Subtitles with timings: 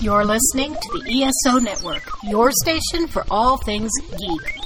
[0.00, 4.58] You're listening to the ESO Network, your station for all things geek.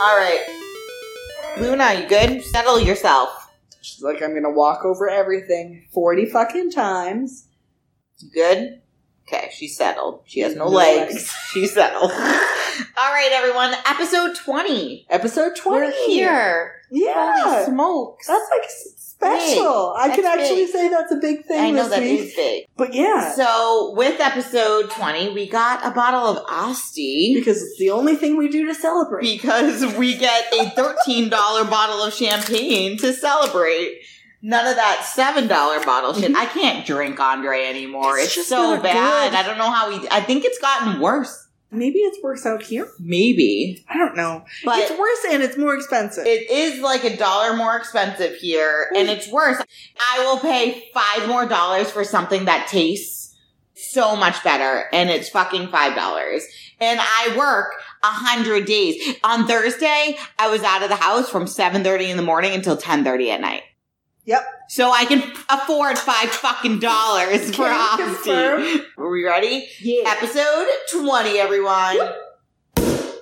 [0.00, 0.40] All right.
[1.58, 2.42] Luna, you good?
[2.44, 3.50] Settle yourself.
[3.80, 7.48] She's like, I'm gonna walk over everything 40 fucking times.
[8.18, 8.80] You good?
[9.26, 10.20] Okay, she's settled.
[10.26, 11.14] She has no, No legs.
[11.14, 11.34] legs.
[11.52, 12.10] She's settled.
[12.12, 12.18] All
[13.12, 13.72] right, everyone.
[13.86, 15.06] Episode 20.
[15.08, 15.86] Episode 20.
[15.86, 16.74] We're here.
[16.90, 17.40] Yeah.
[17.42, 18.26] Holy smokes.
[18.26, 19.94] That's like special.
[19.96, 20.72] I can actually big.
[20.72, 22.20] say that's a big thing I know that week.
[22.20, 22.66] is big.
[22.76, 27.90] But yeah, So, with episode 20, we got a bottle of Asti because it's the
[27.90, 29.22] only thing we do to celebrate.
[29.22, 34.00] because we get a $13 bottle of champagne to celebrate.
[34.46, 35.48] None of that $7
[35.86, 36.24] bottle shit.
[36.24, 36.36] Mm-hmm.
[36.36, 38.18] I can't drink Andre anymore.
[38.18, 39.30] It's It's, just so bad.
[39.30, 39.38] good.
[39.38, 40.06] I don't know how we.
[40.10, 41.48] I think it's gotten worse.
[41.70, 42.86] Maybe it's worse out here.
[43.00, 43.82] Maybe.
[43.88, 44.44] I don't know.
[44.62, 46.26] But it's worse and it's more expensive.
[46.26, 49.62] It is like a dollar more expensive here, and it's worse.
[49.98, 53.34] I will pay five more dollars for something that tastes
[53.72, 56.44] so much better, and it's fucking five dollars.
[56.80, 59.16] And I work a hundred days.
[59.24, 62.76] On Thursday, I was out of the house from seven thirty in the morning until
[62.76, 63.62] ten thirty at night.
[64.26, 64.42] Yep.
[64.68, 69.68] So I can afford five fucking dollars for you Are we ready?
[69.80, 70.02] yeah.
[70.16, 71.98] Episode twenty, everyone.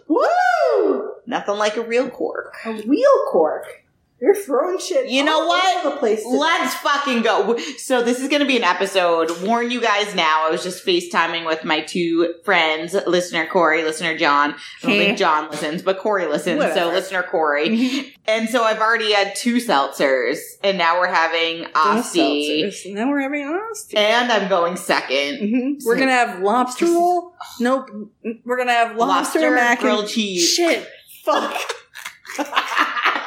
[0.09, 1.13] Woo!
[1.27, 2.55] Nothing like a real cork.
[2.65, 3.82] A real cork.
[4.23, 5.11] You're throwing shit.
[5.11, 5.99] You know all what?
[5.99, 6.23] place.
[6.25, 7.59] Let's fucking go.
[7.77, 9.31] So this is going to be an episode.
[9.43, 10.47] Warn you guys now.
[10.47, 14.53] I was just FaceTiming with my two friends, listener Corey, listener John.
[14.85, 16.61] I don't think John listens, but Corey listens.
[16.63, 16.93] So Whatever.
[16.93, 18.15] listener Corey.
[18.29, 22.63] and so I've already had two seltzers, and now we're having Asti.
[22.63, 22.95] Seltzers.
[22.95, 23.43] Now we're having
[23.73, 23.97] Asti.
[23.97, 25.85] And I'm going 2nd Mhm.
[25.85, 27.35] We're gonna have lobster roll.
[27.59, 27.91] Nope.
[28.45, 30.49] We're gonna have lobster, Lobster mac and grilled cheese.
[30.49, 30.89] Shit.
[31.25, 31.75] Fuck.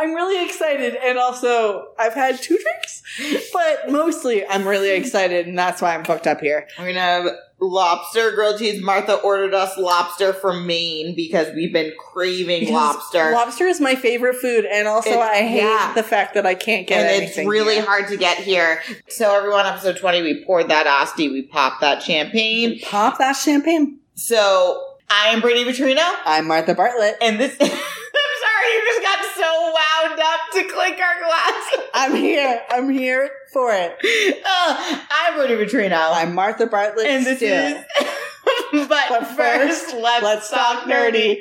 [0.00, 3.02] I'm really excited, and also I've had two drinks,
[3.52, 6.66] but mostly I'm really excited, and that's why I'm fucked up here.
[6.78, 7.26] We're gonna have
[7.60, 8.82] lobster grilled cheese.
[8.82, 13.32] Martha ordered us lobster from Maine because we've been craving Because lobster.
[13.32, 15.92] Lobster is my favorite food, and also It- I hate yeah.
[15.94, 17.14] the fact that I can't get it.
[17.20, 17.84] and it's really here.
[17.84, 18.80] hard to get here.
[19.08, 22.80] So everyone, episode twenty, we poured that Asti, we popped that champagne.
[22.80, 23.98] Pop that champagne.
[24.14, 27.16] So I am Brittany Vitrino, I'm Martha Bartlett.
[27.20, 27.54] and this.
[28.60, 31.76] Sorry, you just got so wound up to clink our glass.
[31.94, 32.62] I'm here.
[32.68, 33.96] I'm here for it.
[34.44, 37.06] Uh, I'm Rudy Vitrino, I'm Martha Bartlett.
[37.06, 37.76] and this still.
[37.76, 37.84] is.
[38.88, 41.40] but, But first, let's, Let's talk talk nerdy.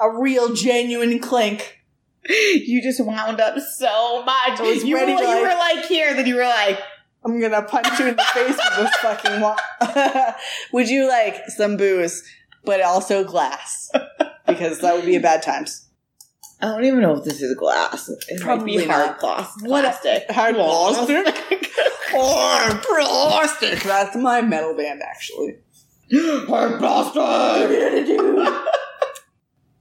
[0.00, 1.78] A real, genuine clink.
[2.28, 4.60] You just wound up so much.
[4.60, 6.80] I was you, ready were, you like- were like here, then you were like,
[7.24, 9.56] I'm gonna punch you in the face with this fucking wall.
[10.72, 12.22] would you like some booze,
[12.64, 13.90] but also glass?
[14.46, 15.86] Because that would be a bad times.
[16.60, 18.08] I don't even know if this is glass.
[18.28, 19.52] It Probably might be hard glass.
[19.62, 20.30] What a- plastic.
[20.30, 21.68] hard plastic?
[22.14, 23.80] Hard plastic.
[23.84, 25.56] That's my metal band, actually.
[26.46, 27.22] hard plastic.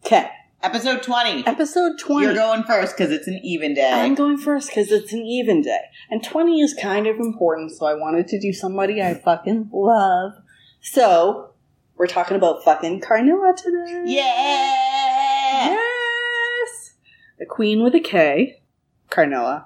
[0.05, 0.29] Okay,
[0.63, 1.45] Episode 20.
[1.47, 2.25] episode 20.
[2.25, 3.91] You're going first because it's an even day.
[3.91, 5.81] I'm going first because it's an even day.
[6.09, 10.33] And 20 is kind of important, so I wanted to do somebody I fucking love.
[10.81, 11.50] So,
[12.01, 14.01] we're talking about fucking Karnilla today.
[14.07, 15.69] yeah!
[15.69, 16.93] Yes!
[17.37, 18.63] The Queen with a K.
[19.11, 19.65] Karnilla.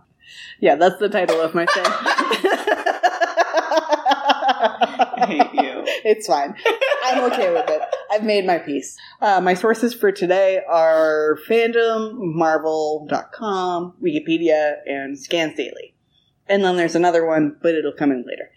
[0.59, 1.85] Yeah, that's the title of my thing.
[5.07, 5.83] I hate you.
[6.03, 6.55] It's fine.
[7.05, 7.81] I'm okay with it.
[8.11, 8.97] I've made my peace.
[9.21, 15.95] Uh, my sources for today are fandom, marvel.com, Wikipedia, and Scans Daily.
[16.47, 18.51] And then there's another one, but it'll come in later.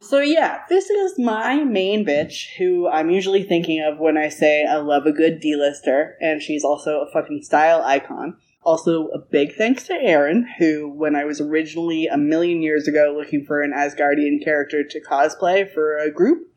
[0.00, 4.64] So yeah, this is my main bitch who I'm usually thinking of when I say
[4.64, 8.36] I love a good D-lister, and she's also a fucking style icon.
[8.62, 13.14] Also, a big thanks to Aaron, who, when I was originally a million years ago
[13.16, 16.48] looking for an Asgardian character to cosplay for a group,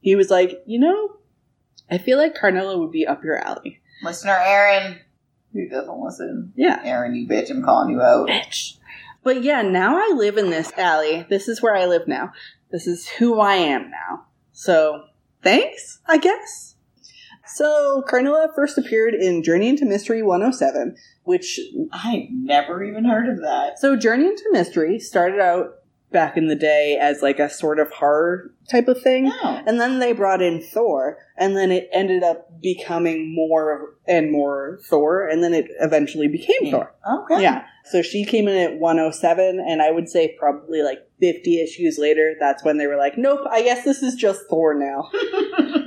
[0.00, 1.16] he was like, you know,
[1.90, 3.80] I feel like Karnilla would be up your alley.
[4.04, 4.98] Listener Aaron,
[5.52, 6.52] who doesn't listen?
[6.54, 6.80] Yeah.
[6.84, 8.28] Aaron, you bitch, I'm calling you out.
[8.28, 8.76] Bitch.
[9.24, 11.26] But yeah, now I live in this alley.
[11.28, 12.32] This is where I live now.
[12.70, 14.26] This is who I am now.
[14.52, 15.04] So,
[15.42, 16.76] thanks, I guess.
[17.46, 21.58] So, Karnilla first appeared in Journey into Mystery 107, which
[21.92, 23.78] I never even heard of that.
[23.78, 25.77] So, Journey into Mystery started out
[26.10, 29.24] back in the day as like a sort of horror type of thing.
[29.24, 29.62] No.
[29.66, 34.78] And then they brought in Thor, and then it ended up becoming more and more
[34.88, 36.70] Thor, and then it eventually became Yeah.
[36.70, 36.94] Thor.
[37.24, 37.42] Okay.
[37.42, 37.64] Yeah.
[37.84, 42.34] So she came in at 107, and I would say probably like 50 issues later,
[42.38, 45.10] that's when they were like, nope, I guess this is just Thor now,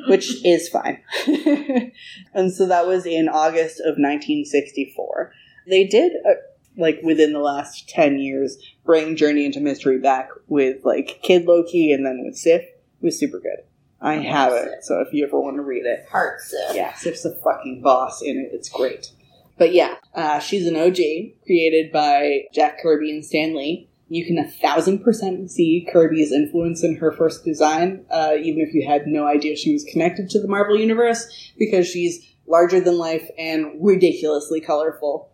[0.07, 1.01] which is fine.
[2.33, 5.31] and so that was in August of 1964.
[5.67, 6.33] They did, uh,
[6.77, 11.91] like within the last 10 years, bring Journey into Mystery back with like Kid Loki
[11.91, 12.63] and then with Sif.
[13.01, 13.63] Was super good.
[13.99, 14.65] I have Sif.
[14.67, 16.75] it, so if you ever want to read it, Heart sip.
[16.75, 18.49] yeah, Sif's a fucking boss in it.
[18.53, 19.11] It's great.
[19.57, 20.97] But yeah, uh, she's an OG
[21.45, 23.89] created by Jack Kirby and Stan Lee.
[24.09, 28.73] You can a thousand percent see Kirby's influence in her first design, uh, even if
[28.73, 32.97] you had no idea she was connected to the Marvel Universe, because she's larger than
[32.97, 35.30] life and ridiculously colorful.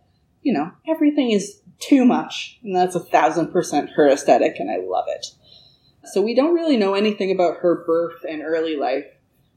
[0.47, 4.77] You know, everything is too much, and that's a thousand percent her aesthetic, and I
[4.77, 5.25] love it.
[6.05, 9.03] So we don't really know anything about her birth and early life.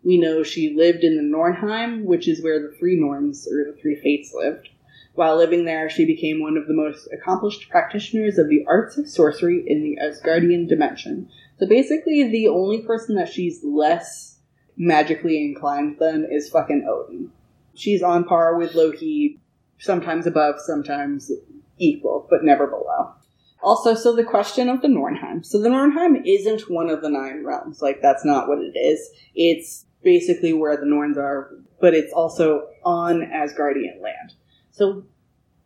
[0.02, 3.78] We know she lived in the Nornheim, which is where the three Norns, or the
[3.80, 4.70] three Fates, lived.
[5.14, 9.08] While living there, she became one of the most accomplished practitioners of the arts of
[9.08, 11.28] sorcery in the Asgardian dimension.
[11.60, 14.40] So basically, the only person that she's less
[14.76, 17.30] magically inclined than is fucking Odin.
[17.76, 19.38] She's on par with Loki,
[19.80, 21.32] sometimes above, sometimes
[21.78, 23.12] equal, but never below.
[23.62, 25.44] Also, so the question of the Nornheim.
[25.44, 27.82] So the Nornheim isn't one of the nine realms.
[27.82, 29.10] Like, that's not what it is.
[29.34, 31.50] It's basically where the Norns are,
[31.80, 34.34] but it's also on Asgardian land.
[34.70, 35.04] So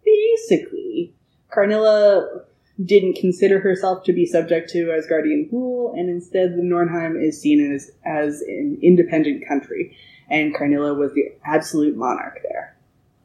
[0.04, 1.14] basically,
[1.52, 2.44] Karnilla
[2.84, 7.72] didn't consider herself to be subject to Asgardian rule, and instead the Nornheim is seen
[7.72, 9.96] as, as an independent country,
[10.28, 12.73] and Karnilla was the absolute monarch there.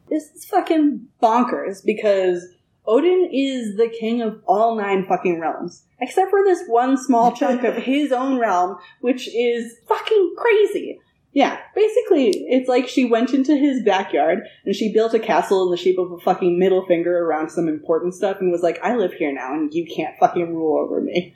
[0.09, 2.47] This is fucking bonkers because
[2.85, 7.63] Odin is the king of all nine fucking realms, except for this one small chunk
[7.63, 10.99] of his own realm, which is fucking crazy.
[11.31, 15.71] Yeah, basically, it's like she went into his backyard and she built a castle in
[15.71, 18.95] the shape of a fucking middle finger around some important stuff and was like, I
[18.95, 21.35] live here now and you can't fucking rule over me.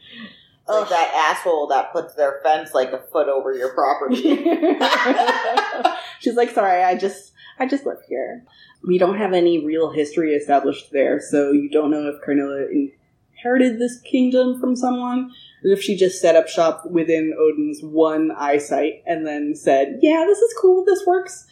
[0.67, 0.89] Like Ugh.
[0.89, 4.23] that asshole that puts their fence like a foot over your property.
[6.21, 8.43] She's like, sorry, I just, I just live here.
[8.85, 13.79] We don't have any real history established there, so you don't know if Karnilla inherited
[13.79, 15.31] this kingdom from someone,
[15.63, 20.25] or if she just set up shop within Odin's one eyesight and then said, yeah,
[20.27, 21.45] this is cool, this works.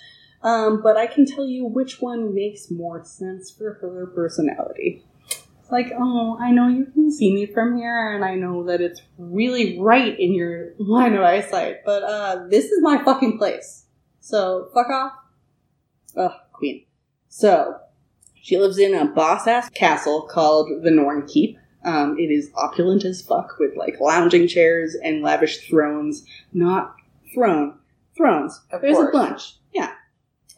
[0.43, 5.05] Um, but I can tell you which one makes more sense for her personality.
[5.29, 8.81] It's like, oh, I know you can see me from here, and I know that
[8.81, 13.85] it's really right in your line of eyesight, but uh, this is my fucking place.
[14.19, 15.13] So, fuck off.
[16.17, 16.85] Ugh, queen.
[17.29, 17.77] So,
[18.41, 21.57] she lives in a boss ass castle called the Norn Keep.
[21.83, 26.25] Um, it is opulent as fuck with like lounging chairs and lavish thrones.
[26.53, 26.95] Not
[27.33, 27.77] throne,
[28.15, 28.61] thrones.
[28.71, 29.09] Of There's course.
[29.09, 29.55] a bunch.
[29.73, 29.91] Yeah.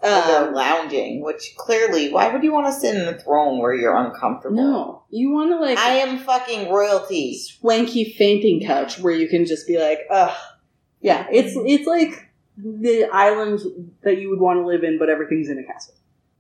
[0.02, 3.96] Um, lounging, which clearly, why would you want to sit in a throne where you're
[3.96, 4.58] uncomfortable?
[4.58, 7.38] no, you want to like I am fucking royalty.
[7.38, 10.36] swanky fainting couch where you can just be like, ugh.
[11.00, 13.60] Yeah, it's it's like the island
[14.04, 15.96] that you would want to live in, but everything's in a castle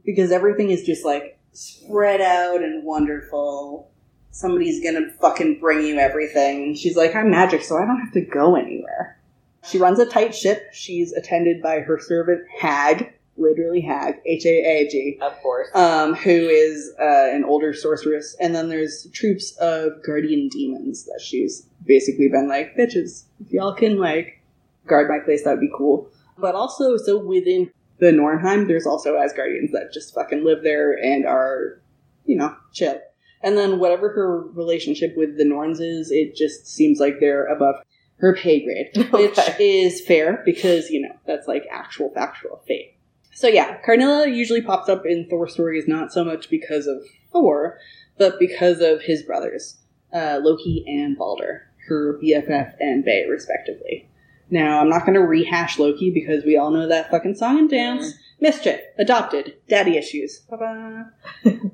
[0.06, 3.89] because everything is just like spread out and wonderful.
[4.31, 6.75] Somebody's gonna fucking bring you everything.
[6.75, 9.19] She's like, I'm magic, so I don't have to go anywhere.
[9.65, 10.74] She runs a tight ship.
[10.74, 15.69] She's attended by her servant Hag, literally Hag, H A A G Of course.
[15.74, 21.21] um, who is uh, an older sorceress, and then there's troops of guardian demons that
[21.24, 24.41] she's basically been like, bitches, if y'all can like
[24.88, 26.10] guard my place, that'd be cool.
[26.38, 31.25] But also, so within the Nornheim, there's also Asgardians that just fucking live there and
[31.25, 31.82] are,
[32.25, 33.00] you know, chill.
[33.42, 37.75] And then whatever her relationship with the Norns is, it just seems like they're above
[38.18, 39.84] her pay grade, which Okay.
[39.84, 42.98] is fair because, you know, that's like actual factual fate.
[43.34, 47.80] So yeah, Karnilla usually pops up in Thor stories not so much because of Thor,
[48.18, 49.78] but because of his brothers,
[50.13, 54.08] uh, Loki and Balder, her BFF and Bay, respectively.
[54.50, 57.69] Now, I'm not going to rehash Loki because we all know that fucking song and
[57.69, 58.13] dance.
[58.39, 60.41] Mischief, adopted, daddy issues.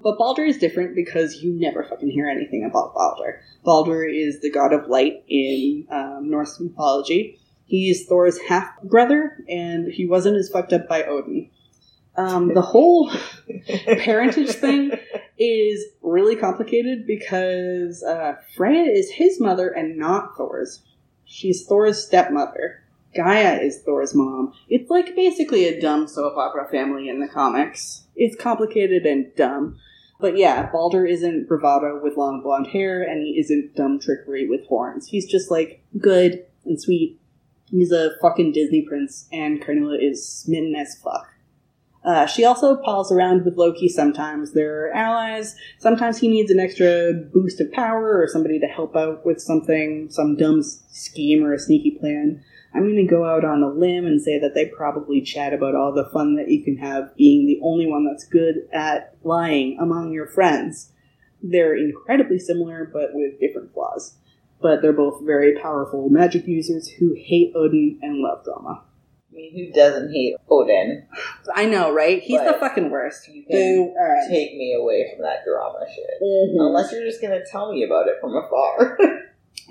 [0.01, 3.41] But Balder is different because you never fucking hear anything about Balder.
[3.63, 7.39] Balder is the god of light in um, Norse mythology.
[7.65, 11.49] He's Thor's half brother, and he wasn't as fucked up by Odin.
[12.15, 13.11] Um, the whole
[13.99, 14.91] parentage thing
[15.37, 20.81] is really complicated because uh, Freya is his mother and not Thor's.
[21.31, 22.81] She's Thor's stepmother.
[23.15, 24.53] Gaia is Thor's mom.
[24.67, 28.03] It's like basically a dumb soap opera family in the comics.
[28.15, 29.79] It's complicated and dumb.
[30.19, 34.65] But yeah, Balder isn't bravado with long blonde hair, and he isn't dumb trickery with
[34.67, 35.07] horns.
[35.07, 37.19] He's just like good and sweet.
[37.69, 41.27] He's a fucking Disney prince, and Karnilla is smitten as fuck.
[42.03, 44.53] Uh, she also pals around with Loki sometimes.
[44.53, 45.55] They're allies.
[45.79, 50.07] Sometimes he needs an extra boost of power or somebody to help out with something,
[50.09, 52.43] some dumb scheme or a sneaky plan.
[52.73, 55.75] I'm going to go out on a limb and say that they probably chat about
[55.75, 59.77] all the fun that you can have being the only one that's good at lying
[59.81, 60.91] among your friends.
[61.41, 64.15] They're incredibly similar, but with different flaws.
[64.61, 68.83] But they're both very powerful magic users who hate Odin and love drama.
[69.31, 71.05] I mean, who doesn't hate Odin?
[71.55, 72.21] I know, right?
[72.21, 73.27] He's the fucking worst.
[73.27, 74.29] You can Alright.
[74.29, 76.05] take me away from that drama shit.
[76.21, 76.67] Mhm.
[76.67, 78.97] Unless you're just gonna tell me about it from afar.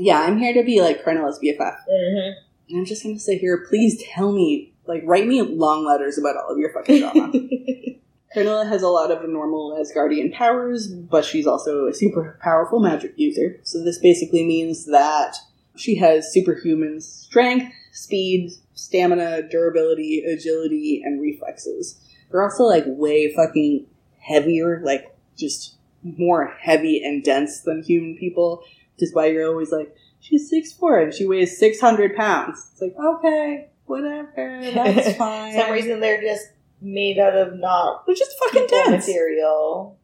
[0.00, 1.76] Yeah, I'm here to be like Karnilla's BFF.
[1.90, 2.76] mm-hmm.
[2.76, 6.50] I'm just gonna sit here, please tell me, like, write me long letters about all
[6.52, 7.32] of your fucking drama.
[8.34, 13.14] Karnilla has a lot of normal Asgardian powers, but she's also a super powerful magic
[13.16, 13.58] user.
[13.64, 15.36] So this basically means that
[15.76, 21.98] she has superhuman strength, speed, stamina, durability, agility, and reflexes.
[22.30, 23.86] They're also like way fucking
[24.20, 28.62] heavier, like just more heavy and dense than human people.
[28.98, 32.68] Just why you're always like, she's six four and she weighs six hundred pounds.
[32.72, 35.54] It's like, okay, whatever, that's fine.
[35.54, 36.46] Some reason they're just
[36.80, 39.06] made out of not They're just fucking dense.
[39.08, 39.98] material.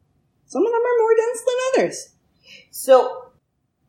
[0.47, 2.09] Some of them are more dense than others.
[2.71, 3.31] So,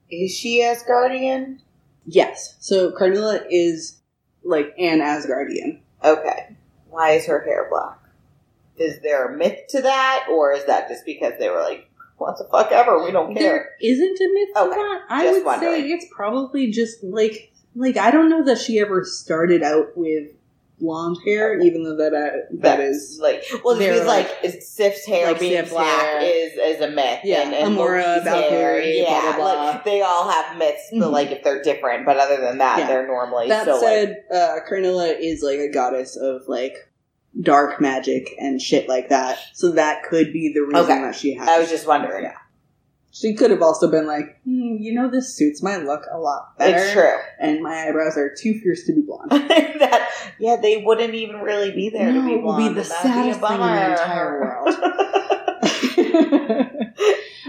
[0.08, 1.58] is she Asgardian?
[2.06, 2.56] Yes.
[2.60, 3.96] So Karnilla is
[4.47, 5.81] like an Asgardian.
[6.05, 6.57] Okay.
[6.88, 7.99] Why is her hair black?
[8.76, 12.38] Is there a myth to that, or is that just because they were like, "What
[12.38, 13.03] the fuck ever?
[13.03, 15.00] We don't care." There isn't a myth to Okay, that.
[15.09, 19.05] I just would say it's probably just like like I don't know that she ever
[19.05, 20.31] started out with
[20.78, 22.30] blonde hair, even though that uh,
[22.61, 26.21] that That's like well, because like, like- Sif's hair like being Sif's black hair.
[26.23, 27.21] is is a myth.
[27.25, 29.64] Yeah, and, and Amora, hair, Valkyrie, yeah, blah, blah, blah.
[29.71, 31.12] like they all have myths, but Mhm.
[31.12, 32.04] like if they're different.
[32.04, 32.87] But other than that, Yeah.
[32.88, 36.75] they're normally that so like said, uh, Karnilla is like a goddess of like
[37.40, 39.38] dark magic and shit like that.
[39.54, 41.00] So that could be the reason Okay.
[41.02, 41.49] that she has.
[41.49, 42.25] I was just wondering.
[42.25, 42.37] Yeah.
[43.18, 46.58] She could have also been like, hmm, you know, this suits my look a lot
[46.58, 46.76] better.
[46.76, 47.14] It's true.
[47.40, 49.30] And my eyebrows are too fierce to be blonde.
[49.30, 52.85] that yeah, they wouldn't even really be there to No, be it would be the
[52.85, 54.68] saddest a thing in the entire world.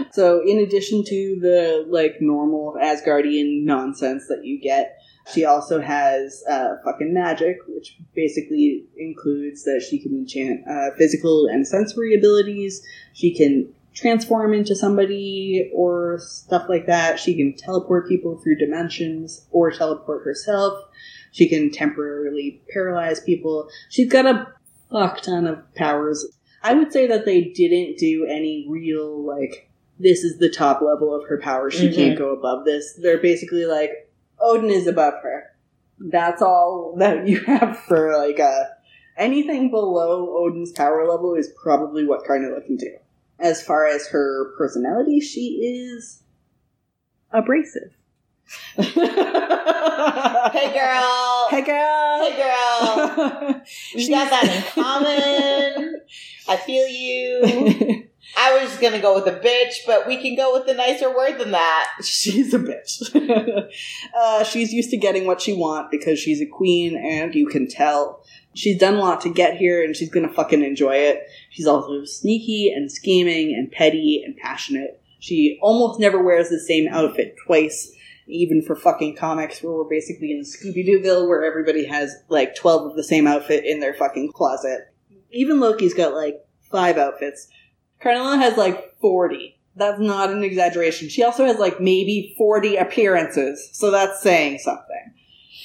[0.12, 4.96] so, in addition to the like normal Asgardian nonsense that you get,
[5.34, 11.46] she also has uh, fucking magic, which basically includes that she can enchant uh, physical
[11.46, 12.82] and sensory abilities.
[13.12, 17.18] She can transform into somebody or stuff like that.
[17.18, 20.84] She can teleport people through dimensions or teleport herself.
[21.32, 23.68] She can temporarily paralyze people.
[23.90, 24.46] She's got a
[24.90, 26.24] fuck ton of powers.
[26.62, 31.12] I would say that they didn't do any real, like, this is the top level
[31.14, 31.70] of her power.
[31.70, 31.94] She Mhm.
[31.94, 32.94] can't go above this.
[32.94, 34.08] They're basically like,
[34.40, 35.44] Odin is above her.
[35.98, 38.64] That's all that you have for, like, uh,
[39.16, 42.92] anything below Odin's power level is probably what Karnilla can do.
[43.40, 46.22] As far as her personality, she is
[47.30, 47.94] abrasive.
[48.76, 48.94] hey
[50.74, 51.46] girl.
[51.50, 52.24] Hey girl!
[52.24, 53.62] Hey girl.
[53.94, 56.00] We got that in common.
[56.48, 58.08] I feel you.
[58.36, 61.38] I was gonna go with a bitch, but we can go with a nicer word
[61.38, 61.90] than that.
[62.02, 63.68] she's a bitch.
[64.16, 67.68] uh, she's used to getting what she wants because she's a queen, and you can
[67.68, 68.24] tell.
[68.58, 71.28] She's done a lot to get here, and she's gonna fucking enjoy it.
[71.48, 75.00] She's also sneaky and scheming and petty and passionate.
[75.20, 77.92] She almost never wears the same outfit twice,
[78.26, 82.90] even for fucking comics where we're basically in Scooby Dooville where everybody has like 12
[82.90, 84.92] of the same outfit in their fucking closet.
[85.30, 87.46] Even Loki's got like five outfits.
[88.02, 89.56] Karnilla has like 40.
[89.76, 91.08] That's not an exaggeration.
[91.08, 95.14] She also has like maybe 40 appearances, so that's saying something.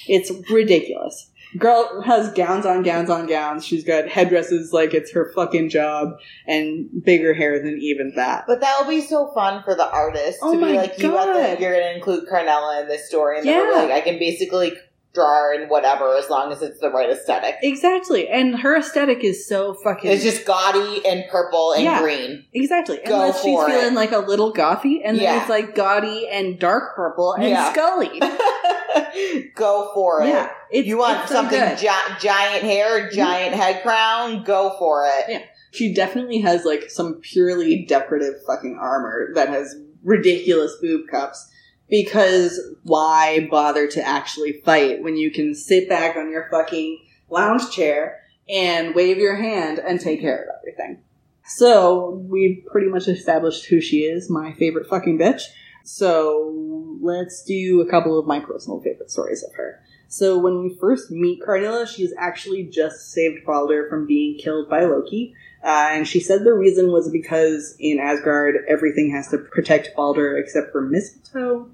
[0.08, 1.32] It's ridiculous.
[1.58, 3.66] Girl has gowns on gowns on gowns.
[3.66, 6.14] She's got headdresses like it's her fucking job
[6.48, 8.46] and bigger hair than even that.
[8.48, 11.34] But that will be so fun for the artist Oh to be like, you God.
[11.34, 13.70] to, you're going to include Karnilla in this story, and Yeah.
[13.74, 14.74] like I can basically
[15.14, 17.56] draw and whatever as long as it's the right aesthetic.
[17.62, 18.28] Exactly.
[18.30, 22.02] And her aesthetic is so fucking It's just gaudy and purple and Yeah.
[22.02, 22.46] green.
[22.54, 23.00] Exactly.
[23.06, 23.68] Go Unless she's it.
[23.68, 25.42] feeling like a little gothy, and then Yeah.
[25.42, 27.72] it's like gaudy and dark purple and Yeah.
[27.72, 28.20] scully.
[29.56, 30.28] go for it.
[30.30, 30.50] yeah.
[30.72, 31.78] It's, you want so something good.
[31.78, 31.88] gi-
[32.20, 34.44] giant hair, giant head crown?
[34.44, 35.26] Go for it.
[35.30, 35.40] Yeah.
[35.72, 41.48] She definitely has like some purely decorative fucking armor that has ridiculous boob cups.
[41.94, 46.98] Because why bother to actually fight when you can sit back on your fucking
[47.30, 48.20] lounge chair
[48.50, 51.04] and wave your hand and take care of everything?
[51.46, 55.44] So we've pretty much established who she is, my favorite fucking bitch.
[55.84, 59.80] So let's do a couple of my personal favorite stories of her.
[60.08, 64.86] So when we first meet Karnilla, she's actually just saved Balder from being killed by
[64.86, 65.36] Loki.
[65.64, 70.38] Uh, and she said the reason was because in Asgard, everything has to protect Balder
[70.38, 71.70] except for mistletoe,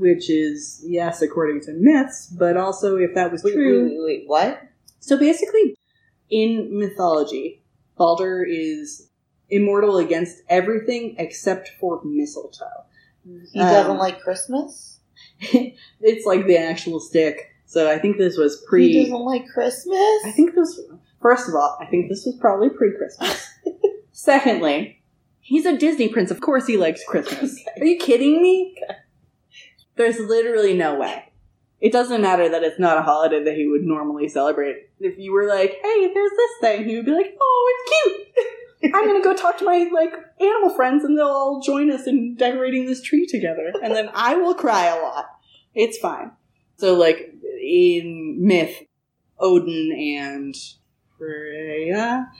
[0.00, 3.84] which is, yes, according to myths, but also if that was Wait, true.
[3.84, 4.62] wait, wait, wait, what?
[5.00, 5.76] So basically,
[6.30, 7.62] in mythology,
[7.96, 9.08] Balder is
[9.50, 12.64] immortal against everything except for mistletoe.
[13.52, 14.98] He doesn't Um, like Christmas?
[15.40, 17.50] it's like the actual stick.
[17.66, 18.88] So I think this was pre.
[18.88, 19.96] he doesn't like Christmas?
[20.24, 20.80] I think this.
[21.20, 23.46] First of all, I think this was probably pre-Christmas.
[24.12, 25.02] Secondly,
[25.40, 26.30] he's a Disney prince.
[26.30, 27.62] Of course, he likes Christmas.
[27.78, 28.74] Are you kidding me?
[29.96, 31.32] There's literally no way.
[31.80, 34.88] It doesn't matter that it's not a holiday that he would normally celebrate.
[35.00, 38.94] If you were like, "Hey, there's this thing," he would be like, "Oh, it's cute."
[38.94, 42.36] I'm gonna go talk to my like animal friends, and they'll all join us in
[42.36, 45.26] decorating this tree together, and then I will cry a lot.
[45.74, 46.32] It's fine.
[46.76, 48.82] So, like in myth,
[49.38, 50.54] Odin and
[51.18, 52.30] Freya,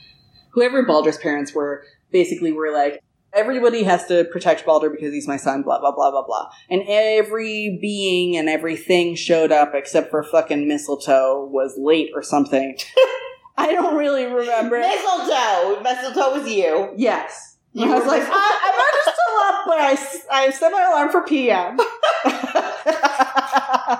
[0.51, 5.37] whoever Baldur's parents were, basically were like, everybody has to protect Balder because he's my
[5.37, 6.49] son, blah, blah, blah, blah, blah.
[6.69, 12.77] And every being and everything showed up except for fucking mistletoe was late or something.
[13.57, 14.79] I don't really remember.
[14.79, 15.81] Mistletoe!
[15.83, 16.93] Mistletoe was you.
[16.95, 17.57] Yes.
[17.73, 19.97] You I was like, I, I'm not just still up, but I,
[20.45, 21.79] I set my alarm for PM.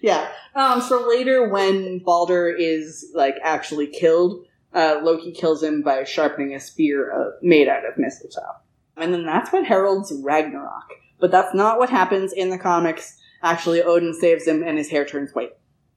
[0.00, 0.28] yeah.
[0.54, 6.54] Um, so later, when Balder is like actually killed, uh, Loki kills him by sharpening
[6.54, 8.56] a spear uh, made out of mistletoe,
[8.96, 10.92] and then that's what heralds Ragnarok.
[11.20, 13.18] But that's not what happens in the comics.
[13.42, 15.52] Actually, Odin saves him, and his hair turns white.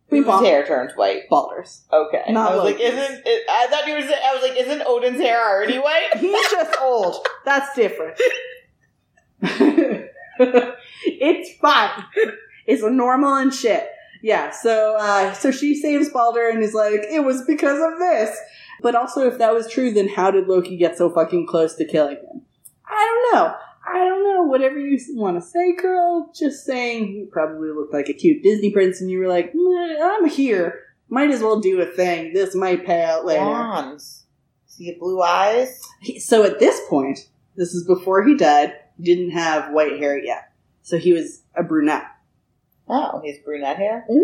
[0.09, 0.43] Whose bong.
[0.45, 1.23] hair turns white.
[1.29, 1.81] Balder's.
[1.91, 2.23] Okay.
[2.29, 4.83] Not I was like, isn't it, I thought you were saying, I was like, isn't
[4.85, 6.09] Odin's hair already white?
[6.17, 7.25] He's just old.
[7.43, 8.19] That's different.
[10.39, 12.03] it's fine.
[12.67, 13.89] It's normal and shit.
[14.21, 18.35] Yeah, so uh, so she saves Balder and is like, it was because of this.
[18.81, 21.85] But also, if that was true, then how did Loki get so fucking close to
[21.85, 22.41] killing him?
[22.87, 23.55] I don't know.
[23.87, 24.43] I don't know.
[24.43, 26.31] Whatever you want to say, girl.
[26.35, 30.27] Just saying, you probably looked like a cute Disney prince, and you were like, I'm
[30.27, 30.81] here.
[31.07, 32.33] Might as well do a thing.
[32.33, 33.43] This might pay out later.
[33.43, 34.23] Blondes.
[34.65, 35.81] See the blue eyes?
[36.19, 40.51] So at this point, this is before he died, didn't have white hair yet.
[40.81, 42.05] So he was a brunette.
[42.89, 44.05] Oh, he's brunette hair?
[44.09, 44.23] Mhm.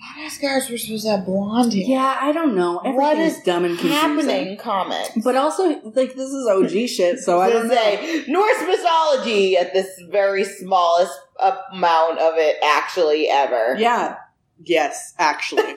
[0.00, 1.82] Thought Asgards were supposed to have blonde hair.
[1.84, 2.74] Yeah, I don't know.
[2.74, 3.98] What Everything's is dumb and confusing.
[4.00, 5.10] happening in comics.
[5.24, 7.74] But also, like, this is OG shit, so I don't was know.
[7.76, 13.74] say Norse mythology at this very smallest amount of it actually ever.
[13.78, 14.16] Yeah.
[14.64, 15.74] Yes, actually.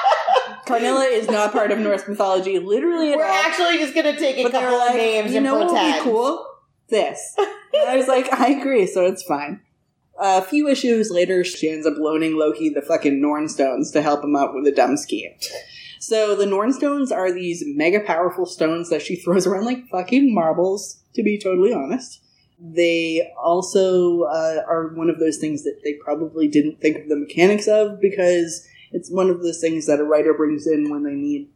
[0.66, 3.30] Karnilla is not part of Norse mythology, literally We're all.
[3.30, 5.68] actually just gonna take a but couple were like, of names you and know what
[5.72, 6.44] would be cool?
[6.88, 7.34] This.
[7.38, 9.60] And I was like, I agree, so it's fine.
[10.18, 14.24] A few issues later, she ends up loaning Loki the fucking Norn Stones to help
[14.24, 15.32] him out with a dumb scheme.
[16.00, 20.34] So the Norn Stones are these mega powerful stones that she throws around like fucking
[20.34, 22.22] marbles, to be totally honest.
[22.58, 27.16] They also uh, are one of those things that they probably didn't think of the
[27.16, 31.14] mechanics of because it's one of those things that a writer brings in when they
[31.14, 31.50] need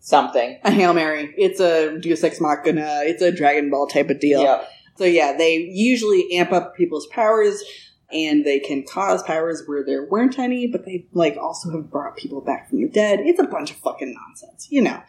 [0.00, 0.58] Something.
[0.64, 1.32] a Hail Mary.
[1.38, 3.02] It's a Deus Ex Machina.
[3.04, 4.42] It's a Dragon Ball type of deal.
[4.42, 4.68] Yep.
[4.98, 7.62] So yeah, they usually amp up people's powers
[8.12, 12.16] and they can cause powers where there weren't any, but they like also have brought
[12.16, 13.20] people back from the dead.
[13.20, 15.02] It's a bunch of fucking nonsense, you know.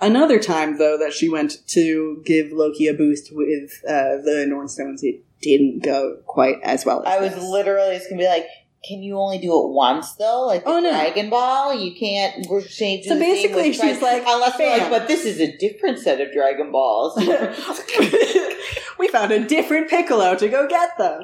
[0.00, 4.68] Another time though that she went to give Loki a boost with uh, the Norn
[4.68, 7.02] Stones, it didn't go quite as well.
[7.04, 7.44] As I was this.
[7.44, 8.46] literally just gonna be like,
[8.86, 10.46] can you only do it once though?
[10.46, 10.90] Like Oh, no.
[10.90, 15.24] Dragon Ball, you can't we're changing So basically she's like, unless they're like, but this
[15.24, 17.16] is a different set of Dragon Balls.
[18.98, 21.22] we found a different Piccolo to go get them.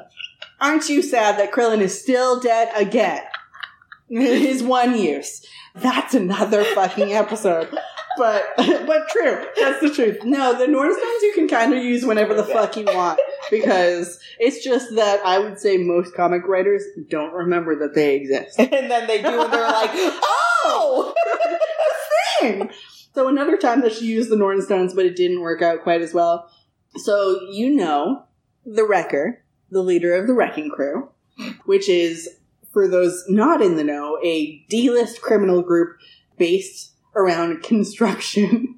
[0.61, 3.23] Aren't you sad that Krillin is still dead again?
[4.09, 5.45] His one use.
[5.75, 7.69] That's another fucking episode.
[8.17, 9.45] But but true.
[9.59, 10.23] That's the truth.
[10.23, 13.19] No, the Norn Stones you can kind of use whenever the fuck you want.
[13.49, 18.59] Because it's just that I would say most comic writers don't remember that they exist.
[18.59, 21.13] and then they do and they're like, oh
[22.41, 22.71] thing.
[23.13, 26.01] So another time that she used the Norn Stones, but it didn't work out quite
[26.01, 26.49] as well.
[26.95, 28.25] So you know
[28.65, 31.09] the Wrecker, the leader of the Wrecking Crew,
[31.65, 32.29] which is,
[32.71, 35.97] for those not in the know, a D-list criminal group
[36.37, 38.77] based around construction.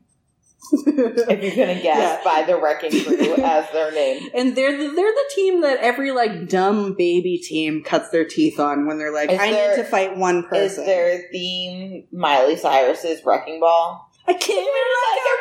[0.71, 2.21] if you're gonna guess Yeah.
[2.23, 4.29] by the wrecking crew as their name.
[4.33, 8.59] And they're the, they're the team that every like dumb baby team cuts their teeth
[8.59, 12.07] on when they're like, Is I there- need to fight one person." Is their theme
[12.11, 14.09] Miley Cyrus's wrecking ball?
[14.27, 14.65] I came in
[15.09, 15.37] like a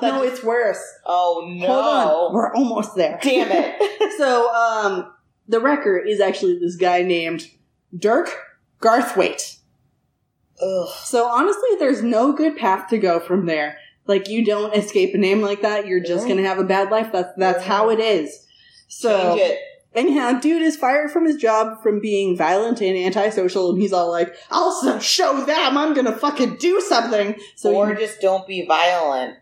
[0.00, 0.20] wrecking ball.
[0.20, 0.82] no, it's worse.
[1.04, 1.66] Oh no!
[1.66, 3.18] Hold on, we're almost there.
[3.22, 4.12] Damn it!
[4.18, 5.12] so, um,
[5.48, 7.48] the wrecker is actually this guy named
[7.96, 8.34] Dirk
[8.80, 9.58] Garthwaite.
[10.62, 10.88] Ugh.
[11.02, 13.76] So honestly, there's no good path to go from there.
[14.06, 16.34] Like you don't escape a name like that, you're just Yeah.
[16.34, 17.10] gonna have a bad life.
[17.12, 18.46] That's that's how it is.
[18.88, 19.58] So Change it.
[19.94, 24.10] Anyhow, dude is fired from his job from being violent and antisocial, and he's all
[24.10, 25.76] like, "I'll show them.
[25.78, 29.36] I'm gonna fucking do something." So or he- just don't be violent.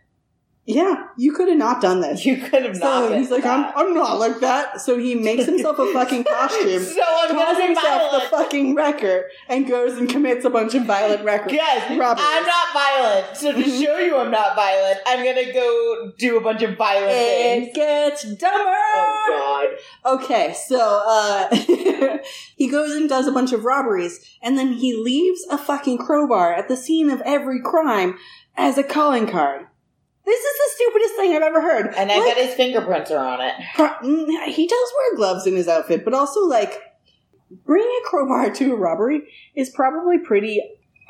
[0.75, 2.25] Yeah, you could have not done this.
[2.25, 3.05] You could have not.
[3.05, 3.73] So been he's like, I'm.
[3.77, 4.81] I'm not like that.
[4.81, 9.67] So he makes himself a fucking costume, so I'm calls himself the fucking wrecker, and
[9.67, 11.53] goes and commits a bunch of violent records.
[11.55, 12.27] Yes, robberies.
[12.29, 13.37] I'm not violent.
[13.37, 13.83] So to Mhm.
[13.85, 17.77] show you I'm not violent, I'm gonna go do a bunch of violent It things.
[17.77, 18.59] gets dumber.
[18.95, 19.69] Oh
[20.05, 20.15] god.
[20.15, 21.55] Okay, so uh
[22.57, 26.53] he goes and does a bunch of robberies, and then he leaves a fucking crowbar
[26.55, 28.19] at the scene of every crime
[28.57, 29.67] as a calling card.
[30.31, 31.87] This is the stupidest thing I've ever heard.
[31.97, 33.55] And I Like, bet his fingerprints are on it.
[33.75, 36.81] mm, he does wear gloves in his outfit, but also like
[37.67, 39.23] bringing a crowbar to a robbery
[39.57, 40.63] is probably pretty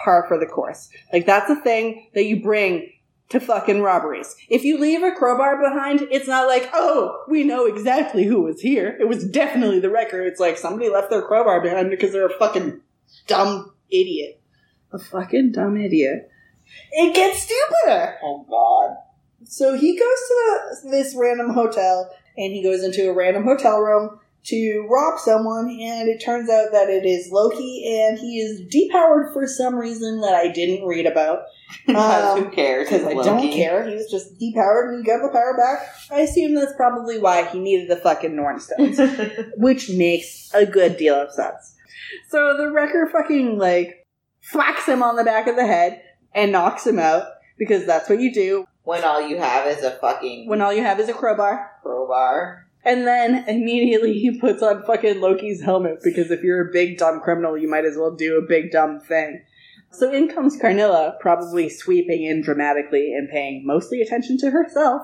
[0.02, 0.88] par for the course.
[1.12, 2.92] Like that's a thing that you bring
[3.28, 4.34] to fucking robberies.
[4.48, 8.62] If you leave a crowbar behind, it's not like, oh, we know exactly who was
[8.62, 8.96] here.
[8.98, 10.22] It was definitely the wrecker.
[10.22, 12.80] It's like somebody left their crowbar behind because they're a fucking
[13.26, 14.40] dumb idiot.
[14.92, 16.30] A fucking dumb idiot.
[16.92, 18.16] It gets stupider.
[18.24, 18.96] Oh god.
[19.44, 20.34] So he goes to
[20.84, 25.68] the, this random hotel and he goes into a random hotel room to rob someone,
[25.68, 30.20] and it turns out that it is Loki, and he is depowered for some reason
[30.22, 31.42] that I didn't read about.
[31.88, 32.88] Um, who cares?
[32.88, 33.86] Because I It's don't care.
[33.86, 35.94] He was just depowered and he got the power back.
[36.10, 38.98] I assume that's probably why he needed the fucking Norn Stones,
[39.56, 41.76] which makes a good deal of sense.
[42.28, 44.06] So the wrecker fucking, like,
[44.54, 46.02] whacks him on the back of the head
[46.34, 47.24] and knocks him out,
[47.58, 50.82] because that's what you do when all you have is a fucking when all you
[50.82, 51.70] have is a crowbar.
[51.82, 52.66] crowbar.
[52.84, 57.20] And then immediately he puts on fucking Loki's helmet because if you're a big dumb
[57.20, 59.44] criminal, you might as well do a big dumb thing.
[59.90, 65.02] So in comes Karnilla, probably sweeping in dramatically and paying mostly attention to herself.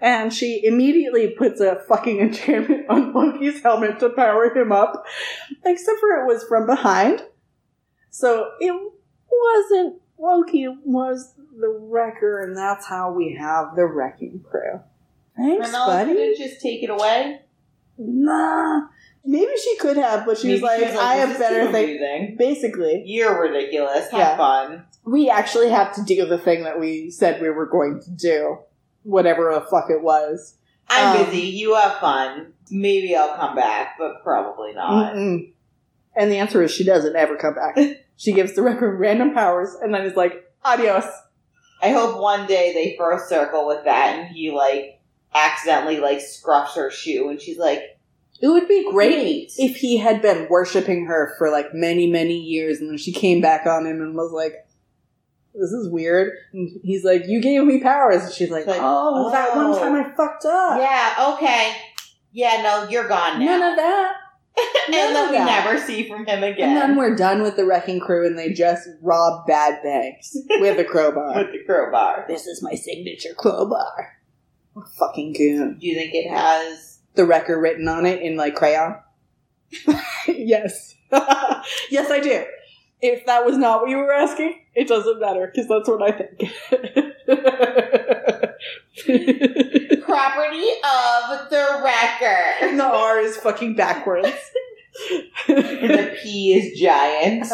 [0.00, 5.04] And she immediately puts a fucking enchantment on Loki's helmet to power him up.
[5.64, 7.22] Except for it was from behind.
[8.10, 8.92] So it
[9.30, 14.80] wasn't Loki, it was the wrecker, and that's how we have the wrecking crew.
[15.36, 16.12] Thanks, Renella buddy.
[16.12, 17.40] couldn't just take it away.
[17.98, 18.82] Nah.
[19.24, 21.72] Maybe she could have, but she was Maybe like, I "This have is better too
[21.72, 22.00] things.
[22.00, 22.36] amusing.
[22.38, 24.10] Basically, You're ridiculous.
[24.10, 24.36] Have Yeah.
[24.36, 24.84] fun.
[25.04, 28.58] we actually have to do the thing that we said we were going to do.
[29.04, 30.54] Whatever the fuck it was.
[30.88, 31.40] I'm Um, busy.
[31.42, 32.52] You have fun.
[32.70, 35.14] Maybe I'll come back, but probably not.
[35.14, 35.50] Mm-mm.
[36.14, 37.76] And the answer is she doesn't ever come back.
[38.16, 41.04] she gives the record random powers and then is like, adios.
[41.82, 45.00] I hope one day they first circle with that and he like
[45.34, 47.98] accidentally like scruffs her shoe and she's like,
[48.40, 52.80] It would be great if he had been worshiping her for like many, many years
[52.80, 54.54] and then she came back on him and was like,
[55.54, 56.32] this is weird.
[56.52, 58.24] And he's like, you gave me powers.
[58.24, 60.00] And she's like, Like, oh, that one time oh.
[60.00, 60.78] I fucked up.
[60.78, 61.74] Yeah, okay.
[62.32, 63.58] Yeah, no, you're gone now.
[63.58, 64.14] None of that.
[64.86, 65.64] and then we that.
[65.64, 66.68] never see from him again.
[66.68, 70.78] And then we're done with the wrecking crew and they just rob bad banks with
[70.78, 71.36] a crowbar.
[71.36, 72.26] with the crowbar.
[72.28, 74.18] this is my signature crowbar.
[74.74, 75.78] What a fucking goon.
[75.78, 78.96] Do you think it has The wrecker written on it in like crayon?
[80.26, 80.96] yes.
[81.90, 82.44] yes, I do.
[83.00, 86.12] If that was not what you were asking, it doesn't matter because that's what I
[86.12, 86.40] think.
[90.42, 92.54] Property of the wrecker?
[92.62, 94.28] and the R is fucking backwards.
[95.48, 97.50] And the P is giant.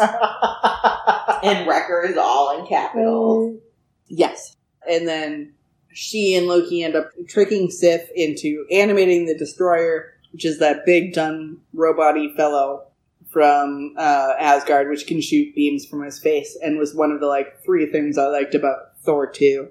[1.43, 3.59] and wrecker is all in capitals.
[4.07, 4.55] Yes.
[4.89, 5.53] And then
[5.93, 11.13] she and Loki end up tricking Sif into animating the destroyer, which is that big
[11.13, 12.87] dumb robot fellow
[13.31, 17.27] from uh, Asgard, which can shoot beams from his face, and was one of the
[17.27, 19.69] like three things I liked about Thor 2.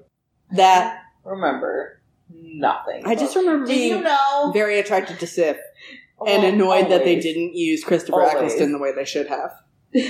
[0.52, 1.97] That Remember
[2.30, 3.02] nothing.
[3.06, 4.50] I just remember being you know?
[4.52, 5.56] very attracted to Sif
[6.26, 7.24] and Oh, annoyed that they always.
[7.24, 8.34] didn't use Christopher Always.
[8.34, 9.52] Eccleston the way they should have.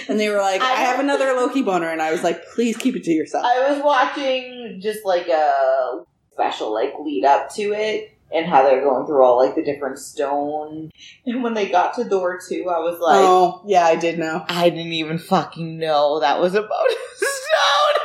[0.08, 2.76] And they were like, I I have another Loki boner, and I was like, please
[2.76, 3.44] keep it to yourself.
[3.44, 8.82] I was watching just like a special like lead up to it and how they're
[8.82, 10.90] going through all like the different stone.
[11.26, 14.44] And when they got to Thor 2, I was like, oh, yeah, I did know.
[14.48, 18.04] I didn't even fucking know that was about a stone.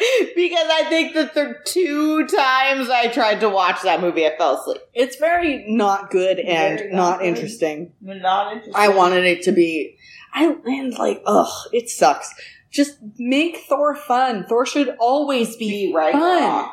[0.34, 4.60] because I think that the two times I tried to watch that movie, I fell
[4.60, 4.80] asleep.
[4.94, 7.26] It's very not good and Very not, not good.
[7.28, 7.92] interesting.
[8.00, 8.74] Not interested.
[8.78, 9.98] I wanted it to be.
[10.32, 12.32] I and like, ugh, it sucks.
[12.70, 14.46] Just make Thor fun.
[14.48, 16.12] Thor should always be be right.
[16.12, 16.70] fun.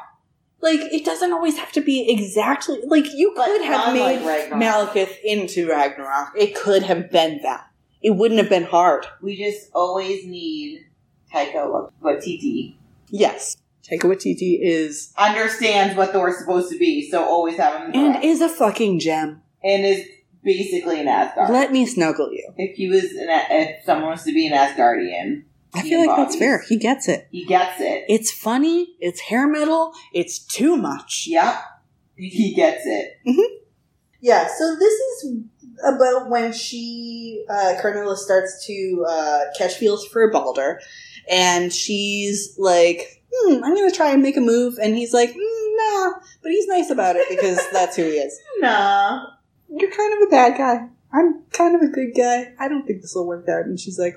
[0.60, 4.62] Like, it doesn't always have to be exactly like you But could have made Ragnarok.
[4.94, 6.30] Malekith into Ragnarok.
[6.36, 7.68] It could have been that.
[8.02, 9.06] It wouldn't have been hard.
[9.22, 10.86] We just always need
[11.34, 12.76] Taika Waititi.
[13.10, 13.58] Yes.
[13.90, 18.26] Taika Waititi is Understands what Thor's supposed to be, so always have him and correct.
[18.26, 19.42] is a fucking gem.
[19.64, 20.06] and is
[20.44, 21.50] basically an Asgard.
[21.50, 22.52] Let me snuggle you.
[22.58, 25.44] if he was an, if someone was to be an Asgardian,
[25.74, 26.64] I feel like that's fair.
[26.68, 27.28] He gets it.
[27.32, 28.06] He gets it.
[28.10, 28.96] It's funny.
[29.00, 29.94] It's hair metal.
[30.14, 31.26] It's too much.
[31.28, 31.56] Yep.
[32.16, 33.18] He gets it.
[34.22, 35.44] Yeah, so this is
[35.86, 40.80] about when she, uh, Karnilla starts to uh, catch feels for Balder,
[41.30, 45.76] and she's like, hmm, I'm gonna try and make a move, and he's like, mm,
[45.78, 46.12] nah,
[46.42, 48.40] but he's nice about it because that's who he is.
[48.60, 49.26] Nah.
[49.70, 50.88] You're kind of a bad guy.
[51.14, 52.54] I'm kind of a good guy.
[52.60, 53.66] I don't think this will work out.
[53.66, 54.16] And she's like,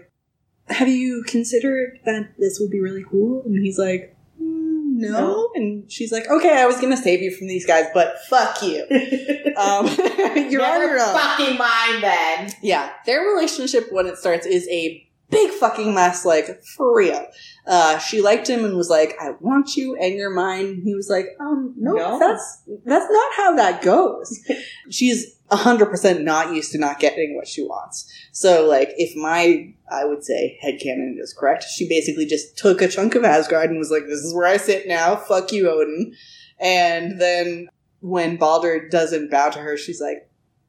[0.69, 3.43] Have you considered that this would be really cool?
[3.45, 5.11] And he's like, "Mm, no.
[5.11, 5.49] No.
[5.55, 8.83] And she's like, Okay, I was gonna save you from these guys, but fuck you.
[9.57, 9.87] um,
[10.51, 11.15] you're on your own.
[11.15, 12.53] fucking mind then.
[12.63, 17.27] Yeah, their relationship when it starts is a big fucking mess, like for real.
[17.67, 21.09] Uh, she liked him and was like, "I want you and you're mine." He was
[21.09, 22.19] like, "Um, no, No.
[22.19, 24.39] that's that's not how that goes."
[24.91, 28.11] She's hundred percent not used to not getting what she wants.
[28.33, 32.89] So, like, if my I would say headcanon is correct, she basically just took a
[32.89, 35.17] chunk of Asgard and was like, "This is where I sit now.
[35.17, 36.15] Fuck you, Odin."
[36.59, 37.69] And then
[38.01, 40.29] when Balder doesn't bow to her, she's like,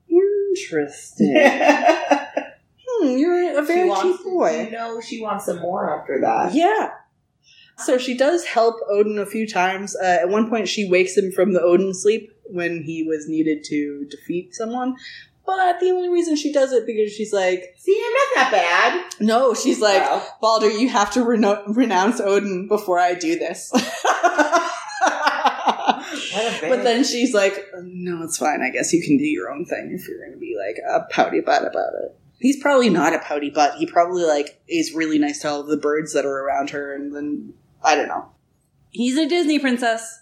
[0.10, 1.36] "Interesting."
[3.01, 4.63] Hmm, you're a very wants, cheap boy.
[4.65, 6.53] You know, she wants some more after that.
[6.53, 6.91] Yeah.
[7.77, 9.95] So she does help Odin a few times.
[9.95, 13.63] Uh, at one point, she wakes him from the Odin sleep when he was needed
[13.69, 14.95] to defeat someone.
[15.45, 19.25] But the only reason she does it because she's like, See, I'm not that bad.
[19.25, 20.23] no, she's like, Wow.
[20.39, 23.71] Balder, you have to reno- renounce Odin before I do this.
[26.61, 28.61] But then she's like, no, it's fine.
[28.61, 31.05] I guess you can do your own thing if you're going to be like a
[31.13, 32.17] pouty butt about it.
[32.41, 33.75] He's probably not a pouty butt.
[33.75, 36.93] He probably like is really nice to all of the birds that are around her,
[36.93, 38.32] and then I don't know.
[38.89, 40.21] He's a Disney princess,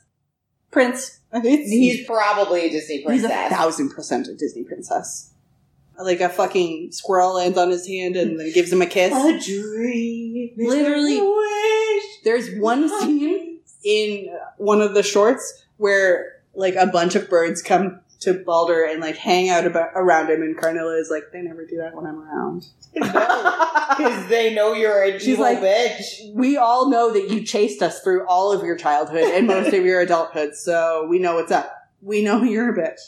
[0.72, 1.20] prince.
[1.34, 3.22] It's- he's probably a Disney princess.
[3.30, 3.52] he's princess.
[3.52, 5.32] a thousand percent a Disney princess.
[6.02, 9.12] Like a fucking squirrel lands on his hand and then gives him a kiss.
[9.14, 10.52] A dream.
[10.58, 11.20] Literally.
[11.20, 12.04] a wish.
[12.24, 14.28] There's one scene in
[14.58, 19.16] one of the shorts where like a bunch of birds come to Balder and like
[19.16, 22.20] hang out about, around him, and Karnilla is like, they never do that when I'm
[22.20, 22.66] around.
[22.94, 26.34] Because they know you're a She's evil like- bitch.
[26.34, 29.86] we all know that you chased us through all of your childhood and most of
[29.86, 31.74] your adulthood, so we know what's up.
[32.02, 33.00] We know you're a bitch.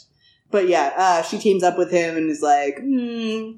[0.50, 3.52] But yeah, uh, she teams up with him and is like, hmm,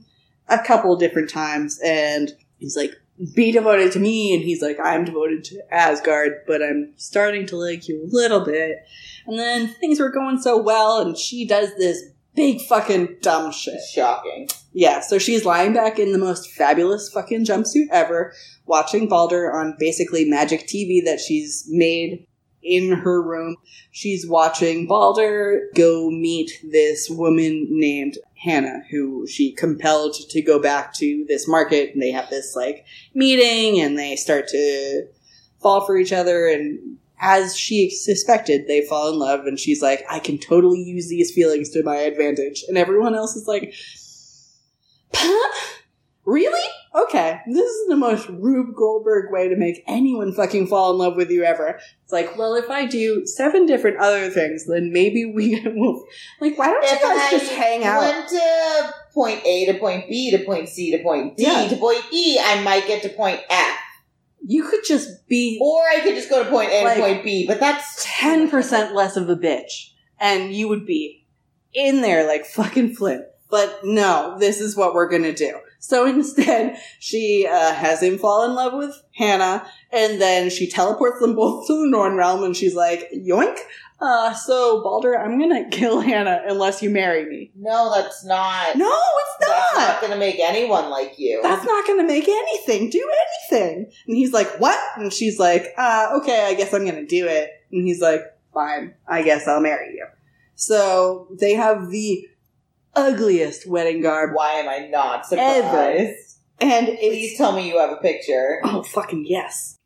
[0.48, 2.92] a couple different times, and he's like,
[3.34, 7.56] be devoted to me, and he's like, I'm devoted to Asgard, but I'm starting to
[7.56, 8.78] like you a little bit.
[9.26, 12.02] And then things were going so well, and she does this
[12.34, 13.80] big fucking dumb shit.
[13.92, 14.48] Shocking.
[14.72, 18.34] Yeah, so she's lying back in the most fabulous fucking jumpsuit ever,
[18.66, 22.26] watching Balder on basically magic TV that she's made
[22.62, 23.56] in her room.
[23.92, 30.92] She's watching Balder go meet this woman named Hannah, who she compelled to go back
[30.94, 32.84] to this market, and they have this like
[33.14, 35.06] meeting, and they start to
[35.60, 40.04] fall for each other, and as she suspected, they fall in love, and she's like,
[40.10, 42.62] I can totally use these feelings to my advantage.
[42.68, 43.72] And everyone else is like,
[46.26, 46.68] really?
[46.94, 51.16] Okay, this is the most Rube Goldberg way to make anyone fucking fall in love
[51.16, 51.80] with you ever.
[52.04, 56.04] It's like, well, if I do seven different other things, then maybe we will.
[56.40, 58.00] Like, why don't you guys I just hang out?
[58.00, 61.66] went to point A to point B to point C to point D Yeah.
[61.68, 63.78] to point E, I might get to point F.
[64.46, 67.24] You could just be Or I could just go to point A Like, to point
[67.24, 69.90] B, but that's 10% less of a bitch
[70.24, 71.26] and you would be
[71.72, 73.24] in there like fucking Flint.
[73.50, 75.58] But no, this is what we're gonna do.
[75.78, 81.20] So instead, she uh, has him fall in love with Hannah, and then she teleports
[81.20, 83.58] them both to the Norn realm, and she's like, yoink!
[84.00, 87.52] Uh, so, Balder, I'm gonna kill Hannah unless you marry me.
[87.56, 88.76] No, that's not.
[88.76, 89.74] No, it's not.
[89.76, 90.10] That's not!
[90.10, 91.40] to make anyone like you.
[91.42, 92.90] That's not gonna make anything.
[92.90, 93.08] Do
[93.52, 93.90] anything.
[94.06, 94.78] And he's like, what?
[94.96, 97.50] And she's like, uh, okay, I guess I'm gonna do it.
[97.72, 98.20] And he's like,
[98.52, 100.06] fine, I guess I'll marry you.
[100.56, 102.28] So they have the
[102.94, 105.64] ugliest wedding garb Why am I not surprised?
[105.64, 106.14] Ever.
[106.60, 108.60] and Please tell me you have a picture.
[108.64, 109.78] oh fucking yes.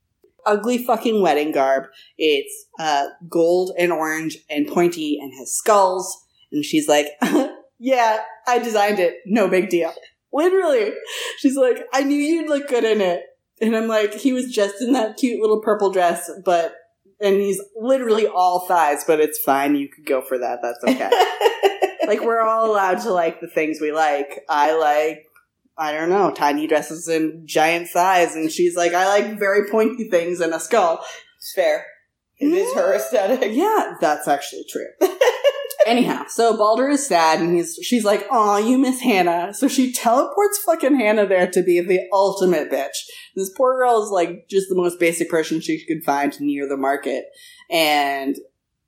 [0.46, 1.85] Ugly fucking wedding garb.
[2.16, 6.24] It's uh gold and orange and pointy and has skulls.
[6.51, 7.09] And she's like,
[7.79, 9.16] yeah, I designed it.
[9.27, 9.92] No big deal.
[10.33, 10.92] Literally.
[11.38, 13.22] She's like, I knew you'd look good in it.
[13.61, 16.74] And I'm like, he was just in that cute little purple dress, but
[17.20, 19.74] and he's literally all thighs, but it's fine.
[19.74, 20.61] You could go for that.
[20.62, 21.11] That's okay.
[22.07, 24.44] like we're all allowed to like the things we like.
[24.48, 25.27] I like
[25.78, 30.08] I don't know, tiny dresses and giant thighs, and she's like, I like very pointy
[30.10, 31.04] things and a skull.
[31.36, 31.86] It's fair.
[32.38, 33.52] It is her aesthetic.
[33.52, 34.86] Yeah, that's actually true.
[35.86, 39.92] Anyhow, so Balder is sad, and he's she's like, "Aw, you miss Hannah." So she
[39.92, 43.06] teleports fucking Hannah there to be the ultimate bitch.
[43.34, 46.76] This poor girl is like just the most basic person she could find near the
[46.76, 47.24] market,
[47.70, 48.36] and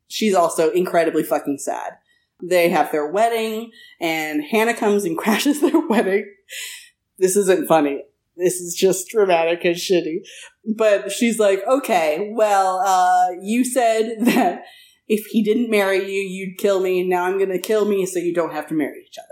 [0.09, 1.95] she's also incredibly fucking sad.
[2.43, 6.31] They have their wedding, and Hannah comes and crashes their wedding.
[7.21, 8.03] This isn't funny.
[8.37, 10.23] This is just dramatic and shitty.
[10.65, 14.65] But she's like, okay, well, uh, you said that
[15.07, 17.01] if he didn't marry you, you'd kill me.
[17.01, 19.27] And now I'm going to kill me so you don't have to marry each other.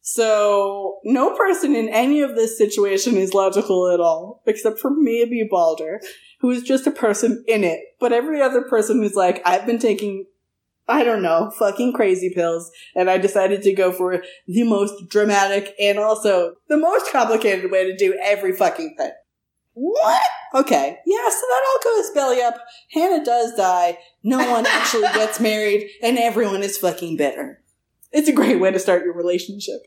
[0.00, 5.46] So no person in any of this situation is logical at all, except for maybe
[5.48, 6.00] Balder,
[6.40, 7.80] who is just a person in it.
[8.00, 10.24] But every other person is like, I've been taking,
[10.90, 15.74] I don't know, fucking crazy pills, and I decided to go for the most dramatic
[15.80, 19.12] and also the most complicated way to do every fucking thing.
[19.74, 20.22] What?
[20.54, 20.98] Okay.
[21.06, 22.56] Yeah, so that all goes belly up.
[22.92, 23.98] Hannah does die.
[24.24, 27.62] No one actually gets married, and everyone is fucking bitter.
[28.12, 29.82] It's a great way to start your relationship.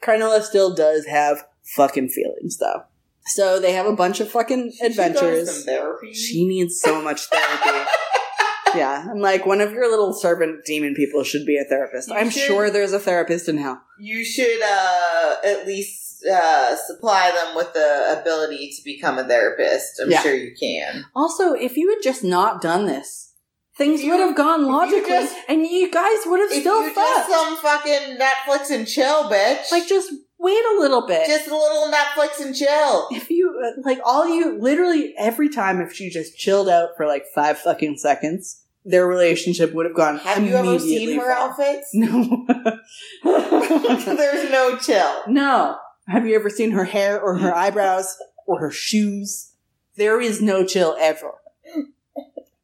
[0.00, 1.44] Karnilla still does have
[1.76, 2.84] fucking feelings, though.
[3.26, 5.64] So they have a bunch of fucking She adventures.
[5.66, 6.14] therapy.
[6.14, 7.90] She needs so much therapy.
[8.74, 12.08] yeah, I'm like, one of your little servant demon people should be a therapist.
[12.08, 13.82] You I'm should- sure there's a therapist in hell.
[13.98, 20.00] you should uh, at least uh, supply them with the ability to become a therapist.
[20.02, 20.22] I'm Yeah.
[20.22, 21.04] sure you can.
[21.14, 23.32] Also, if you had just not done this,
[23.76, 26.92] things would have gone if you logically, just- and you guys would have still you
[26.92, 27.28] fucked.
[27.28, 29.70] just some fucking Netflix and chill, bitch.
[29.72, 31.26] like, just wait a little bit.
[31.26, 33.08] just a little Netflix and chill.
[33.12, 37.06] if you uh, like, all you literally every time if she just chilled out for
[37.06, 40.18] like five fucking seconds, their relationship would have gone.
[40.18, 41.50] Have you ever seen her far.
[41.50, 41.90] outfits?
[41.94, 42.46] No.
[43.24, 45.22] There's no chill.
[45.28, 45.76] no.
[46.08, 48.16] Have you ever seen her hair or her eyebrows
[48.46, 49.52] or her shoes?
[49.96, 51.34] There is no chill ever.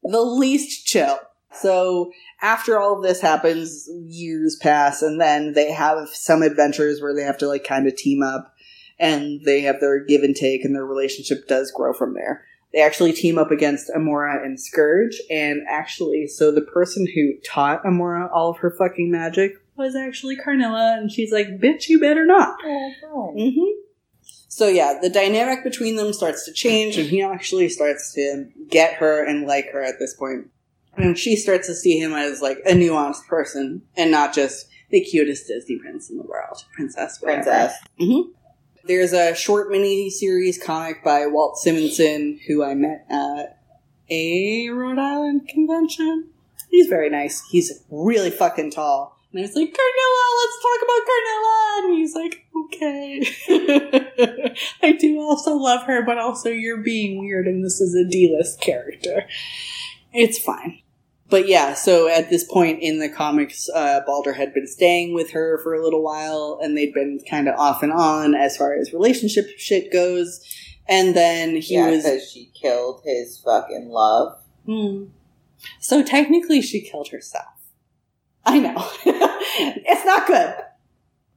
[0.03, 1.19] the least chill.
[1.53, 2.11] So
[2.43, 7.23] after all of this happens, years pass, and then they have some adventures where they
[7.23, 8.53] have to like kind of team up,
[8.99, 12.45] and they have their give and take, and their relationship does grow from there.
[12.77, 17.83] They actually team up against Amora and Scourge, and actually, so the person who taught
[17.85, 22.27] Amora all of her fucking magic was actually Karnilla, and she's like, "Bitch, you better
[22.27, 23.81] not." Mm-hmm.
[24.49, 28.93] So yeah, the dynamic between them starts to change, and he actually starts to get
[28.97, 30.51] her and like her at this point.
[30.99, 35.01] And she starts to see him as like a nuanced person, and not just the
[35.01, 37.43] cutest Disney prince in the world, princess, whatever.
[37.43, 37.79] Princess.
[38.87, 43.59] There's a short mini series comic by Walt Simonson, who I met at
[44.09, 46.31] a Rhode Island convention.
[46.71, 47.43] He's very nice.
[47.51, 49.19] He's really fucking tall.
[49.33, 51.83] And I was like, Karnilla, let's talk about Karnilla.
[51.83, 54.55] And he's like, okay.
[54.83, 58.33] I do also love her, but also you're being weird, and this is a D
[58.37, 59.27] list character.
[60.13, 60.79] It's fine.
[61.29, 65.33] But yeah, so at this point in the comics, uh, Balder had been staying with
[65.33, 68.75] her for a little while, and they'd been kind of off and on as far
[68.75, 70.41] as relationship shit goes.
[70.89, 72.05] And then he yeah, was.
[72.05, 74.39] because she killed his fucking love.
[74.67, 75.07] Hmm.
[75.81, 77.47] So technically, she killed herself.
[78.45, 78.89] I know.
[79.05, 80.55] it's not good.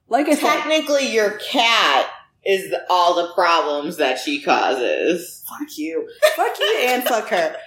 [0.08, 2.08] Like I said, Technically, your cat
[2.46, 5.44] is all the problems that she causes.
[5.50, 6.08] fuck you.
[6.36, 7.56] Fuck you and fuck her.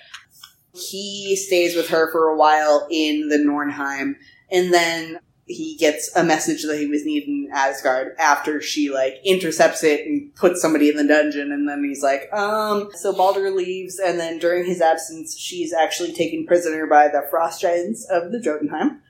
[0.75, 4.17] He stays with her for a while in the Nornheim,
[4.51, 9.21] and then he gets a message that he was needed in Asgard after she like
[9.25, 12.91] intercepts it and puts somebody in the dungeon, and then he's like, um.
[12.95, 17.61] So Balder leaves, and then during his absence, she's actually taken prisoner by the Frost
[17.61, 19.03] Giants of the Jotunheim,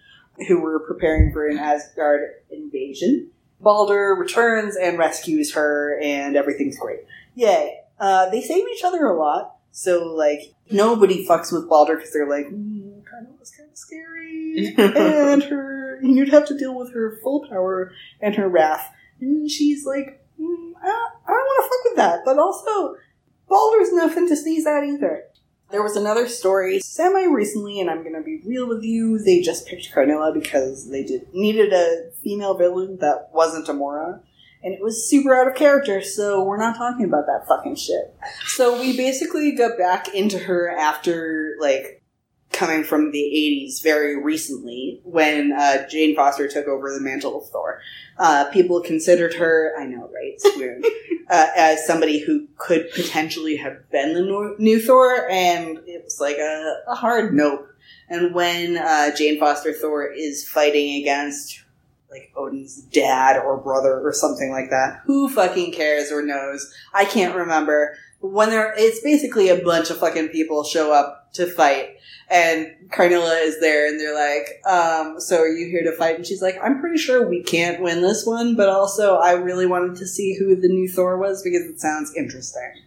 [0.48, 3.30] who were preparing for an Asgard invasion.
[3.60, 7.00] Balder returns and rescues her, and everything's great.
[7.36, 7.78] Yay.
[8.00, 12.28] Uh, they save each other a lot, so like nobody fucks with Balder because they're
[12.28, 17.18] like, mm, Karnilla's kind of scary, and her, and you'd have to deal with her
[17.22, 18.92] full power and her wrath.
[19.20, 22.96] And she's like, mm, I, I don't want to fuck with that, but also
[23.48, 25.24] Balder's nothing to sneeze at either.
[25.70, 29.18] There was another story semi recently, and I'm gonna be real with you.
[29.18, 34.20] They just picked Karnilla because they did needed a female villain that wasn't Amora
[34.62, 38.14] and it was super out of character, so we're not talking about that fucking shit.
[38.46, 42.02] So we basically got back into her after, like,
[42.52, 47.48] coming from the 80s very recently when uh, Jane Foster took over the mantle of
[47.48, 47.80] Thor.
[48.18, 50.34] Uh, people considered her, I know, right?
[50.34, 50.84] It's weird,
[51.30, 56.36] uh, as somebody who could potentially have been the new Thor, and it was like
[56.36, 57.68] a, a hard nope.
[58.08, 61.61] And when uh, Jane Foster Thor is fighting against
[62.12, 66.72] like Odin's dad or brother or something like that, who fucking cares or knows?
[66.94, 67.96] I can't remember.
[68.20, 71.96] When they're, it's basically a bunch of fucking people show up to fight,
[72.30, 76.26] and Karnilla is there, and they're like, um, "So are you here to fight?" And
[76.26, 79.96] she's like, "I'm pretty sure we can't win this one, but also I really wanted
[79.96, 82.82] to see who the new Thor was because it sounds interesting."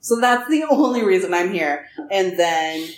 [0.00, 1.86] So that's the only reason I'm here.
[2.10, 2.88] And then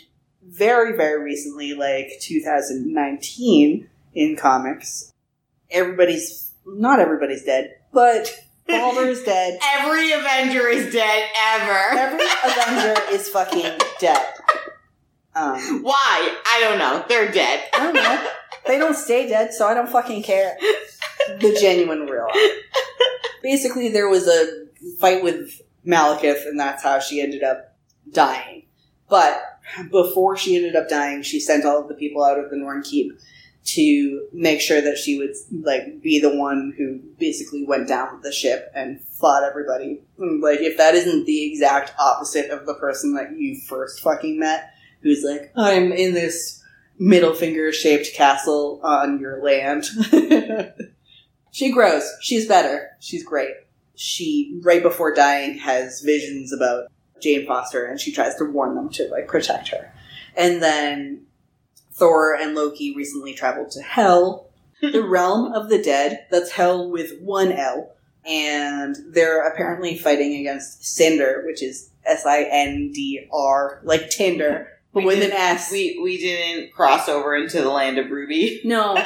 [0.43, 5.12] very, very recently, like 2019 in comics,
[5.73, 8.35] everybody's, not everybody's dead, but
[8.69, 9.59] Balder's dead.
[9.63, 11.99] Every Avenger is dead ever.
[11.99, 14.27] Every Avenger is fucking dead.
[15.35, 16.37] Um, Why?
[16.47, 17.05] I don't know.
[17.09, 17.65] They're dead.
[17.75, 18.29] I don't know.
[18.67, 20.57] They don't stay dead, so I don't fucking care.
[21.41, 22.29] The genuine real.
[23.43, 24.67] Basically, there was a
[25.01, 27.77] fight with Malekith, and that's how she ended up
[28.13, 28.67] dying.
[29.09, 29.43] But
[29.91, 32.83] before she ended up dying, she sent all of the people out of the Norn
[32.83, 33.19] Keep
[33.65, 35.35] to make sure that she would
[35.65, 40.01] like be the one who basically went down with the ship and fought everybody.
[40.19, 44.75] Like if that isn't the exact opposite of the person that you first fucking met,
[45.03, 46.63] who's like, I'm in this
[46.99, 49.87] middle finger shaped castle on your land.
[51.53, 52.11] she grows.
[52.21, 52.91] She's better.
[53.01, 53.55] She's great.
[53.95, 56.87] She, right before dying, has visions about
[57.21, 59.93] Jane Foster and she tries to warn them to like protect her.
[60.37, 61.27] And then
[61.93, 66.27] Thor and Loki recently traveled to Hell, the realm of the dead.
[66.31, 67.95] That's Hell with one L.
[68.25, 74.69] And they're apparently fighting against Sindr, which is S I N D R, like Tinder,
[74.93, 75.73] but We with an S.
[75.73, 78.61] We we didn't cross over into the land of Ruby.
[78.65, 78.97] no.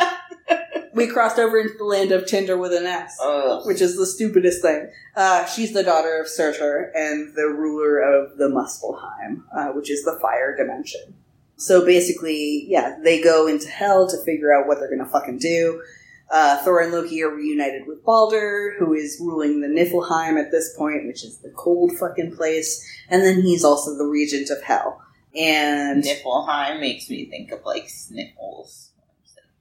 [0.93, 3.19] we crossed over into the land of Tinder with an S.
[3.23, 3.67] Ugh.
[3.67, 4.91] which is the stupidest thing.
[5.15, 10.05] Uh, she's the daughter of Surtur and the ruler of the Muspelheim, uh, which is
[10.05, 11.15] the fire dimension.
[11.57, 15.83] So basically, yeah, they go into hell to figure out what they're gonna fucking do.
[16.31, 20.77] Uh, Thor and Loki are reunited with Balder, who is ruling the Niflheim at this
[20.77, 25.01] point, which is the cold fucking place, and then he's also the regent of hell.
[25.37, 28.91] And Niflheim makes me think of like sniffles.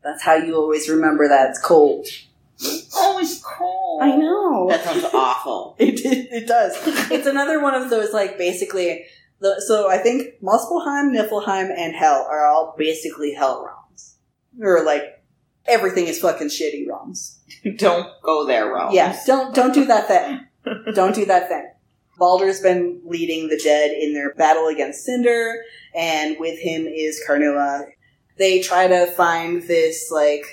[0.04, 2.08] that's how you always remember that it's cold.
[2.96, 4.02] Oh, it's cold.
[4.02, 4.68] I know.
[4.70, 5.76] That sounds awful.
[5.80, 6.74] It, it, it does.
[7.12, 9.06] it's another one of those, like, basically.
[9.46, 14.16] The, so I think Muspelheim, Niflheim, and Hell are all basically Hell realms.
[14.60, 15.04] Or, like,
[15.68, 17.43] everything is fucking shitty realms.
[17.78, 18.91] Don't go there, Rome.
[18.91, 20.48] Yeah, don't, don't do that thing.
[20.96, 21.70] don't do that thing.
[22.18, 25.58] Balder's been leading the dead in their battle against Sindr,
[25.93, 27.86] and with him is Karnilla.
[28.39, 30.46] They try to find this, like,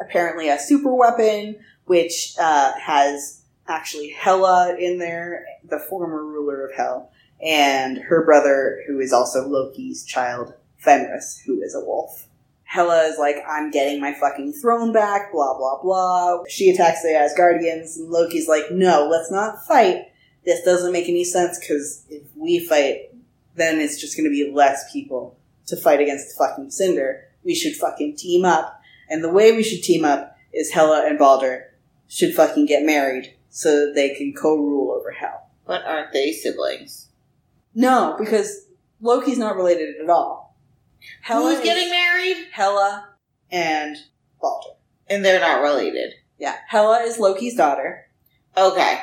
[0.00, 6.74] apparently a super weapon, which uh, has actually Hela in there, the former ruler of
[6.74, 7.12] Hell,
[7.42, 12.26] and her brother, who is also Loki's child, Fenris, who is a wolf.
[12.64, 16.44] Hela is like, I'm getting my fucking throne back, blah, blah, blah.
[16.48, 20.12] She attacks the Asgardians, and Loki's like, no, let's not fight.
[20.44, 23.12] This doesn't make any sense, because if we fight,
[23.56, 25.36] then it's just gonna be less people
[25.66, 27.22] to fight against the fucking Sindr.
[27.42, 28.80] We should fucking team up.
[29.08, 31.74] And the way we should team up is Hela and Balder
[32.08, 35.48] should fucking get married so that they can co-rule over Hell.
[35.66, 37.08] But aren't they siblings?
[37.74, 38.66] No, because
[39.00, 40.56] Loki's not related at all.
[41.22, 42.48] Hela Who's is getting married?
[42.52, 43.08] Hela
[43.50, 43.96] and
[44.40, 44.74] Balder.
[45.08, 46.14] And they're not related.
[46.38, 48.06] Yeah, Hela is Loki's daughter.
[48.56, 49.00] Okay.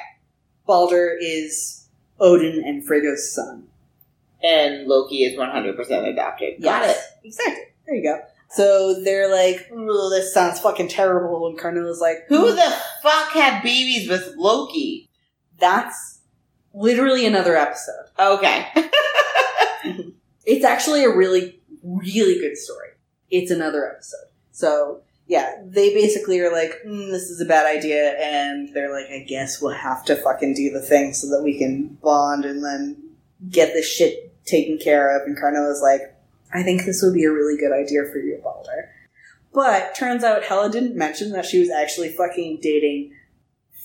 [0.65, 1.87] Balder is
[2.19, 3.67] Odin and Frigga's son.
[4.43, 6.61] And Loki is 100% adopted.
[6.61, 6.97] Got it.
[7.23, 7.63] Exactly.
[7.85, 8.19] There you go.
[8.49, 11.47] So they're like, "Ugh, this sounds fucking terrible.
[11.47, 12.55] And Karnilla's like, Who hmm.
[12.55, 15.09] the fuck had babies with Loki?
[15.59, 16.19] That's
[16.73, 18.06] literally another episode.
[18.19, 18.67] Okay.
[20.45, 22.89] It's actually a really, really good story.
[23.29, 24.27] It's another episode.
[24.51, 29.11] So, yeah, they basically are like, mm, this is a bad idea, and they're like,
[29.11, 32.63] I guess we'll have to fucking do the thing so that we can bond and
[32.63, 32.95] then
[33.49, 35.27] get this shit taken care of.
[35.27, 36.01] And Karnilla's like,
[36.53, 38.89] I think this would be a really good idea for you, Balder.
[39.53, 43.13] But turns out Hela didn't mention that she was actually fucking dating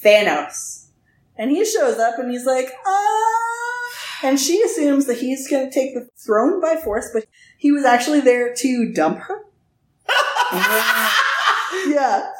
[0.03, 0.87] Thanos.
[1.37, 3.72] And he shows up and he's like, ah.
[4.23, 7.27] And she assumes that he's going to take the throne by force, but
[7.59, 9.45] he was actually there to dump her.
[11.89, 12.31] yeah.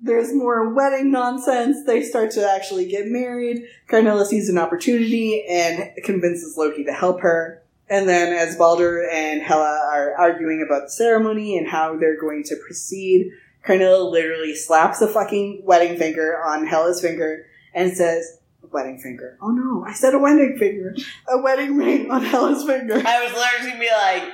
[0.00, 1.78] There's more wedding nonsense.
[1.86, 3.64] They start to actually get married.
[3.88, 7.62] Karnilla sees an opportunity and convinces Loki to help her.
[7.88, 12.42] And then, as Balder and Hela are arguing about the ceremony and how they're going
[12.44, 13.30] to proceed,
[13.62, 18.38] Karnilla literally slaps a fucking wedding finger on Hela's finger and says,
[18.74, 19.38] wedding finger.
[19.40, 20.94] Oh no, I said a wedding finger.
[21.28, 22.94] A wedding ring on Hela's finger.
[23.04, 24.32] I was literally gonna be like,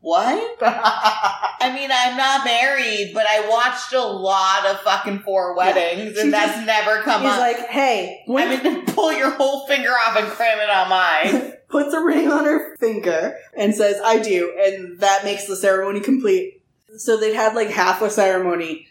[0.00, 0.56] what?
[0.62, 6.20] I mean, I'm not married, but I watched a lot of fucking four weddings, She
[6.22, 7.46] and that's just- never come He's up.
[7.46, 11.52] He's like, hey, when mean, pull your whole finger off and cram it on mine.
[11.68, 14.54] puts a ring on her finger and says, I do.
[14.64, 16.62] And that makes the ceremony complete.
[16.98, 18.86] So they'd had like half a ceremony.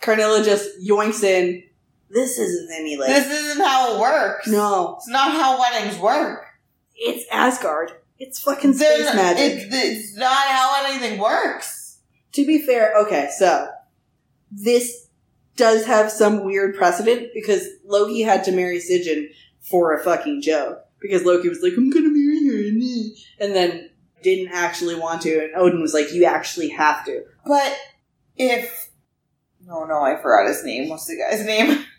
[0.00, 1.62] Karnilla just yoinks in.
[2.08, 3.08] This isn't any like.
[3.08, 4.46] this isn't how it works.
[4.46, 6.44] no, It's not how weddings work.
[6.94, 7.92] it's Asgard.
[8.18, 9.52] It's fucking They're space not- magic.
[9.54, 11.98] It's, it's not how anything works.
[12.32, 13.68] to be fair, okay, so
[14.50, 15.08] this
[15.56, 19.28] does have some weird precedent because Loki had to marry Sigyn
[19.60, 20.78] for a fucking joke.
[21.00, 23.90] Because Loki was like, I'm gonna marry her, and then- and then
[24.22, 27.22] didn't actually want to, and Odin was like, You actually have to.
[27.44, 27.76] But
[28.36, 28.90] if.
[29.64, 30.88] No, no, I forgot his name.
[30.88, 31.84] What's the guy's name?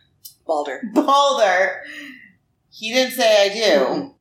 [0.48, 0.82] Balder.
[0.94, 1.82] Balder.
[2.72, 3.86] He didn't say I do.
[3.86, 4.14] Mhm.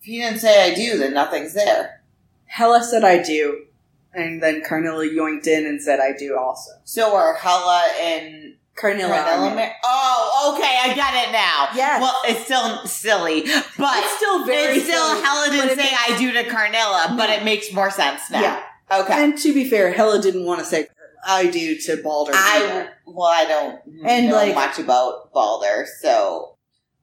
[0.00, 2.02] If he didn't say I do, then nothing's there.
[2.46, 3.64] Hela said I do,
[4.12, 6.72] and then Karnilla yoinked in and said I do also.
[6.84, 9.08] So are Hela and Karnilla.
[9.14, 11.68] Karnilla mar- Oh, okay, I got it now.
[11.74, 12.00] Yeah.
[12.00, 13.42] Well, it's still silly,
[13.78, 17.14] but it's still very it's still silly, Hela didn't say makes- I do to Karnilla,
[17.16, 18.40] but it makes more sense now.
[18.42, 18.62] Yeah.
[18.90, 19.22] Okay.
[19.24, 20.88] And to be fair, Hela didn't want to say
[21.24, 22.32] I do to Balder.
[22.34, 26.56] I well, I don't And, know like- much about Balder, so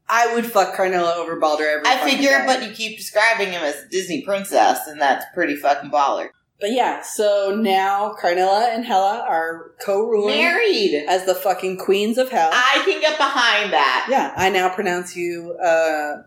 [0.08, 2.40] I would fuck Karnilla over Balder every I figure.
[2.40, 2.44] day.
[2.46, 6.30] But you keep describing him as a Disney princess, and that's pretty fucking baller.
[6.60, 11.06] But yeah, so now Karnilla and Hela are co-ruling Married.
[11.08, 12.50] as the fucking queens of hell.
[12.52, 14.08] I can get behind that.
[14.10, 16.24] yeah, I now pronounce you uh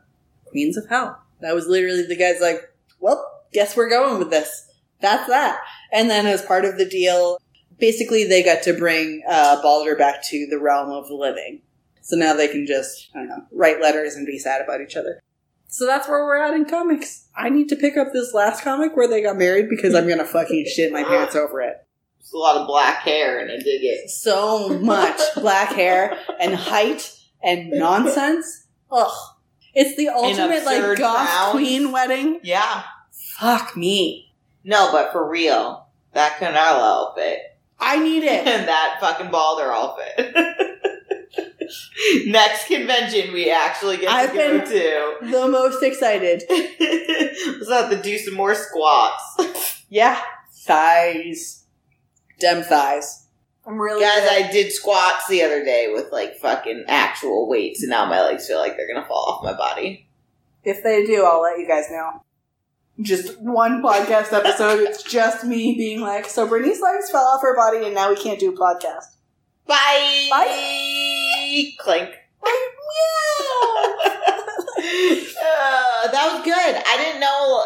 [0.46, 1.20] queens of hell.
[1.42, 2.62] That was literally the guy's like,
[3.00, 3.22] well,
[3.52, 4.68] guess we're going with this.
[5.02, 5.58] That's that.
[5.92, 7.36] And then as part of the deal,
[7.82, 11.62] basically they got to bring uh, Balder back to the realm of the living.
[12.00, 14.94] So now they can just, I don't know, write letters and be sad about each
[14.96, 15.20] other.
[15.66, 17.26] So that's where we're at in comics.
[17.36, 20.24] I need to pick up this last comic where they got married because I'm gonna
[20.24, 21.84] fucking shit my pants over it.
[22.18, 24.10] There's a lot of black hair, and I dig it.
[24.10, 27.12] So much black hair and height
[27.42, 28.66] and nonsense.
[28.92, 29.12] Ugh.
[29.74, 32.40] It's the ultimate like goth queen wedding.
[32.44, 32.82] Yeah.
[33.10, 34.34] Fuck me.
[34.62, 37.51] No, but for real, that Karnilla outfit
[37.82, 38.46] I need it.
[38.46, 40.34] and that fucking Balder outfit.
[42.26, 45.30] Next convention we actually get I've to go to.
[45.30, 46.42] the most excited.
[46.50, 49.78] Let's have to do some more squats.
[49.88, 50.20] Yeah.
[50.52, 51.64] Thighs.
[52.38, 53.26] Dem thighs.
[53.64, 57.90] I'm really Guys, I did squats the other day with like fucking actual weights, and
[57.90, 60.08] now my legs feel like they're gonna fall off my body.
[60.64, 62.24] If they do, I'll let you guys know.
[63.00, 64.80] Just one podcast episode.
[64.80, 68.16] It's just me being like, so Brittany's legs fell off her body and now we
[68.16, 69.04] can't do a podcast.
[69.66, 70.28] Bye.
[70.30, 71.64] Bye.
[71.80, 72.10] Clink.
[74.84, 76.54] Uh, that was good.
[76.54, 77.64] I didn't know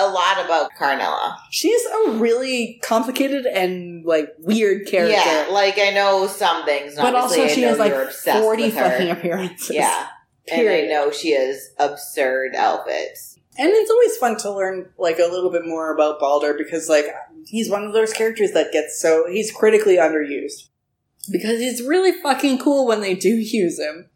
[0.00, 1.36] a, a lot about Karnilla.
[1.50, 5.12] She's a really complicated and like weird character.
[5.16, 8.74] Yeah, like I know some things, but also I she has like obsessed 40 with
[8.74, 8.90] her.
[8.90, 9.70] fucking appearances.
[9.70, 10.06] Yeah,
[10.46, 10.84] Period.
[10.84, 13.29] and I know she has absurd outfits.
[13.60, 17.04] And it's always fun to learn like a little bit more about Balder because like
[17.46, 20.68] he's one of those characters that gets so he's critically underused.
[21.30, 24.08] Because he's really fucking cool when they do use him.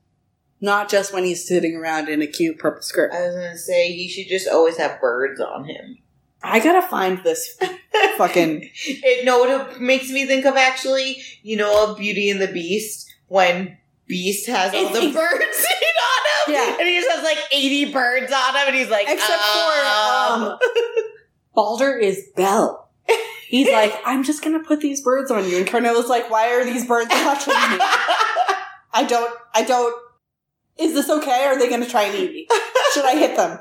[0.63, 3.13] Not just when he's sitting around in a cute purple skirt.
[3.13, 5.99] I was gonna say he should just always have birds on him.
[6.43, 7.55] I gotta find this
[8.17, 11.19] fucking It what it makes me think of actually?
[11.43, 13.77] You know, of Beauty and the Beast when
[14.07, 16.77] Beast has all the birds on him, Yeah.
[16.79, 20.51] and he just has like eighty birds on him, and he's like, Except um, for
[20.53, 20.59] um,
[21.55, 22.91] Balder is Bell.
[23.49, 26.65] He's like, I'm just gonna put these birds on you, and Karnilla's like, Why are
[26.65, 27.79] these birds touching me?
[28.97, 29.33] I don't.
[29.55, 29.95] I don't.
[30.79, 31.45] Is this okay?
[31.47, 32.49] Are they gonna try and eat me?
[32.93, 33.59] Should I hit them?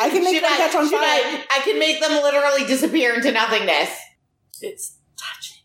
[0.00, 1.00] I can make should them I, catch on fire.
[1.00, 3.90] I, I can make them literally disappear into nothingness.
[4.60, 5.57] It's touching.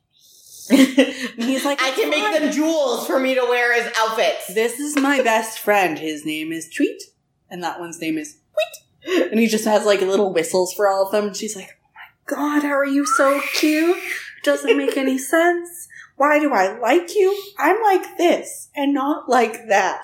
[0.69, 4.53] He's like, I can make them jewels for me to wear as outfits.
[4.53, 5.99] This is my best friend.
[5.99, 7.03] His name is Tweet,
[7.49, 9.31] and that one's name is Tweet.
[9.31, 11.27] And he just has like little whistles for all of them.
[11.27, 13.97] And she's like, "Oh my god, how are you so cute?
[14.43, 15.87] Doesn't make any sense.
[16.15, 17.37] Why do I like you?
[17.57, 20.03] I'm like this and not like that."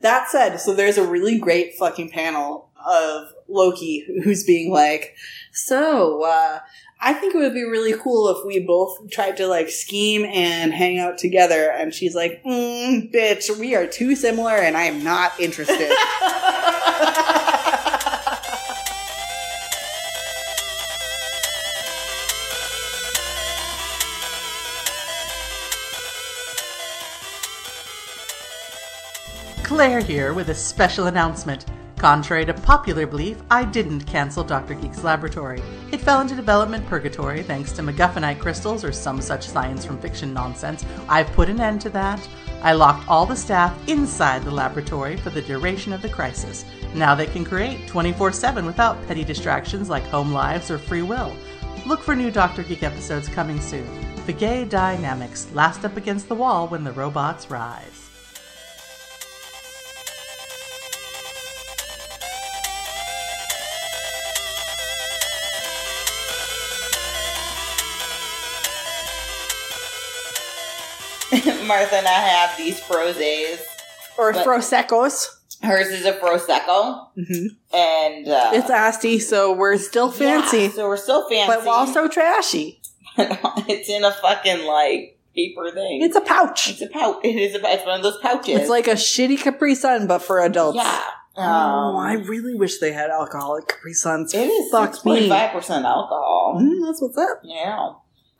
[0.00, 5.16] That said, so there's a really great fucking panel of Loki who's being like,
[5.52, 6.60] "So, uh,
[7.00, 10.72] I think it would be really cool if we both tried to like scheme and
[10.72, 11.70] hang out together.
[11.70, 15.92] And she's like, mm, bitch, we are too similar and I am not interested.
[29.62, 31.64] Claire here with a special announcement.
[31.98, 34.76] Contrary to popular belief, I didn't cancel Dr.
[34.76, 35.60] Geek's laboratory.
[35.90, 40.32] It fell into development purgatory thanks to MacGuffinite crystals or some such science from fiction
[40.32, 40.86] nonsense.
[41.08, 42.26] I've put an end to that.
[42.62, 46.64] I locked all the staff inside the laboratory for the duration of the crisis.
[46.94, 51.36] Now they can create 24 7 without petty distractions like home lives or free will.
[51.84, 52.62] Look for new Dr.
[52.62, 53.88] Geek episodes coming soon.
[54.26, 58.07] The gay dynamics last up against the wall when the robots rise.
[71.68, 73.60] Martha and I have these frozes.
[74.18, 75.34] Or Prosecco's.
[75.62, 77.46] Hers is a prosecco, Mm-hmm.
[77.76, 82.06] and uh, It's Asti, so we're still fancy, Yeah, so we're still fancy, but also
[82.08, 82.80] trashy.
[83.18, 86.02] it's in a fucking like paper thing.
[86.02, 86.70] It's a pouch.
[86.70, 87.24] it's a pouch.
[87.24, 87.60] It is a.
[87.72, 88.60] It's one of those pouches.
[88.60, 90.76] It's like a shitty Capri Sun, but for adults.
[90.76, 91.02] yeah.
[91.36, 94.34] Oh, Um, I really wish they had alcoholic Capri Suns.
[94.34, 95.28] it is Fuck six point me.
[95.28, 96.58] five percent alcohol.
[96.60, 97.40] Mm, that's what's up.
[97.42, 97.90] Yeah.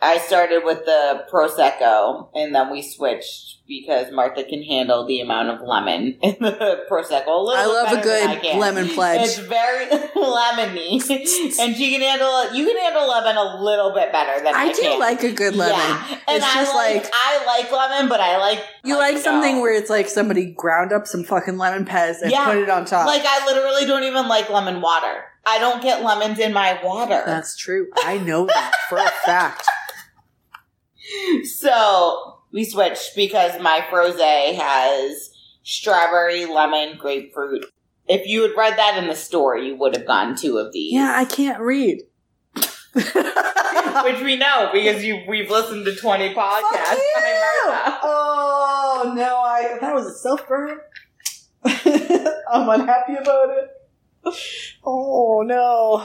[0.00, 5.48] I started with the prosecco, and then we switched because Martha can handle the amount
[5.50, 7.26] of lemon in the prosecco.
[7.26, 9.20] A little I love a better than I good lemon pledge.
[9.22, 9.86] It's very
[10.16, 11.02] lemony,
[11.60, 12.54] and she can handle.
[12.54, 15.00] You can handle lemon a little bit better than I, I do can.
[15.00, 15.76] like a good lemon.
[15.76, 16.18] Yeah.
[16.28, 19.20] And It's just like, like- I like lemon, but I like You like no.
[19.20, 22.44] something where it's like somebody ground up some fucking lemon pez and Yeah.
[22.46, 23.06] put it on top.
[23.06, 25.24] like I literally don't even like lemon water.
[25.46, 27.22] I don't get lemons in my water.
[27.24, 27.88] That's true.
[27.96, 29.66] I know that for a fact.
[31.44, 35.30] So we switched because my froze has
[35.62, 37.66] strawberry, lemon, grapefruit.
[38.06, 40.94] If you had read that in the store, you would have gotten two of these.
[40.94, 42.02] Yeah, I can't read.
[42.94, 46.98] Which we know because you we've listened to twenty podcasts.
[49.00, 50.78] Oh no, I that was a self burn.
[51.64, 53.68] I'm unhappy about it.
[54.82, 56.02] Oh no.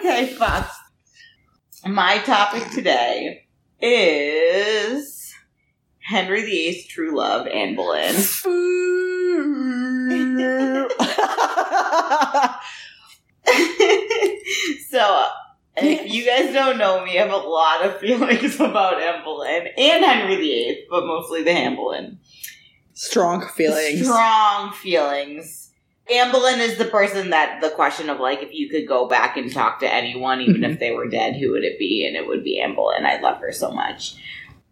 [0.00, 0.70] okay, fuck.
[1.86, 3.47] My topic today
[3.80, 5.34] is
[6.00, 8.14] Henry VIII's true love, Anne Boleyn.
[8.14, 8.50] so,
[15.76, 19.68] if you guys don't know me, I have a lot of feelings about Anne Boleyn
[19.76, 22.18] and Henry VIII, but mostly the Anne Boleyn.
[22.94, 24.02] Strong feelings.
[24.02, 25.67] Strong feelings.
[26.12, 29.36] Anne Boleyn is the person that the question of like if you could go back
[29.36, 32.06] and talk to anyone, even if they were dead, who would it be?
[32.06, 33.04] And it would be Anne Boleyn.
[33.04, 34.14] I love her so much.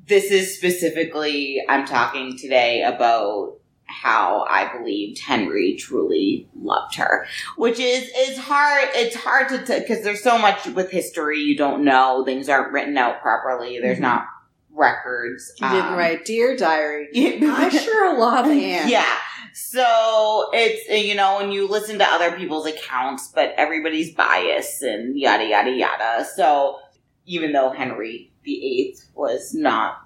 [0.07, 3.59] This is specifically I'm talking today about
[3.89, 7.27] how I believed Henry truly loved her,
[7.57, 8.89] which is is hard.
[8.95, 12.25] It's hard to because there's so much with history you don't know.
[12.25, 13.79] Things aren't written out properly.
[13.81, 14.03] There's Mhm.
[14.03, 14.27] not
[14.73, 15.53] records.
[15.61, 17.09] You didn't Um, write Dear Diary.
[17.15, 18.89] I sure love Anne.
[18.89, 19.17] yeah.
[19.59, 25.19] So it's, you know, when you listen to other people's accounts, but everybody's biased and
[25.19, 26.27] yada, yada, yada.
[26.37, 26.79] So
[27.25, 29.97] even though Henry VIII was not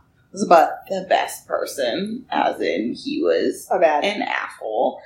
[0.49, 4.05] But the best person, as in he was a bad.
[4.05, 5.01] an asshole,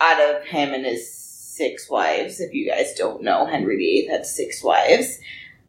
[0.00, 4.24] out of him and his six wives, if you guys don't know, Henry VIII had
[4.24, 5.18] six wives.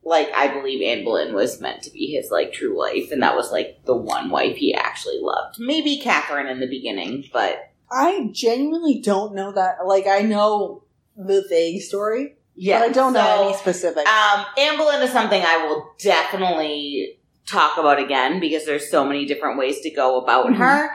[0.05, 3.35] Like, I believe Anne Boleyn was meant to be his, like, true wife, and that
[3.35, 5.59] was, like, the one wife he actually loved.
[5.59, 9.85] Maybe Catherine in the beginning, but I genuinely don't know that.
[9.85, 10.83] Like, I know
[11.15, 12.79] the vague story, yeah.
[12.79, 14.09] but I don't know any specifics.
[14.09, 14.45] Um,
[14.77, 19.81] Boleyn is something I will definitely talk about again because there's so many different ways
[19.81, 20.55] to go about Mhm.
[20.57, 20.89] her.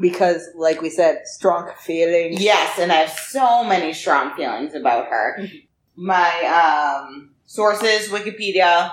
[0.00, 2.40] because, like we said, strong feelings.
[2.40, 5.36] Yes, and I have so many strong feelings about her.
[5.40, 5.66] Mhm.
[5.96, 8.90] My um, sources, Wikipedia,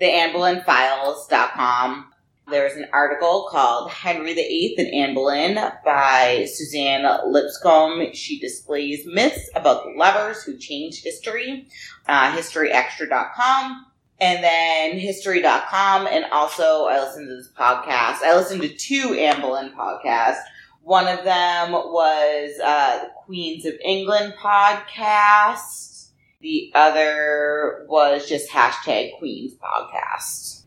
[0.00, 2.09] the AnneBoleynFiles.com.
[2.50, 8.12] There's an article called Henry VIII and Anne Boleyn by Suzannah Lipscomb.
[8.12, 11.68] She displays myths about the lovers who changed history.
[12.08, 13.86] Uh, HistoryExtra.com.
[14.20, 16.06] And then History.com.
[16.06, 18.22] And also, I listened to this podcast.
[18.22, 20.42] I listened to two Anne Boleyn podcasts.
[20.82, 26.08] One of them was uh, the Queens of England podcast.
[26.40, 30.59] The other was just hashtag Queens podcast.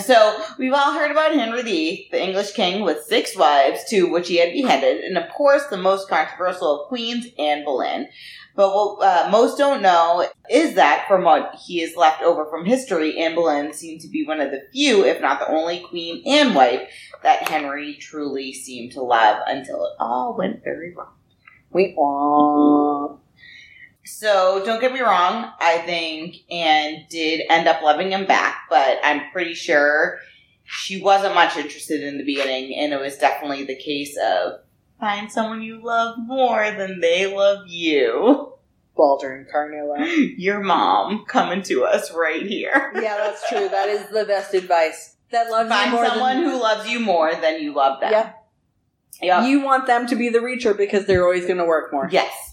[0.00, 4.28] So we've all heard about Henry VIII, the English king with six wives, two which
[4.28, 8.08] he had beheaded, and of course the most controversial of queens, Anne Boleyn.
[8.54, 12.64] But what uh, most don't know is that from what he is left over from
[12.64, 16.22] history, Anne Boleyn seemed to be one of the few, if not the only queen
[16.26, 16.88] and wife
[17.22, 21.12] that Henry truly seemed to love until it all went very wrong.
[21.70, 22.91] We want.
[24.04, 28.98] So don't get me wrong, I think Anne did end up loving him back, but
[29.04, 30.18] I'm pretty sure
[30.64, 34.60] she wasn't much interested in the beginning, and it was definitely the case of
[34.98, 38.52] Find someone you love more than they love you.
[38.96, 39.96] Balder and Karnilla.
[40.38, 42.92] Your mom coming to us right here.
[42.94, 43.68] yeah, that's true.
[43.68, 45.16] That is the best advice.
[45.32, 48.12] That loves Find you more someone than who loves you more than you love them.
[48.12, 48.32] Yeah.
[49.20, 49.48] Yep.
[49.48, 52.08] you want them to be the reacher because they're always going to work more.
[52.10, 52.51] Yes.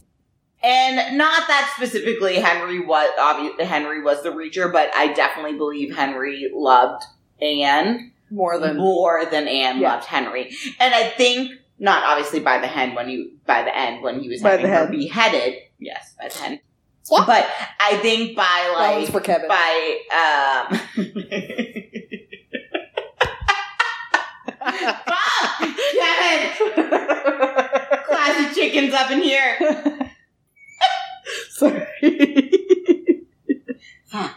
[0.61, 5.95] And not that specifically Henry was obviously Henry was the reacher, but I definitely believe
[5.95, 7.03] Henry loved
[7.41, 9.93] Anne More than more than Anne Yeah.
[9.93, 10.51] loved Henry.
[10.79, 14.27] And I think not obviously by the hen when you by the end when he
[14.27, 14.91] was By having the her hen.
[14.91, 15.55] beheaded.
[15.79, 16.59] Yes, by the hen.
[17.09, 17.23] Yeah.
[17.25, 17.47] But
[17.79, 19.47] I think by like for Kevin.
[19.47, 20.79] by um
[24.59, 25.69] Fuck!
[25.93, 26.69] Kevin!
[28.05, 29.57] Classic chickens up in here.
[31.49, 31.85] Sorry.
[34.07, 34.35] Fuck.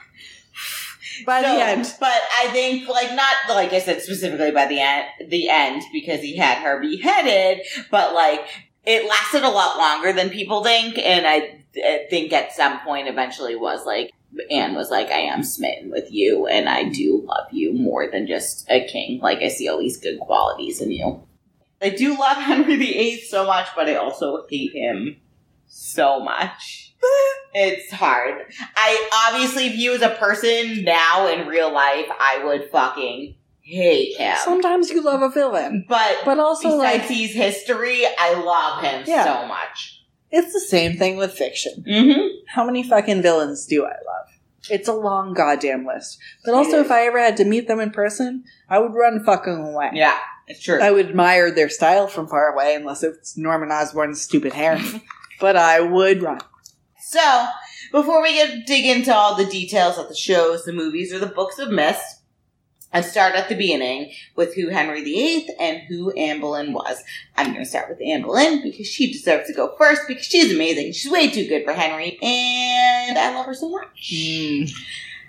[1.26, 1.94] By So, the end.
[2.00, 6.20] But I think, like, not like I said specifically by the end, the end because
[6.20, 8.46] he had her beheaded, but like
[8.84, 13.08] it lasted a lot longer than people think, and I, I think at some point
[13.08, 14.10] eventually was like
[14.50, 18.26] Anne was like, "I am smitten with you, and I do love you more than
[18.26, 19.20] just a king.
[19.20, 21.22] Like I see all these good qualities in you."
[21.80, 25.16] I do love Henry VIII so much, but I also hate him
[25.74, 26.94] so much.
[27.54, 28.44] It's hard.
[28.76, 34.16] I obviously if you as a person now in real life, I would fucking hate
[34.16, 34.36] him.
[34.44, 35.84] Sometimes you love a villain.
[35.88, 39.24] but But also, like, his history, I love him Yeah.
[39.24, 40.04] so much.
[40.30, 41.84] it's the same thing with fiction.
[41.86, 42.26] Mm-hmm.
[42.48, 44.28] How many fucking villains do I love?
[44.70, 46.18] It's a long goddamn list.
[46.44, 49.52] But also, if I ever had to meet them in person, I would run fucking
[49.74, 49.90] away.
[49.94, 50.16] Yeah,
[50.46, 50.80] it's true.
[50.80, 54.78] I would admire their style from far away, unless it's Norman Osborn's stupid hair.
[55.42, 56.40] but I would run.
[57.00, 57.46] So,
[57.90, 61.26] before we get dig into all the details of the shows, the movies, or the
[61.26, 62.20] books of myths,
[62.92, 67.02] I start at the beginning with who Henry VIII and who Anne Boleyn was.
[67.36, 70.54] I'm going to start with Anne Boleyn because she deserves to go first because she's
[70.54, 70.92] amazing.
[70.92, 74.12] She's way too good for Henry, and I love her so much.
[74.14, 74.70] Mm.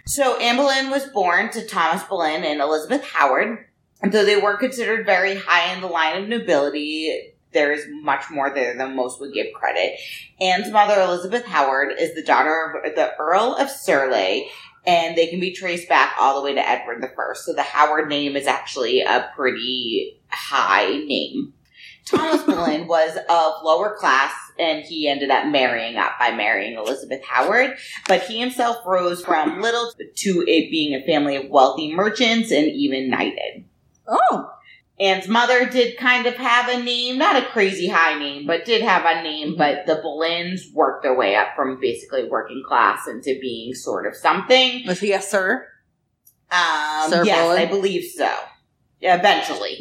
[0.05, 3.65] So Anne Boleyn was born to Thomas Boleyn and Elizabeth Howard.
[4.01, 8.29] And though they weren't considered very high in the line of nobility, there is much
[8.29, 9.99] more there than most would give credit.
[10.39, 14.49] Anne's mother, Elizabeth Howard, is the daughter of the Earl of Surrey,
[14.85, 17.45] and they can be traced back all the way to Edward the First.
[17.45, 21.53] So the Howard name is actually a pretty high name.
[22.05, 27.23] Thomas Boleyn was of lower class, and he ended up marrying up by marrying Elizabeth
[27.23, 27.77] Howard.
[28.07, 32.67] But he himself rose from little to it being a family of wealthy merchants and
[32.67, 33.65] even knighted.
[34.07, 34.51] Oh,
[35.03, 38.81] Anne's mother did kind of have a name, not a crazy high name, but did
[38.81, 39.55] have a name.
[39.57, 44.15] But the Boleyns worked their way up from basically working class into being sort of
[44.15, 44.87] something.
[44.87, 45.67] was he a sir?
[46.49, 47.59] Um, Sir yes, Boleyn?
[47.59, 48.33] I believe so.
[49.01, 49.79] Eventually.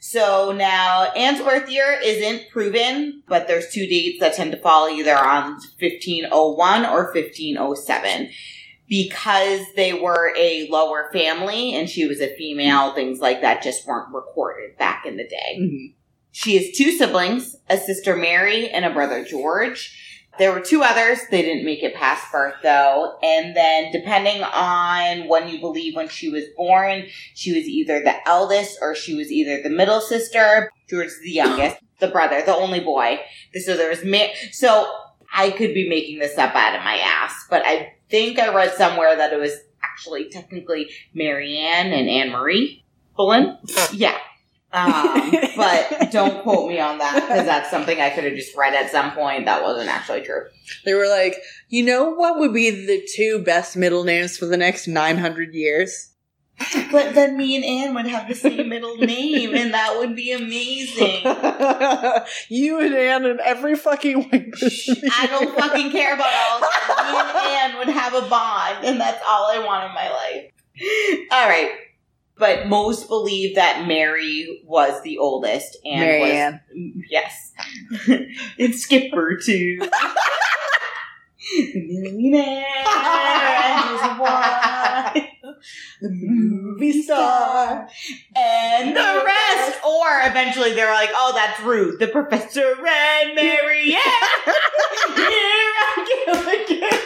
[0.00, 4.88] So now Anne's birth year isn't proven, but there's two dates that tend to fall
[4.88, 8.30] either on 1501 or 1507.
[8.88, 13.86] Because they were a lower family and she was a female, things like that just
[13.86, 15.58] weren't recorded back in the day.
[15.60, 15.92] Mhm.
[16.32, 20.02] She has two siblings, a sister Mary and a brother George.
[20.38, 21.18] There were two others.
[21.30, 23.16] They didn't make it past birth though.
[23.22, 28.28] And then depending on when you believe when she was born, she was either the
[28.28, 30.70] eldest or she was either the middle sister.
[30.90, 33.18] George is the youngest, the brother, the only boy.
[33.64, 34.86] So there was Ma- so
[35.34, 38.74] I could be making this up out of my ass, but I think I read
[38.74, 39.52] somewhere that it was
[39.82, 42.84] actually technically Marianne and Anne Marie
[43.16, 43.58] Boleyn.
[43.92, 44.18] Yeah.
[44.72, 48.74] Um, but don't quote me on that because that's something I could have just read
[48.74, 49.46] at some point.
[49.46, 50.46] That wasn't actually true.
[50.84, 51.36] They were like,
[51.68, 56.10] you know what would be the two best middle names for the next 900 years?
[56.90, 60.32] But then me and Anne would have the same middle name, and that would be
[60.32, 61.22] amazing.
[62.48, 64.96] you and Anne and every fucking person.
[65.12, 67.12] I don't fucking care about all of.
[67.12, 70.52] Me and Anne would have a bond, and that's all I want in my life.
[71.30, 71.72] All right.
[72.38, 76.60] But most believe that Mary was the oldest and Mary was Ann.
[77.08, 77.52] yes.
[78.58, 79.78] and Skipper too.
[81.74, 85.28] millionaire and his wife,
[86.02, 86.02] Mm-hmm.
[86.02, 87.88] the movie star,
[88.34, 89.78] and the rest.
[89.84, 94.54] Or eventually they were like, "Oh, that's Ruth, the Professor and Mary Ann."
[95.16, 97.02] Miraculous.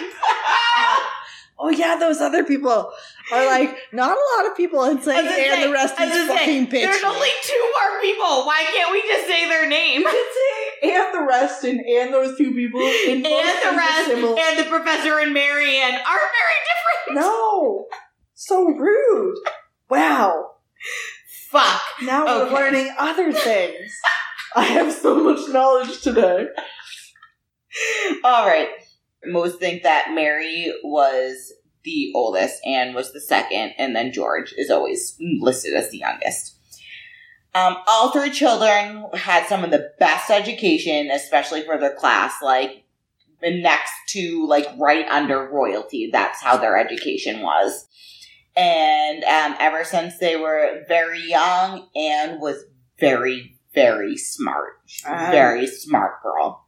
[1.62, 2.90] Oh yeah, those other people
[3.32, 6.10] are like not a lot of people and I gonna and say- the rest is
[6.10, 6.86] say, fucking bitch.
[6.88, 8.46] There's only two more people.
[8.46, 10.02] Why can't we just say their name?
[10.82, 13.28] and the rest and and those two people and the
[13.76, 17.20] rest, and the professor and Marianne are very different.
[17.20, 17.86] no,
[18.40, 19.36] so rude.
[19.90, 20.52] Wow.
[21.50, 21.82] Fuck.
[22.02, 22.52] Now Okay.
[22.54, 23.92] we're learning other things.
[24.56, 26.46] I have so much knowledge today.
[28.24, 28.68] All right.
[29.26, 31.52] Most think that Mary was
[31.84, 36.56] the oldest, Anne was the second, and then George is always listed as the youngest.
[37.54, 42.84] Um, all three children had some of the best education, especially for their class, like
[43.42, 46.08] next to, like, right under royalty.
[46.12, 47.86] That's how their education was.
[48.56, 52.64] And um, ever since they were very young, Anne was
[52.98, 54.74] very, very smart.
[55.06, 55.28] Ah.
[55.30, 56.66] Very smart girl.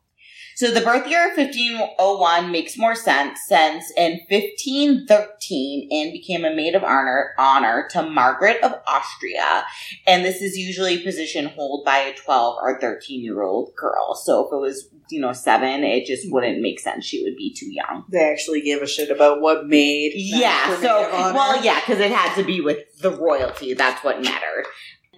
[0.54, 6.54] So the birth year of 1501 makes more sense since in 1513 Anne became a
[6.54, 9.64] maid of honor, honor to Margaret of Austria.
[10.06, 14.14] And this is usually a position held by a 12 or 13 year old girl.
[14.14, 17.04] So if it was, you know, seven, it just wouldn't make sense.
[17.04, 18.04] She would be too young.
[18.10, 20.12] They actually gave a shit about what made.
[20.14, 23.74] Yeah, so, well, yeah, because it had to be with the royalty.
[23.74, 24.66] That's what mattered.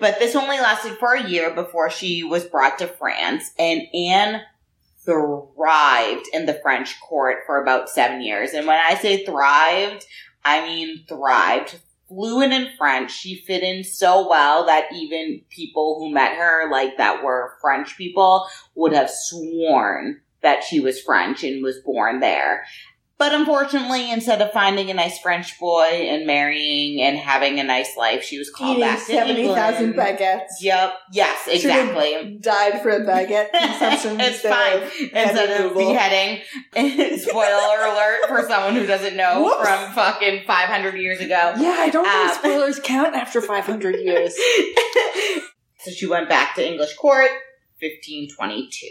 [0.01, 4.43] But this only lasted for a year before she was brought to France, and Anne
[5.05, 8.53] thrived in the French court for about seven years.
[8.53, 10.05] And when I say thrived,
[10.45, 11.81] I mean thrived.
[12.09, 16.99] Fluent in French, she fit in so well that even people who met her, like
[16.99, 22.65] that were French people, would have sworn that she was French and was born there.
[23.25, 27.97] But unfortunately, instead of finding a nice French boy and marrying and having a nice
[27.97, 30.19] life, she was called Eating back to seventy thousand England.
[30.19, 30.61] baguettes.
[30.61, 30.95] Yep.
[31.13, 31.49] Yes.
[31.49, 32.37] Exactly.
[32.43, 34.21] Died for a baguette consumption.
[34.21, 34.83] it's fine.
[35.01, 35.89] Instead of Google.
[35.95, 36.43] beheading.
[37.19, 39.67] Spoiler alert for someone who doesn't know Whoops.
[39.69, 41.55] from fucking 500 years ago.
[41.59, 44.35] Yeah, I don't think Um, spoilers count after five hundred years.
[45.79, 47.31] so she went back to English court,
[47.81, 48.87] 1522.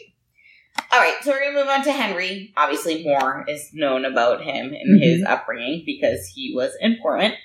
[0.91, 2.53] All right, so we're going to move on to Henry.
[2.57, 5.03] Obviously, more is known about him and mm-hmm.
[5.03, 7.35] his upbringing because he was important.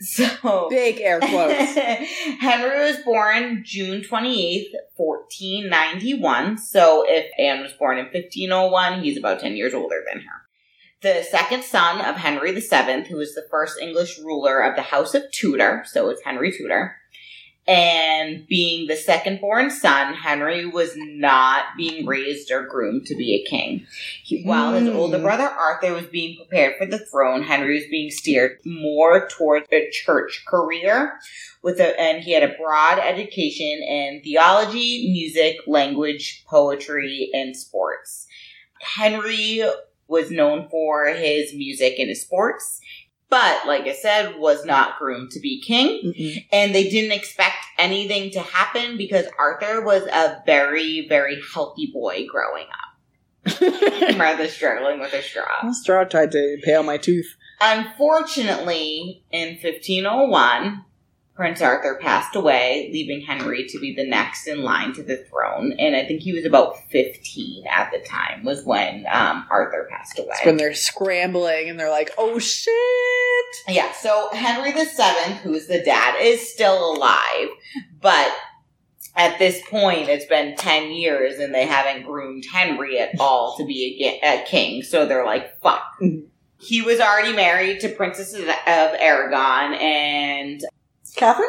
[0.00, 1.74] So, Big air quotes.
[2.40, 6.58] Henry was born June 28th, 1491.
[6.58, 10.42] So if Anne was born in 1501, he's about 10 years older than her.
[11.02, 15.14] The second son of Henry VII, who was the first English ruler of the House
[15.14, 16.96] of Tudor, so it's Henry Tudor.
[17.68, 23.34] And being the second born son, Henry was not being raised or groomed to be
[23.34, 23.86] a king.
[24.24, 24.96] He, while his Hmm.
[24.96, 29.66] older brother Arthur was being prepared for the throne, Henry was being steered more towards
[29.70, 31.12] a church career
[31.62, 38.26] with a, and he had a broad education in theology, music, language, poetry, and sports.
[38.80, 39.62] Henry
[40.08, 42.80] was known for his music and his sports,
[43.30, 45.04] but like I said, was not mm-hmm.
[45.04, 46.46] groomed to be king Mm-mm.
[46.52, 52.26] and they didn't expect anything to happen because Arthur was a very, very healthy boy
[52.28, 53.60] growing up,
[54.18, 55.68] rather struggling with a straw.
[55.68, 57.36] A straw tried to impale my tooth.
[57.60, 60.84] Unfortunately, in 1501,
[61.34, 65.72] Prince Arthur passed away, leaving Henry to be the next in line to the throne.
[65.78, 70.18] And I think he was about 15 at the time, was when um, Arthur passed
[70.18, 70.28] away.
[70.32, 72.74] It's when they're scrambling and they're like, "Oh shit!"
[73.68, 77.48] Yeah, so Henry VII, who's the dad, is still alive,
[78.00, 78.30] but
[79.16, 83.64] at this point, it's been 10 years and they haven't groomed Henry at all to
[83.64, 85.82] be a, a king, so they're like, fuck.
[86.02, 86.26] Mhm.
[86.58, 90.60] He was already married to Princess of Aragon, and
[91.16, 91.48] Catherine?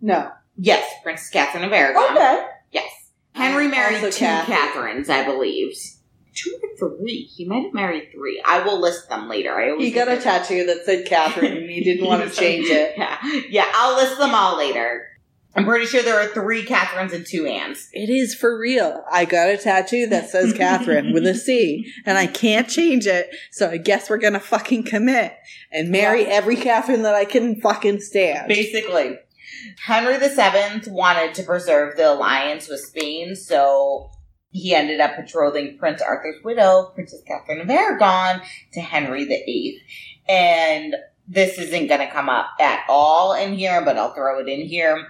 [0.00, 0.30] No.
[0.56, 2.16] yes, Princess Catherine of Aragon.
[2.16, 2.46] Okay.
[2.72, 2.90] Yes.
[3.34, 4.56] Henry married Also two Catherine.
[4.56, 5.74] Catherines, I believe.
[6.34, 7.28] Two or three.
[7.34, 8.42] He might have married three.
[8.44, 9.54] I will list them later.
[9.54, 12.66] I always He got a tattoo that said Catherine, and he didn't want to change
[12.68, 12.94] it.
[12.96, 13.18] Yeah,
[13.50, 15.06] yeah, I'll list them all later.
[15.54, 17.88] I'm pretty sure there are three Catherines and two Annes.
[17.92, 19.04] It is for real.
[19.10, 23.28] I got a tattoo that says Catherine with a C, and I can't change it.
[23.50, 25.34] So I guess we're gonna fucking commit
[25.70, 26.28] and marry Yeah.
[26.30, 28.48] every Catherine that I can fucking stand.
[28.48, 29.18] Basically,
[29.84, 34.10] Henry VII wanted to preserve the alliance with Spain, so
[34.50, 38.40] he ended up betrothing Prince Arthur's widow, Princess Catherine of Aragon,
[38.72, 39.80] to Henry VIII.
[40.28, 40.94] And
[41.28, 44.60] this isn't going to come up at all in here, but I'll throw it in
[44.66, 45.06] here.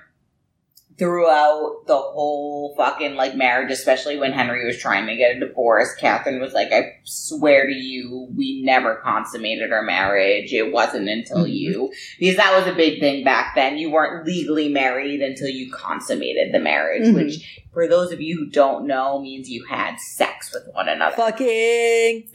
[0.98, 5.94] Throughout the whole fucking like marriage, especially when Henry was trying to get a divorce,
[5.94, 10.52] Catherine was like, I swear to you, we never consummated our marriage.
[10.52, 11.54] It wasn't until Mhm.
[11.54, 13.78] you because that was a big thing back then.
[13.78, 17.14] You weren't legally married until you consummated the marriage, Mhm.
[17.14, 21.16] which, for those of you who don't know, means you had sex with one another.
[21.16, 22.28] Fucking.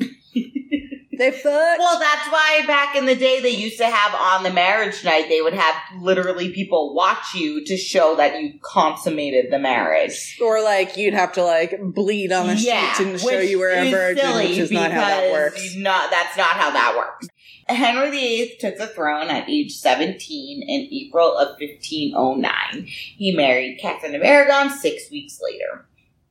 [1.17, 1.79] They fuck.
[1.79, 5.27] Well, that's why back in the day they used to have on the marriage night,
[5.29, 10.37] they would have literally people watch you to show that you consummated the marriage.
[10.41, 13.69] or like you'd have to like bleed on the Yeah, streets and show you were
[13.71, 15.75] a virgin, which is not how that works.
[15.75, 17.27] Not, that's not how that works.
[17.69, 22.85] Henry VIII took the throne at age 17 in April of 1509.
[22.85, 25.85] He married Catherine of Aragon six weeks later.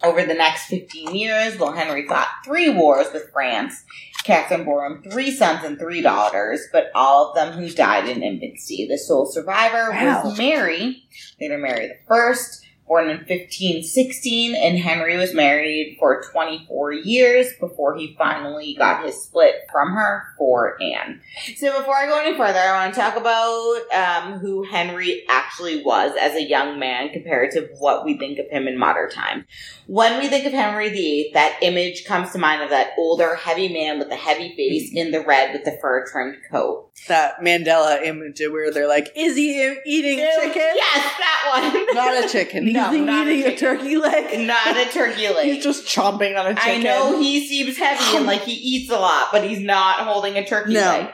[0.05, 3.83] Over the next 15 years, while Henry fought three wars with France,
[4.25, 8.23] Catherine bore him three sons and three daughters, but all of them who died in
[8.23, 8.87] infancy.
[8.89, 10.23] The sole survivor Wow.
[10.25, 11.05] was Mary,
[11.41, 17.97] later Mary the First, born in 1516, and Henry was married for 24 years before
[17.97, 21.21] he finally got his split from her for Anne.
[21.57, 25.83] So before I go any further, I want to talk about um, who Henry actually
[25.83, 29.47] was as a young man compared to what we think of him in modern time.
[29.87, 33.73] When we think of Henry VIII, that image comes to mind of that older, heavy
[33.73, 36.91] man with the heavy face in the red with the fur-trimmed coat.
[37.09, 40.63] That Mandela image where they're like, is he eating chicken?
[40.75, 41.95] Yes, that one.
[41.95, 42.67] Not a chicken.
[42.77, 44.47] No, Is he not a eating a, turkey leg?
[44.47, 45.47] Not a turkey leg.
[45.47, 46.81] He's just chomping on a chicken.
[46.81, 50.37] I know he seems heavy and like he eats a lot, but he's not holding
[50.37, 50.81] a turkey No.
[50.81, 51.09] leg.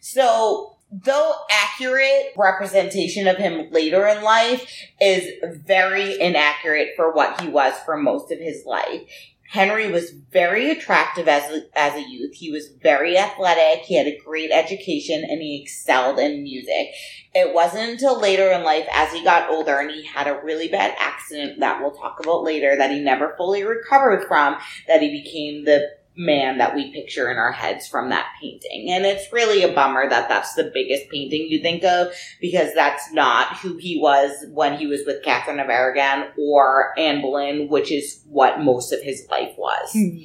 [0.00, 5.28] So, though accurate representation of him later in life is
[5.64, 9.02] very inaccurate for what he was for most of his life.
[9.50, 12.34] Henry was very attractive as a, as a youth.
[12.34, 13.84] He was very athletic.
[13.84, 16.88] He had a great education and he excelled in music.
[17.34, 20.68] It wasn't until later in life, as he got older and he had a really
[20.68, 24.56] bad accident that we'll talk about later, that he never fully recovered from,
[24.88, 28.90] that he became the man that we picture in our heads from that painting.
[28.90, 33.12] And it's really a bummer that that's the biggest painting you think of because that's
[33.12, 37.92] not who he was when he was with Catherine of Aragon or Anne Boleyn, which
[37.92, 39.92] is what most of his life was.
[39.92, 40.24] Hmm.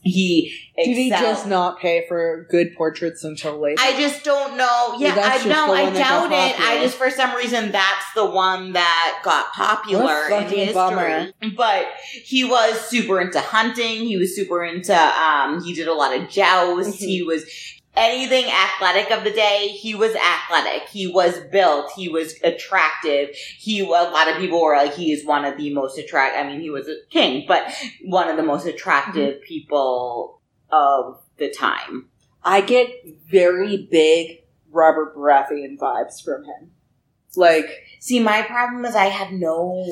[0.00, 3.76] He Did he just not pay for good portraits until later?
[3.80, 4.94] I just don't know.
[4.98, 5.74] Yeah, I know.
[5.74, 6.60] I one that got doubt it.
[6.60, 10.72] I just for some reason that's the one that got popular What in history.
[10.74, 11.30] bummer.
[11.56, 11.86] But
[12.24, 14.04] he was super into hunting.
[14.06, 14.94] He was super into.
[14.96, 16.96] um He did a lot of jousts.
[17.02, 17.06] Mhm.
[17.06, 17.44] He was
[17.98, 19.68] anything athletic of the day.
[19.68, 20.88] He was athletic.
[20.88, 21.90] He was built.
[21.96, 23.30] He was attractive.
[23.58, 23.80] He.
[23.80, 26.36] A lot of people were like, he is one of the most attract.
[26.36, 27.70] I mean, he was a king, but
[28.04, 29.44] one of the most attractive Mm-hmm.
[29.44, 30.40] people
[30.70, 32.08] of the time.
[32.44, 32.88] I get
[33.30, 36.70] very big Robert Baratheon vibes from him.
[37.36, 37.68] Like,
[38.00, 39.84] See, my problem is I have no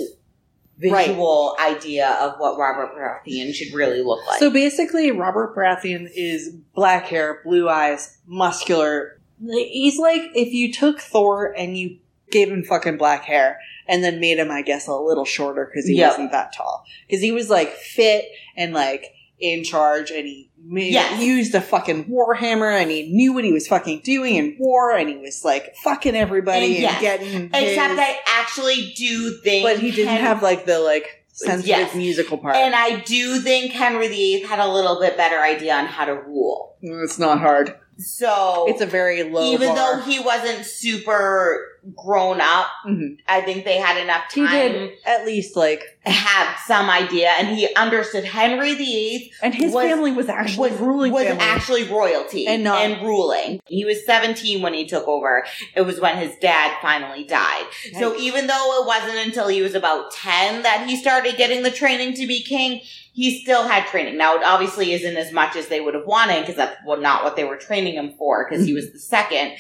[0.79, 4.39] visual idea of what Robert Baratheon should really look like.
[4.39, 9.19] so basically, Robert Baratheon is black hair, blue eyes, muscular.
[9.43, 11.99] He's like if you took Thor and you
[12.31, 15.87] gave him fucking black hair and then made him, I guess, a little shorter because
[15.87, 16.11] he Yep.
[16.11, 16.85] wasn't that tall.
[17.07, 18.25] Because he was like fit
[18.57, 21.23] and like in charge and he made, Yes.
[21.23, 25.09] used a fucking warhammer and he knew what he was fucking doing in war and
[25.09, 27.01] he was like fucking everybody And and, yes.
[27.01, 31.25] getting Except his- I actually do think but he didn't Hen- have like the like
[31.33, 31.95] sensitive Yes.
[31.95, 32.57] musical part.
[32.57, 36.15] and I do think Henry VIII had a little bit better idea on how to
[36.15, 36.75] rule.
[36.83, 37.75] Mm, it's not hard.
[37.99, 39.97] So It's a very low even bar.
[39.97, 43.17] though he wasn't super grown up, Mhm.
[43.29, 47.49] I think they had enough he time did at least like, have some idea, and
[47.57, 51.43] he understood Henry VIII and his Was- family was actually was, ruling was family.
[51.43, 53.61] actually royalty And not- ruling.
[53.67, 55.47] He was 17 when he took over.
[55.75, 57.65] It was when his dad finally died.
[57.99, 61.71] So even though it wasn't until he was about 10 that he started getting the
[61.71, 62.81] training to be king,
[63.17, 64.19] he still had training.
[64.19, 67.25] Now it obviously isn't as much as they would have wanted because that's what- not
[67.25, 68.77] what they were training him for because he mm-hmm.
[68.77, 69.53] was the second.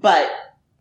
[0.00, 0.30] But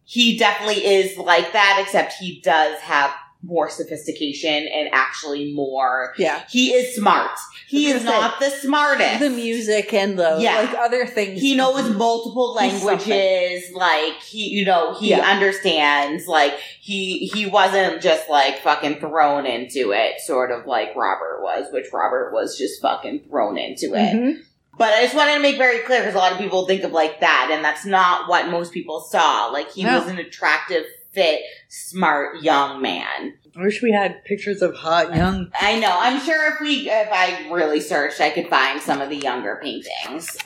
[0.06, 3.12] he definitely is like that, except he does have
[3.44, 6.14] more sophistication and actually more.
[6.18, 7.32] yeah, He is smart.
[7.72, 9.20] He is not the smartest.
[9.22, 10.58] the music and the Yeah.
[10.58, 11.40] like other things.
[11.42, 15.28] he knows multiple languages like he you know he Yeah.
[15.30, 21.40] understands like he he wasn't just like fucking thrown into it sort of like robert
[21.42, 24.38] was which robert was just fucking thrown into it Mhm.
[24.78, 26.92] but i just wanted to make very clear because a lot of people think of
[26.92, 30.00] like that and that's not what most people saw like he No.
[30.00, 35.52] was an attractive fit smart young man I wish we had pictures of hot young.
[35.60, 35.94] I know.
[35.94, 39.60] I'm sure if we, if I really searched, I could find some of the younger
[39.62, 40.38] paintings.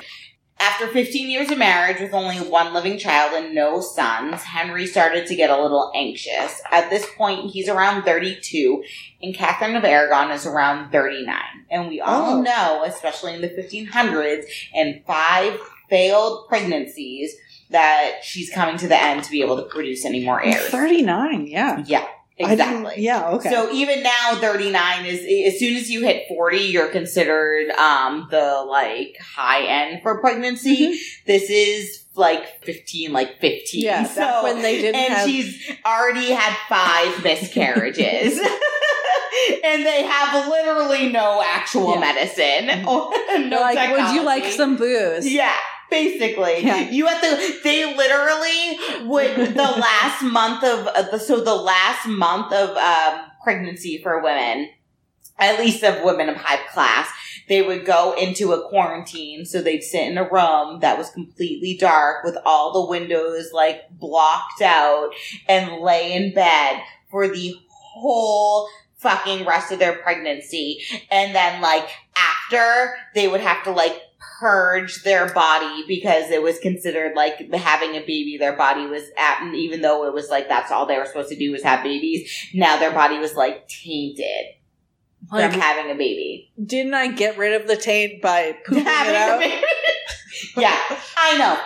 [0.58, 5.28] After 15 years of marriage with only one living child and no sons, Henry started
[5.28, 6.62] to get a little anxious.
[6.72, 8.84] At this point, he's around 32,
[9.22, 11.36] and Catherine of Aragon is around 39.
[11.70, 12.42] And we all Oh.
[12.42, 17.36] know, especially in the 1500s, and five failed pregnancies,
[17.70, 20.70] that she's coming to the end to be able to produce any more heirs.
[20.70, 21.48] Thirty nine.
[21.48, 22.06] Yeah, Yeah,
[22.38, 22.96] exactly.
[23.04, 23.50] Yeah, okay.
[23.50, 28.66] So even now, 39 is, as soon as you hit 40, you're considered, um, the,
[28.68, 31.00] like, high end for pregnancy.
[31.26, 33.82] This is, like, 15, like, 15.
[33.84, 35.28] yeah, so, back when they didn't and have.
[35.30, 38.40] she's already had five miscarriages.
[39.64, 42.00] and they have literally no actual Yeah.
[42.00, 42.86] medicine.
[42.88, 45.28] Or, no like, would you like some booze?
[45.32, 45.54] Yeah,
[45.90, 46.90] Basically, Yeah.
[46.90, 47.60] you have to.
[47.64, 54.00] They literally would the last month of the so the last month of um, pregnancy
[54.02, 54.70] for women,
[55.38, 57.10] at least of women of high class,
[57.48, 59.46] they would go into a quarantine.
[59.46, 63.82] So they'd sit in a room that was completely dark with all the windows like
[63.92, 65.12] blocked out
[65.48, 68.68] and lay in bed for the whole
[68.98, 70.82] fucking rest of their pregnancy.
[71.12, 74.02] And then like after they would have to like
[74.40, 79.42] purge their body because it was considered like having a baby their body was at
[79.42, 81.84] and even though it was like that's all they were supposed to do was have
[81.84, 84.46] babies now their body was like tainted
[85.32, 89.16] Like, from having a baby didn't I get rid of the taint by pooping it
[89.16, 89.40] out?
[89.40, 89.62] baby.
[90.58, 90.78] yeah
[91.18, 91.58] i know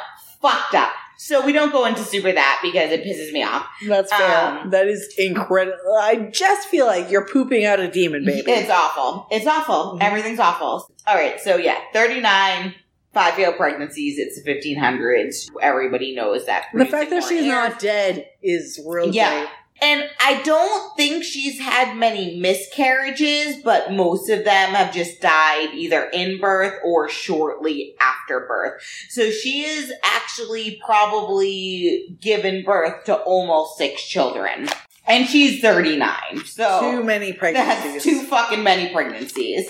[0.42, 0.92] fucked up
[1.22, 4.60] so we don't go into super that because it pisses me off That's fair.
[4.62, 5.78] Um, that is incredible.
[6.02, 8.50] I just feel like you're pooping out a demon baby.
[8.50, 9.28] It's awful.
[9.30, 9.98] It's awful.
[10.00, 10.04] Mhm.
[10.04, 10.90] Everything's awful.
[11.06, 11.38] All right.
[11.40, 12.74] So yeah, 39
[13.14, 14.18] five failed pregnancies.
[14.18, 15.50] It's the 1500s.
[15.62, 16.66] Everybody knows that.
[16.74, 17.50] the fact that she's air.
[17.70, 19.40] not dead is real Yeah.
[19.42, 19.50] great.
[19.82, 25.70] And I don't think she's had many miscarriages, but most of them have just died
[25.74, 28.82] either in birth or shortly after birth.
[29.10, 34.68] So she is actually probably given birth to almost six children.
[35.08, 36.46] And she's 39.
[36.46, 37.94] So Too many pregnancies.
[37.94, 39.68] that's too fucking many pregnancies.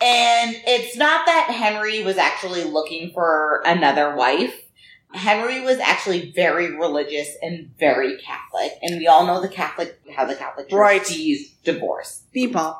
[0.00, 4.54] And it's not that Henry was actually looking for another wife.
[5.16, 8.72] Henry was actually very religious and very Catholic.
[8.82, 11.06] And we all know the Catholic, how the Catholic Church Right.
[11.06, 12.22] sees divorce.
[12.52, 12.76] Bump.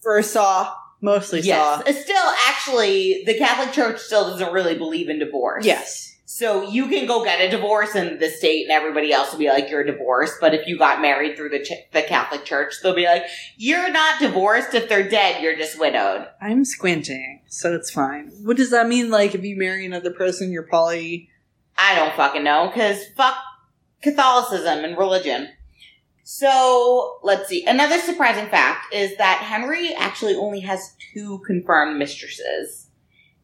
[0.00, 1.56] First saw, mostly Yes.
[1.84, 1.92] saw.
[1.92, 5.64] Still, actually, the Catholic Church still doesn't really believe in divorce.
[5.64, 6.08] Yes.
[6.24, 9.48] So you can go get a divorce and the state and everybody else will be
[9.50, 10.38] like, you're divorced.
[10.40, 13.24] But if you got married through the, ch- the Catholic Church, they'll be like,
[13.58, 14.72] you're not divorced.
[14.72, 16.26] If they're dead, you're just widowed.
[16.40, 18.32] I'm squinting, so it's fine.
[18.44, 19.10] What does that mean?
[19.10, 21.28] Like, if you marry another person, you're poly.
[21.76, 23.34] I don't fucking know because fuck
[24.02, 25.48] Catholicism and religion.
[26.24, 27.64] So let's see.
[27.66, 32.88] Another surprising fact is that Henry actually only has two confirmed mistresses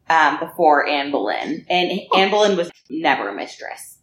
[0.09, 3.97] um, before Anne Boleyn, and Anne Boleyn was never a mistress.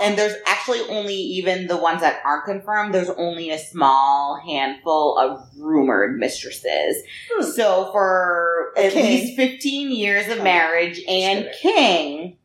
[0.00, 2.94] And there's actually only even the ones that aren't confirmed.
[2.94, 7.02] There's only a small handful of rumored mistresses.
[7.32, 7.42] Hmm.
[7.50, 9.04] So for at King.
[9.04, 11.56] least 15 years of Oh, marriage and shit.
[11.60, 12.37] king,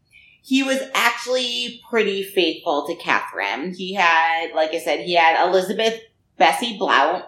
[0.46, 3.74] he was actually pretty faithful to Catherine.
[3.74, 6.00] He had, like I said, he had Elizabeth
[6.38, 7.24] Bessie Blount,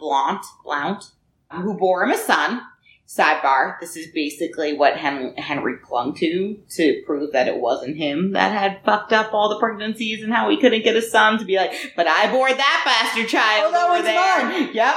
[0.00, 1.12] Blount, Blount,
[1.50, 2.60] uh, who bore him a son.
[3.08, 8.50] Sidebar, this is basically what Henry clung to to prove that it wasn't him that
[8.50, 11.54] had fucked up all the pregnancies and how he couldn't get a son to be
[11.56, 14.44] like, but I bore that bastard child Oh, that one's there.
[14.66, 14.70] mine.
[14.74, 14.94] Yep.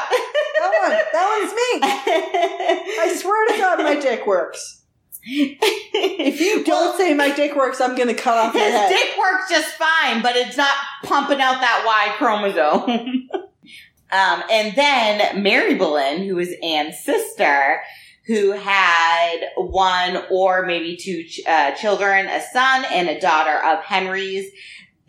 [0.60, 3.00] That one, that one's me.
[3.00, 4.79] I swear to God, my dick works.
[5.24, 8.90] If you don't say my dick works, I'm gonna cut off your His head.
[8.90, 13.30] dick works just fine, but it's not pumping out that Y chromosome.
[14.12, 17.82] um, and then Mary Boleyn, who is Anne's sister,
[18.28, 23.84] who had one or maybe two ch- uh, children, a son and a daughter of
[23.84, 24.52] Henry's.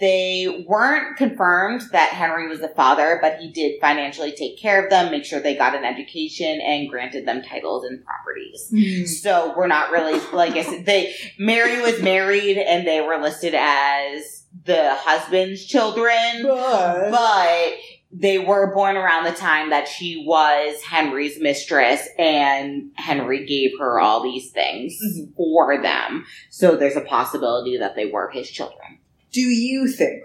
[0.00, 4.88] They weren't confirmed that Henry was the father, but he did financially take care of
[4.90, 9.20] them, make sure they got an education, and granted them titles and properties.
[9.22, 10.86] So we're not really like I said.
[10.86, 17.72] They Mary was married and they were listed as the husband's children, But, but
[18.12, 24.00] they were born around the time that she was Henry's mistress, and Henry gave her
[24.00, 25.34] all these things Mhm.
[25.36, 26.24] for them.
[26.48, 28.98] So there's a possibility that they were his children.
[29.32, 30.22] Do you think?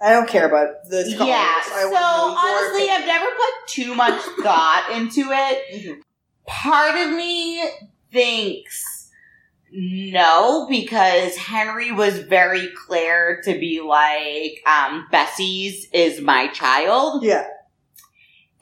[0.00, 1.28] I don't care about the scholars.
[1.28, 1.54] Yeah.
[1.56, 3.00] I So wanna know your honestly, opinion.
[3.00, 5.84] I've never put too much thought into it.
[5.86, 6.00] Mhm.
[6.46, 7.62] part of me
[8.12, 8.92] thinks
[9.72, 17.24] no, because Henry was very clear to be like, um, Bessie's is my child.
[17.24, 17.46] Yeah,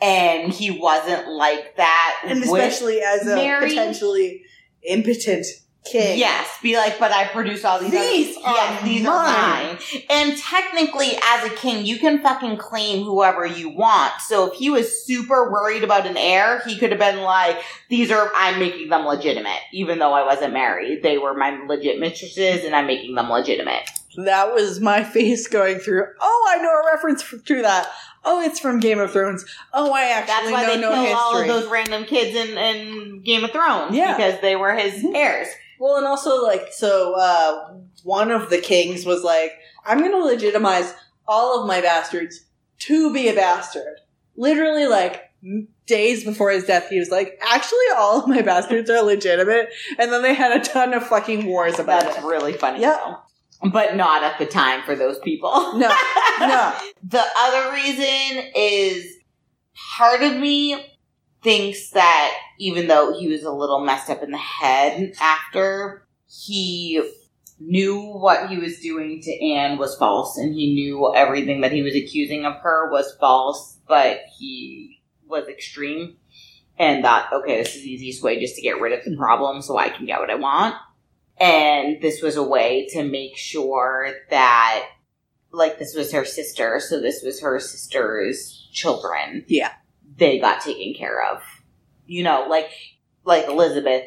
[0.01, 2.23] And he wasn't like that.
[2.27, 4.43] and especially as a Mary- potentially
[4.83, 5.47] impotent
[5.93, 7.91] Yes, be like, but I produce all these.
[7.91, 9.67] These other, are yes, these are mine.
[9.67, 9.79] mine.
[10.09, 14.13] And technically, as a king, you can fucking claim whoever you want.
[14.27, 18.11] So if he was super worried about an heir, he could have been like, "These
[18.11, 21.03] are I'm making them legitimate, even though I wasn't married.
[21.03, 23.83] They were my legit mistresses, and I'm making them legitimate."
[24.17, 26.07] That was my face going through.
[26.21, 27.91] Oh, I know a reference to that.
[28.25, 29.45] Oh, it's from Game of Thrones.
[29.75, 31.13] Oh, I That's actually why know they no history.
[31.13, 34.17] all of those random kids in, in Game of Thrones Yeah.
[34.17, 35.15] because they were his mm-hmm.
[35.15, 35.49] heirs.
[35.79, 39.53] Well, and also like so, uh, one of the kings was like,
[39.85, 40.95] "I'm going to legitimize
[41.27, 42.45] all of my bastards
[42.81, 44.01] to be a bastard."
[44.37, 45.31] Literally, like
[45.87, 49.69] days before his death, he was like, actually, all of my bastards are legitimate.
[49.99, 52.25] And then they had a ton of fucking wars about That's it.
[52.25, 52.81] really funny.
[52.81, 53.17] Yeah.
[53.63, 55.51] But not at the time for those people.
[55.79, 55.89] No,
[56.41, 56.75] no.
[57.03, 59.07] The other reason is
[59.97, 60.94] part of me
[61.45, 67.01] thinks that even though he was a little messed up in the head after, he
[67.61, 71.83] knew what he was doing to Anne was false and he knew everything that he
[71.83, 76.17] was accusing of her was false, but he was extreme
[76.79, 79.63] and thought, okay, this is the easiest way just to get rid of the problem
[79.63, 80.75] so I can get what I want.
[81.39, 84.89] And this was a way to make sure that
[85.53, 89.45] like this was her sister, so this was her sister's children.
[89.47, 89.73] Yeah.
[90.17, 91.43] They got taken care of.
[92.07, 92.71] You know, like
[93.25, 94.05] like Elizabeth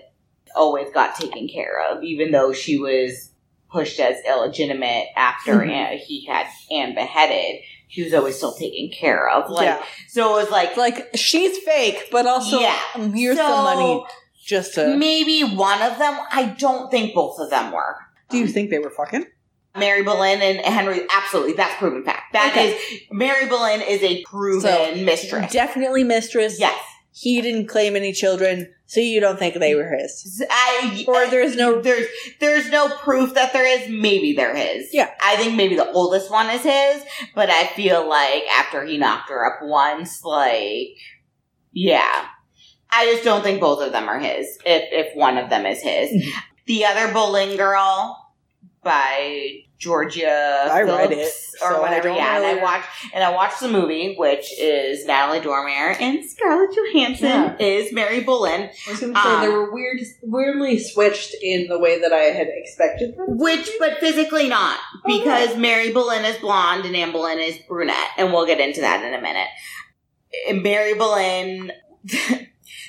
[0.55, 3.31] always got taken care of, even though she was
[3.71, 5.69] pushed as illegitimate after Mhm.
[5.71, 7.61] Anne, he had Anne beheaded.
[7.89, 9.49] She was always still taken care of.
[9.49, 9.83] Like yeah.
[10.07, 12.77] so, it was like like, she's fake, but also, Yeah.
[12.95, 14.03] um, here's so some money
[14.45, 14.95] just to.
[14.95, 16.17] Maybe one of them.
[16.31, 17.97] I don't think both of them were.
[18.29, 19.25] Do you think they were fucking?
[19.77, 22.33] Mary Boleyn and Henry, absolutely, that's proven fact.
[22.33, 23.07] That is Okay.
[23.11, 25.51] Mary Boleyn is a proven So, mistress.
[25.51, 26.59] Definitely mistress.
[26.59, 26.77] yes.
[27.11, 30.43] He didn't claim any children, so you don't think they were his.
[30.51, 32.05] I, Or there's no- there's
[32.39, 33.89] there's no proof that there is.
[33.89, 34.93] Maybe they're his.
[34.93, 35.09] Yeah.
[35.19, 37.01] I think maybe the oldest one is his,
[37.33, 40.89] but I feel like after he knocked her up once, like
[41.71, 42.25] yeah,
[42.91, 44.45] I just don't think both of them are his.
[44.63, 46.31] If if one of them is his, Mhm.
[46.67, 48.15] the other Boleyn girl
[48.83, 51.27] by Georgia I read it,
[51.61, 52.09] or so whatever.
[52.09, 56.75] yeah, and I watched and I watched the movie, which is Natalie Dormer and Scarlett
[56.75, 57.57] Johansson Yeah.
[57.59, 58.69] is Mary Boleyn.
[58.87, 62.11] I was going to say, they they were weird, weirdly switched in the way that
[62.11, 63.37] I had expected them.
[63.37, 68.09] Which, but physically not, Oh, because Mary Boleyn is blonde and Anne Boleyn is brunette,
[68.17, 69.47] and we'll get into that in a minute.
[70.49, 71.71] And Mary Boleyn,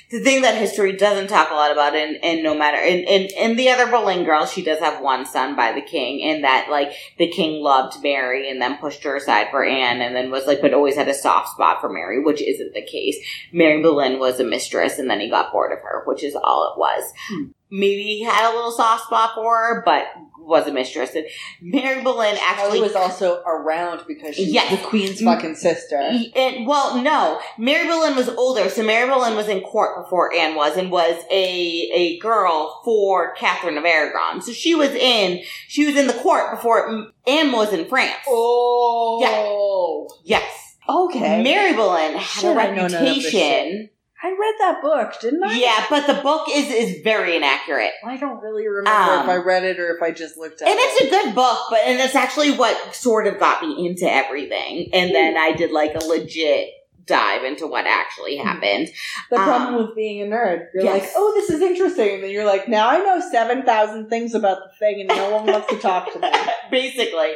[0.09, 3.31] the thing that history doesn't talk a lot about, and, and no matter, and, and,
[3.33, 6.67] and the other Boleyn girl, she does have one son by the king, and that,
[6.71, 10.47] like, the king loved Mary and then pushed her aside for Anne, and then was
[10.47, 13.17] like, but always had a soft spot for Mary, which isn't the case.
[13.53, 16.73] Mary Boleyn was a mistress, and then he got bored of her, which is all
[16.73, 17.13] it was.
[17.29, 17.45] Hmm.
[17.71, 20.05] Maybe he had a little soft spot for her, but
[20.49, 21.15] was a mistress.
[21.15, 21.25] And
[21.61, 24.71] Mary Boleyn Actually, was also around because she's Yes.
[24.71, 25.97] the queen's fucking sister.
[26.35, 27.39] and, well, no.
[27.57, 31.15] Mary Boleyn was older, so Mary Boleyn was in court before Anne was, and was
[31.31, 34.41] a a girl for Catherine of Aragon.
[34.41, 38.15] So she was in she was in the court before Anne was in France.
[38.27, 41.43] Oh, Yes, okay.
[41.43, 43.89] Mary Boleyn had a I know none of this reputation.
[44.21, 45.53] I read that book, didn't I?
[45.57, 47.91] Yeah, but the book is is very inaccurate.
[48.05, 50.67] I don't really remember Um, if I read it or if I just looked at
[50.67, 50.81] And it.
[50.81, 54.89] it's a good book, but and it's actually what sort of got me into everything.
[54.93, 56.69] And then I did like a legit
[57.05, 58.87] dive into what actually happened.
[59.31, 60.67] the problem um, with being a nerd.
[60.75, 61.01] You're yes.
[61.01, 62.15] like, oh, this is interesting.
[62.15, 65.47] And then you're like, now I know 7,000 things about the thing and no one
[65.47, 66.29] wants to talk to me.
[66.71, 67.33] Basically,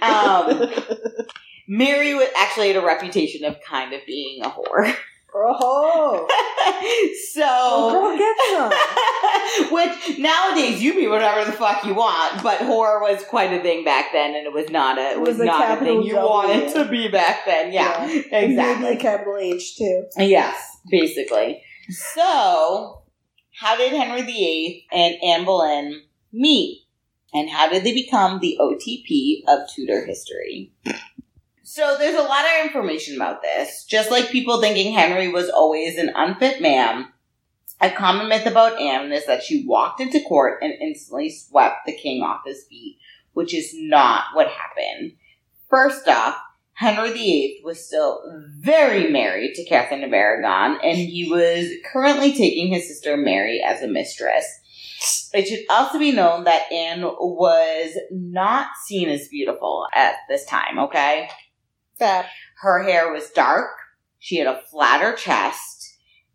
[0.00, 0.70] um,
[1.66, 4.94] Mary wa- actually had a reputation of kind of being a whore.
[5.44, 6.26] oh,
[7.32, 9.70] so, oh, girl, get some.
[9.72, 13.84] which nowadays you be whatever the fuck you want, but horror was quite a thing
[13.84, 16.02] back then, and it was not a it, It was, was a not a thing
[16.02, 16.28] you W.
[16.28, 17.72] wanted to be back then.
[17.72, 18.96] Yeah, exactly.
[18.96, 20.04] capital H, too.
[20.16, 21.62] Yes, basically.
[21.88, 23.02] So,
[23.60, 26.02] how did Henry VIII and Anne Boleyn
[26.32, 26.82] meet?
[27.32, 30.72] And how did they become the OTP of Tudor history?
[31.76, 33.84] So, there's a lot of information about this.
[33.84, 37.08] Just like people thinking Henry was always an unfit man,
[37.82, 41.94] a common myth about Anne is that she walked into court and instantly swept the
[41.94, 42.96] king off his feet,
[43.34, 45.18] which is not what happened.
[45.68, 46.38] First off,
[46.72, 48.22] Henry VIII was still
[48.58, 53.82] very married to Catherine of Aragon, and he was currently taking his sister Mary as
[53.82, 54.46] a mistress.
[55.34, 60.78] It should also be known that Anne was not seen as beautiful at this time,
[60.78, 61.28] okay?
[61.98, 62.26] Fat.
[62.60, 63.70] Her hair was dark.
[64.18, 65.94] She had a flatter chest.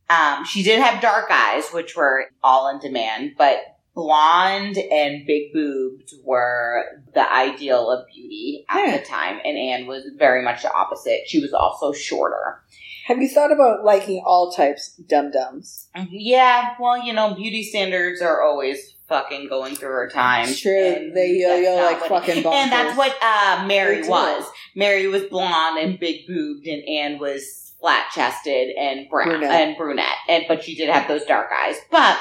[0.10, 3.58] Um, she did have dark eyes, which were all in demand, but
[3.94, 6.84] blonde and big boobs were
[7.14, 8.98] the ideal of beauty at Yeah.
[8.98, 11.22] the time, and Anne was very much the opposite.
[11.28, 12.62] She was also shorter.
[13.08, 15.90] Have you thought about liking all types dum dums?
[16.10, 20.48] Yeah, well, you know, beauty standards are always fucking going through her time.
[20.48, 21.12] It's true.
[21.14, 22.54] They yo yo like fucking bonkers.
[22.54, 24.46] And that's what uh, Mary was.
[24.76, 29.52] Mary was blonde and big boobed, and Anne was flat chested and brown Brunette.
[29.52, 30.16] and brunette.
[30.30, 31.76] And but she did have those dark eyes.
[31.92, 32.18] But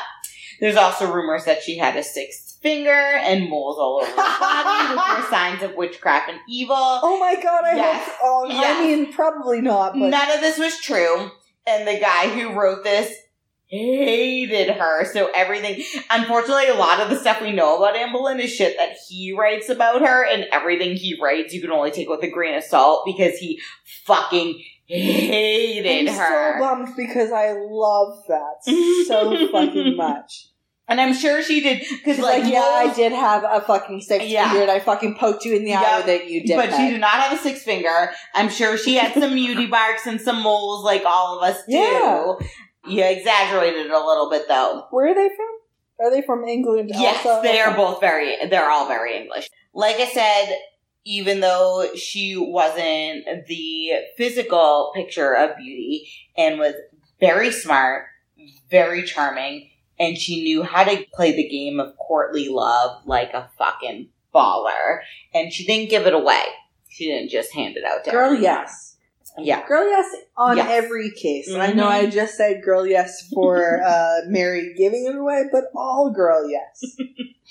[0.59, 4.89] there's also rumors that she had a sixth finger and moles all over her body,
[4.97, 6.75] which were signs of witchcraft and evil.
[6.77, 8.05] Oh my god, I Yes.
[8.09, 8.17] hope.
[8.23, 8.77] Oh, Yes.
[8.79, 11.31] I mean, probably not, but None of this was true.
[11.67, 13.15] and the guy who wrote this
[13.71, 15.05] hated her.
[15.13, 18.77] So everything, unfortunately, a lot of the stuff we know about Anne Boleyn is shit
[18.79, 22.31] that he writes about her, and everything he writes you can only take with a
[22.31, 23.61] grain of salt because he
[24.05, 26.55] fucking hated I'm her.
[26.55, 28.65] so bummed because I love that
[29.07, 30.49] so fucking much.
[30.89, 34.25] and I'm sure she did because like, like, yeah, I did have a fucking six
[34.25, 34.49] Yeah.
[34.49, 36.57] finger and I fucking poked you in the eye Yeah, with it, you did.
[36.57, 38.11] But she did not have a six finger.
[38.35, 41.77] I'm sure she had some beauty barks and some moles like all of us do.
[41.77, 42.33] Yeah.
[42.87, 44.87] You exaggerated it a little bit though.
[44.91, 46.07] Where are they from?
[46.07, 46.91] Are they from England?
[46.95, 47.43] Yes, also?
[47.43, 49.49] they are both very, they're all very English.
[49.75, 50.57] Like I said,
[51.05, 56.75] even though she wasn't the physical picture of beauty and was
[57.19, 58.07] very smart,
[58.71, 63.51] very charming, and she knew how to play the game of courtly love like a
[63.59, 65.01] fucking baller.
[65.35, 66.45] And she didn't give it away.
[66.89, 68.43] She didn't just hand it out to Girl, everyone.
[68.43, 68.90] yes.
[69.43, 69.67] Yeah.
[69.67, 70.07] Girl, yes,
[70.37, 70.69] on Yes.
[70.71, 71.53] every case.
[71.53, 71.91] I know Mhm.
[71.91, 76.83] I just said girl, yes for uh, Mary giving it away, but all girl, yes.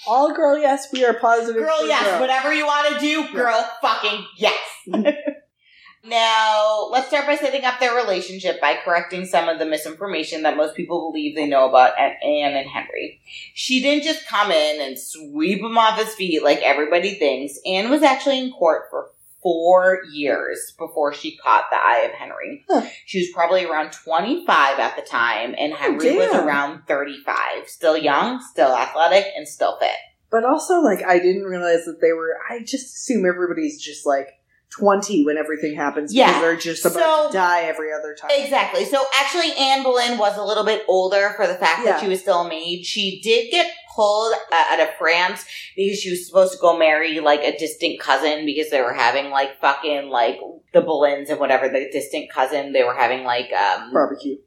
[0.08, 1.62] all girl, yes, we are positive.
[1.64, 2.04] Girl, yes.
[2.04, 2.20] girl.
[2.22, 4.58] Whatever you want to do, girl, fucking yes.
[6.06, 10.56] now, let's start by setting up their relationship by correcting some of the misinformation that
[10.56, 13.20] most people believe they know about An- Anne and Henry.
[13.54, 17.60] She didn't just come in and sweep him off his feet like everybody thinks.
[17.66, 19.10] Anne was actually in court for
[19.42, 22.66] four years before she caught the eye of Henry.
[22.70, 22.86] Huh.
[23.06, 27.68] She was probably around 25 at the time, and oh, Henry was around 35.
[27.68, 29.92] Still young, still athletic, and still fit.
[30.32, 32.38] But also, like, I didn't realize that they were.
[32.50, 34.28] I just assume everybody's just like
[34.72, 36.28] twenty when everything happens Yeah.
[36.28, 38.30] because they're just about So- to die every other time.
[38.32, 38.86] Exactly.
[38.86, 41.94] So actually, Anne Boleyn was a little bit older for the fact Yeah.
[41.94, 42.86] that she was still a maid.
[42.86, 45.46] She did get pulled out of France
[45.76, 49.30] because she was supposed to go marry like a distant cousin because they were having
[49.30, 50.40] like fucking like
[50.74, 54.38] the Boleyns and whatever the distant cousin they were having like um Barbecue.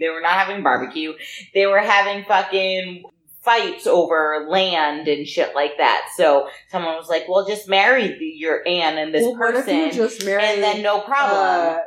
[0.00, 1.12] they were not having barbecue.
[1.54, 3.04] They were having fucking
[3.42, 6.08] fights over land and shit like that.
[6.16, 10.42] So someone was like, "Well, just marry your Anne and this well, person, just marry
[10.42, 11.78] and then no problem." uh,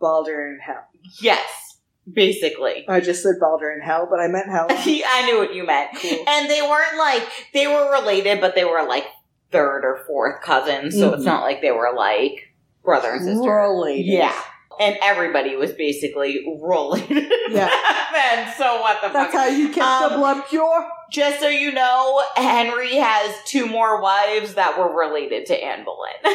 [0.00, 0.84] Balder in Hell?
[1.20, 1.65] yes,
[2.10, 2.84] basically.
[2.88, 4.66] I just said Balder in Hell, but I meant Hell.
[4.70, 5.90] I knew what you meant.
[6.00, 6.24] Cool.
[6.28, 7.22] And they weren't like
[7.52, 9.04] they were related, but they were like
[9.52, 11.26] third or fourth cousins, so it's Mhm.
[11.26, 12.52] not like they were like
[12.84, 13.50] brother and sister.
[13.50, 14.06] Related.
[14.06, 14.42] Yeah.
[14.78, 17.32] And everybody was basically related.
[17.50, 17.70] Yeah.
[18.14, 19.12] and so what the fuck?
[19.12, 19.42] That's fuck?
[19.42, 19.76] how you kept
[20.10, 20.86] the Um, blood pure.
[21.10, 26.12] Just so you know, Henry has two more wives that were related to Anne Boleyn.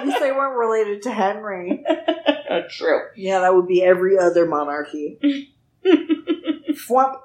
[0.00, 1.84] At least they weren't related to Henry.
[2.70, 3.00] True.
[3.16, 5.18] Yeah, that would be every other monarchy.
[5.86, 7.20] Fwump.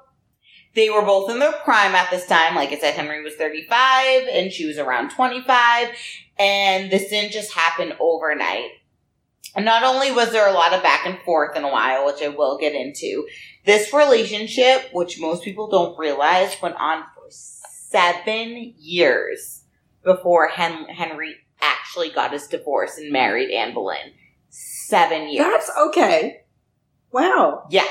[0.74, 2.54] They were both in their prime at this time.
[2.54, 5.88] Like I said, Henry was 35 and she was around 25.
[6.38, 8.70] And this didn't just happen overnight.
[9.56, 12.22] And not only was there a lot of back and forth in a while, which
[12.22, 13.26] I will get into,
[13.64, 19.64] this relationship, which most people don't realize, went on for seven years
[20.04, 24.12] before Hen- Henry actually got his divorce and married Anne Boleyn.
[24.50, 25.46] Seven years.
[25.46, 26.40] That's okay.
[27.12, 27.66] Wow.
[27.70, 27.84] yeah.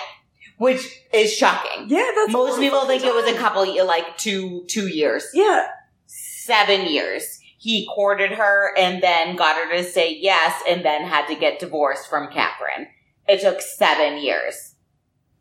[0.57, 0.81] Which
[1.13, 1.87] is shocking.
[1.87, 5.67] Yeah, that's Most people think it was a couple, like two two years, Yeah.
[6.07, 7.39] seven years.
[7.59, 11.59] He courted her and then got her to say yes, and then had to get
[11.59, 12.87] divorced from Catherine.
[13.27, 14.75] It took seven years,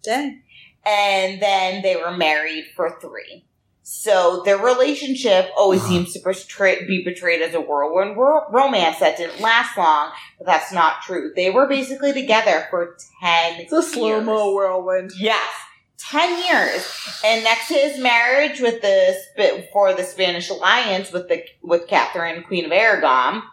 [0.03, 0.43] Dang.
[0.85, 3.46] and then they were married for three.
[3.89, 5.89] So their relationship always uh-huh.
[5.89, 10.47] seems to portray, be portrayed as a whirlwind ro- romance that didn't last long, but
[10.49, 11.31] that's not true.
[11.37, 13.61] They were basically together for ten.
[13.61, 15.13] It's a slow mo whirlwind.
[15.17, 15.49] Yes,
[15.99, 16.85] ten years.
[17.25, 19.17] And next to his marriage with the
[19.73, 23.45] for the Spanish alliance with the with Catherine, Queen of Aragon,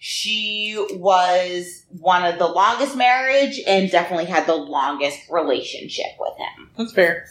[0.00, 6.68] she was one of the longest marriage and definitely had the longest relationship with him.
[6.76, 7.26] That's fair.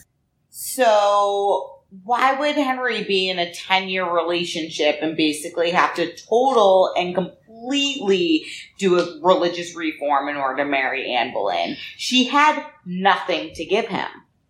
[0.50, 6.94] So why would Henry be in a 10 year relationship and basically have to total
[6.98, 8.46] and completely
[8.78, 11.78] do a religious reform in order to marry Anne Boleyn?
[11.96, 14.08] She had nothing to give him.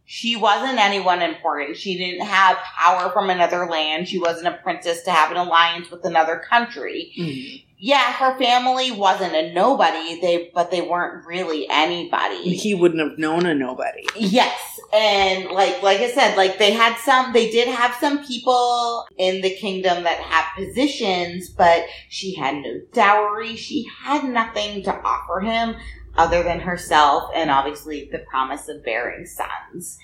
[0.09, 1.75] She wasn't anyone important.
[1.75, 4.07] She didn't have power from another land.
[4.07, 7.11] She wasn't a princess to have an alliance with another country.
[7.19, 7.65] Mm-hmm.
[7.79, 12.55] Yeah, her family wasn't a nobody, they but they weren't really anybody.
[12.55, 14.07] He wouldn't have known a nobody.
[14.15, 19.05] Yes, and like like I said, like they had some, they did have some people
[19.17, 23.55] in the kingdom that had positions, but she had no dowry.
[23.55, 25.75] She had nothing to offer him
[26.17, 29.97] other than herself, and obviously the promise of bearing sons.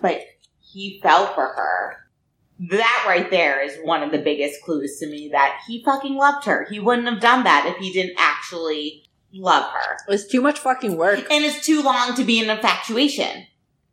[0.00, 0.22] But
[0.60, 1.96] he fell for her.
[2.70, 6.46] That right there is one of the biggest clues to me that he fucking loved
[6.46, 6.66] her.
[6.70, 9.96] He wouldn't have done that if he didn't actually love her.
[10.08, 11.18] It's too much fucking work.
[11.30, 13.46] And it's too long to be an infatuation.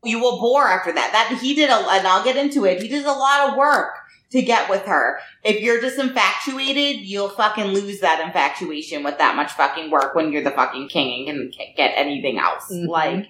[0.04, 1.12] You will bore after that.
[1.12, 2.82] That he did a, and I'll get into it.
[2.82, 3.94] He did a lot of work
[4.32, 5.20] to get with her.
[5.44, 10.32] If you're just infatuated, you'll fucking lose that infatuation with that much fucking work when
[10.32, 12.72] you're the fucking king and can get anything else.
[12.72, 12.88] Mhm.
[12.88, 13.28] Like,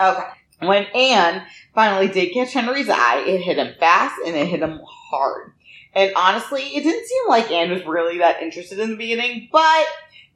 [0.00, 0.28] okay.
[0.60, 1.44] When Anne
[1.74, 5.52] finally did catch Henry's eye, it hit him fast and it hit him hard.
[5.94, 9.86] And honestly, it didn't seem like Anne was really that interested in the beginning, but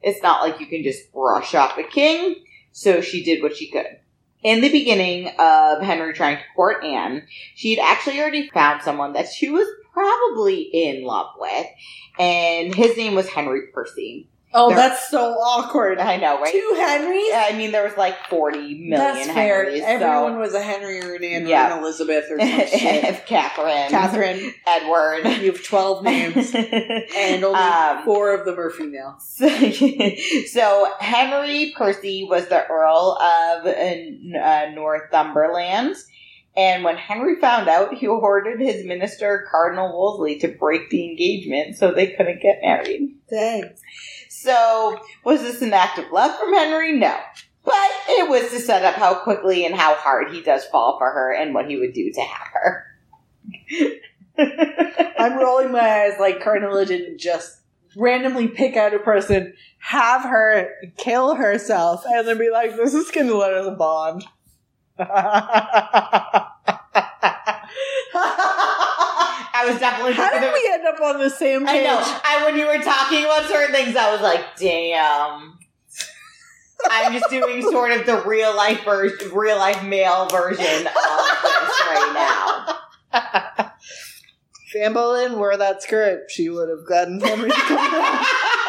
[0.01, 2.35] it's not like you can just brush off a king.
[2.73, 3.99] So she did what she could.
[4.43, 9.27] In the beginning of Henry trying to court Anne, she'd actually already found someone that
[9.27, 11.67] she was probably in love with,
[12.19, 14.27] and his name was Henry Percy.
[14.53, 15.99] Oh, There- that's so awkward.
[15.99, 16.51] I know, right?
[16.53, 17.31] Two Henrys?
[17.35, 19.65] I mean, there was like 40 million That's fair.
[19.65, 19.83] Henrys.
[19.85, 21.73] Everyone was a Henry or an Anne or Yeah.
[21.73, 22.45] an Elizabeth or so.
[22.47, 23.25] some shit.
[23.25, 23.89] Catherine.
[23.89, 25.25] Catherine, Edward.
[25.41, 29.17] you have 12 names, and only Um, four of them are female.
[29.19, 29.47] So,
[30.45, 35.95] so Henry Percy was the Earl of uh, uh, Northumberland.
[36.55, 41.77] And when Henry found out, he ordered his minister, Cardinal Wolsey, to break the engagement
[41.77, 43.15] so they couldn't get married.
[43.29, 43.75] Dang.
[44.39, 46.93] So, was this an act of love from Henry?
[46.93, 47.17] No.
[47.65, 51.09] But it was to set up how quickly and how hard he does fall for
[51.09, 52.85] her and what he would do to have her.
[55.17, 57.61] I'm rolling my eyes like Cardinal didn't just
[57.95, 63.09] randomly pick out a person, have her kill herself, and then be like, this is
[63.09, 64.23] going to let us bond.
[69.59, 71.83] I was definitely How thinking did of- we end up on the same I page?
[71.85, 71.99] know.
[72.23, 75.57] I when you were talking about certain things, I was like, damn.
[76.91, 80.93] I'm just doing sort of the real life version, real life male version of this
[80.93, 83.71] right now.
[84.69, 88.27] If Anne wore that skirt, she would have gotten Henry to come back.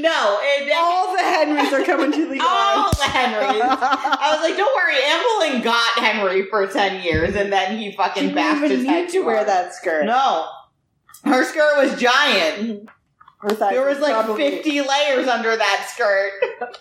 [0.00, 2.94] no, it, All the Henrys are coming to the all yard.
[2.96, 3.62] the Henrys.
[3.62, 7.96] I was like, don't worry, Boleyn got Henry for ten years, and then he She
[7.96, 10.04] fucking didn't bashed his head need to wear that skirt.
[10.06, 10.48] No,
[11.24, 12.88] her skirt was giant.
[13.40, 16.32] Her thighs There was like probably- fifty layers under that skirt.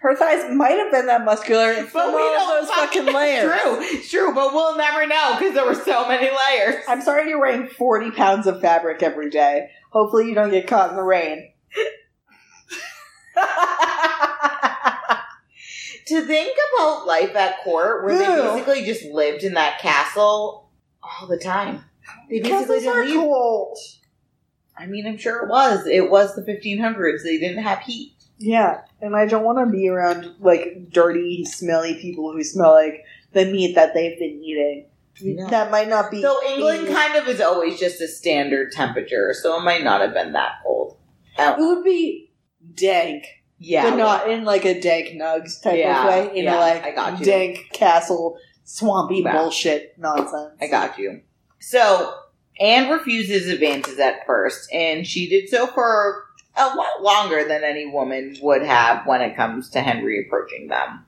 [0.00, 3.42] Her thighs might have been that muscular But from we all don't those fucking layers.
[3.50, 6.76] True, it's true, but we'll never know because there were so many layers.
[6.86, 9.70] I'm sorry you're wearing 40 pounds of fabric every day.
[9.90, 11.50] Hopefully you don't get caught in the rain.
[16.06, 20.70] To think about life at court, where they basically just lived in that castle
[21.02, 21.84] all the time.
[22.30, 23.26] They basically Castles are didn't leave.
[23.28, 23.78] cold.
[24.78, 25.84] I mean, I'm sure it was.
[25.88, 27.24] It was the 1500s.
[27.24, 28.14] They didn't have heat.
[28.38, 33.04] Yeah, and I don't want to be around like dirty, smelly people who smell like
[33.32, 34.86] the meat that they've been eating.
[35.18, 35.48] Yeah.
[35.48, 36.22] That might not be.
[36.22, 40.02] So England eating- kind of is always just a standard temperature, so it might not
[40.02, 40.98] have been that cold.
[41.36, 42.25] It would be
[42.74, 43.24] dank,
[43.58, 46.38] yeah, but not in like a dank nugs type Yeah, of way.
[46.38, 47.24] In yeah, a like I got you.
[47.24, 49.32] dank castle, swampy Yeah.
[49.32, 50.54] bullshit nonsense.
[50.60, 51.20] I got you.
[51.60, 52.14] So
[52.60, 56.24] Anne refuses advances at first, and she did so for
[56.56, 61.04] a lot longer than any woman would have when it comes to Henry approaching them.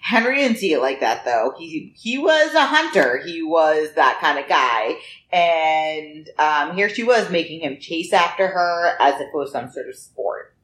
[0.00, 1.52] Henry didn't see it like that though.
[1.58, 3.18] He he was a hunter.
[3.18, 4.96] He was that kind of guy.
[5.30, 9.70] And um, here she was making him chase after her as if it was some
[9.70, 10.54] sort of sport.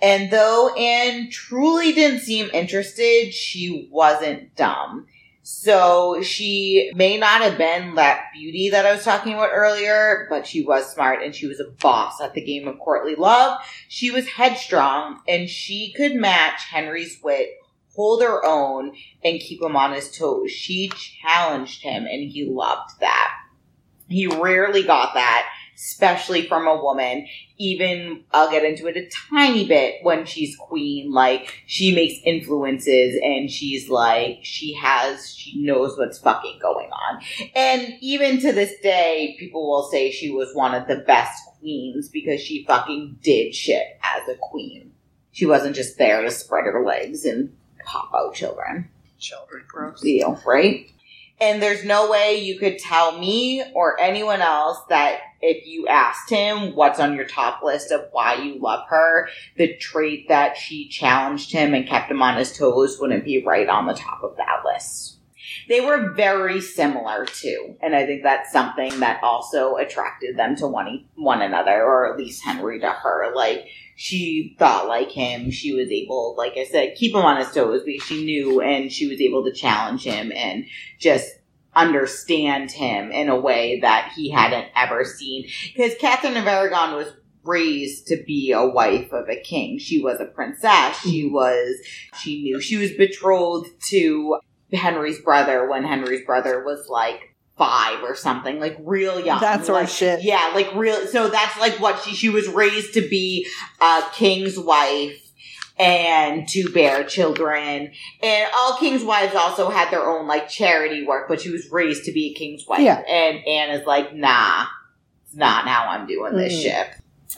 [0.00, 5.06] And though Anne truly didn't seem interested, she wasn't dumb.
[5.48, 10.44] So she may not have been that beauty that I was talking about earlier, but
[10.44, 13.60] she was smart and she was a boss at the game of courtly love.
[13.86, 17.50] She was headstrong and she could match Henry's wit,
[17.94, 20.50] hold her own, and keep him on his toes.
[20.50, 20.90] She
[21.22, 23.32] challenged him and he loved that.
[24.08, 27.26] He rarely got that, especially from a woman.
[27.58, 31.12] Even, I'll get into it a tiny bit when she's queen.
[31.12, 37.22] Like, she makes influences and she's like, she has, she knows what's fucking going on.
[37.54, 42.08] And even to this day, people will say she was one of the best queens
[42.08, 44.92] because she fucking did shit as a queen.
[45.32, 47.54] She wasn't just there to spread her legs and
[47.84, 48.88] pop out children
[49.18, 50.00] Children, gross.
[50.00, 50.90] deal, right?
[51.40, 56.30] And there's no way you could tell me or anyone else that if you asked
[56.30, 60.88] him what's on your top list of why you love her, the trait that she
[60.88, 64.36] challenged him and kept him on his toes wouldn't be right on the top of
[64.36, 65.16] that list.
[65.68, 70.66] They were very similar too, and I think that's something that also attracted them to
[70.66, 73.32] one one another, or at least Henry to her.
[73.34, 77.50] Like she thought like him, she was able, like I said, keep him on his
[77.52, 80.66] toes because she knew, and she was able to challenge him and
[80.98, 81.30] just
[81.76, 85.46] understand him in a way that he hadn't ever seen.
[85.74, 87.12] Because Catherine of Aragon was
[87.44, 89.78] raised to be a wife of a king.
[89.78, 90.98] She was a princess.
[91.00, 91.34] She Mm-hmm.
[91.34, 91.76] was,
[92.18, 94.38] she knew she was betrothed to
[94.72, 99.40] Henry's brother when Henry's brother was like five or something, like real young.
[99.40, 100.22] That sort of Like, shit.
[100.24, 101.06] Yeah, like real.
[101.06, 103.46] So that's like what she, she was raised to be
[103.80, 105.25] a king's wife
[105.78, 107.92] and to bear children.
[108.22, 112.04] And all king's wives also had their own like charity work, but she was raised
[112.04, 112.80] to be a king's wife.
[112.80, 112.98] Yeah.
[113.00, 114.66] And Anne is like, nah,
[115.26, 116.62] it's not how I'm doing this Mm.
[116.62, 116.86] shit.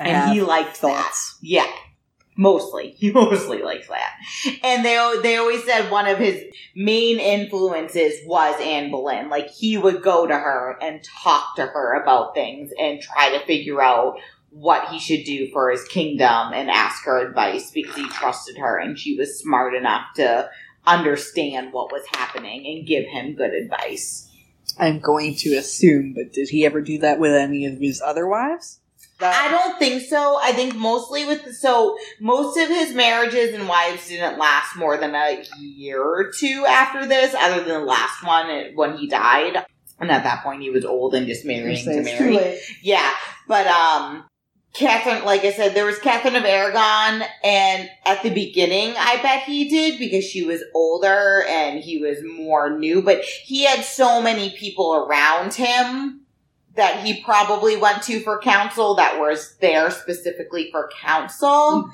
[0.00, 1.14] I And he have liked that.
[1.42, 1.66] Yeah.
[2.36, 2.90] Mostly.
[2.98, 4.12] He mostly likes that.
[4.62, 6.40] And they they always said one of his
[6.76, 9.28] main influences was Anne Boleyn.
[9.28, 13.44] Like he would go to her and talk to her about things and try to
[13.44, 18.08] figure out what he should do for his kingdom and ask her advice because he
[18.08, 20.50] trusted her and she was smart enough to
[20.86, 24.30] understand what was happening and give him good advice.
[24.78, 28.26] I'm going to assume, but did he ever do that with any of his other
[28.26, 28.80] wives?
[29.20, 30.38] I don't think so.
[30.40, 34.96] I think mostly with the, so most of his marriages and wives didn't last more
[34.96, 39.64] than a year or two after this, other than the last one when he died.
[39.98, 42.60] And at that point, he was old and just marrying to marry.
[42.80, 43.10] Yeah,
[43.48, 44.24] but um,
[44.74, 49.42] Catherine, like I said, there was Catherine of Aragon, and at the beginning, I bet
[49.42, 53.02] he did because she was older and he was more new.
[53.02, 56.20] But he had so many people around him
[56.76, 61.90] that he probably went to for counsel that was there specifically for counsel.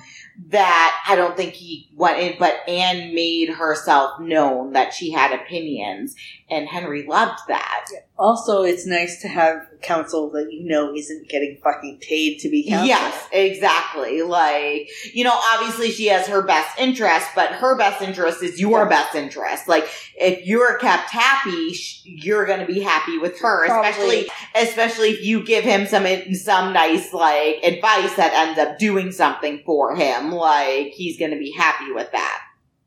[0.48, 5.32] That I don't think he went in, but Anne made herself known that she had
[5.32, 6.16] opinions,
[6.50, 7.86] and Henry loved that.
[8.18, 12.68] Also, it's nice to have counsel that you know isn't getting fucking paid to be
[12.68, 12.86] counsel.
[12.86, 14.22] Yes, exactly.
[14.22, 18.86] Like, you know, obviously she has her best interest, but her best interest is your
[18.88, 19.68] best interest.
[19.68, 23.88] Like, if you're kept happy, sh- you're going to be happy with her, Probably.
[23.90, 29.10] especially, especially if you give him some, some nice, like, advice that ends up doing
[29.12, 30.30] something for him.
[30.30, 32.42] Like, he's going to be happy with that.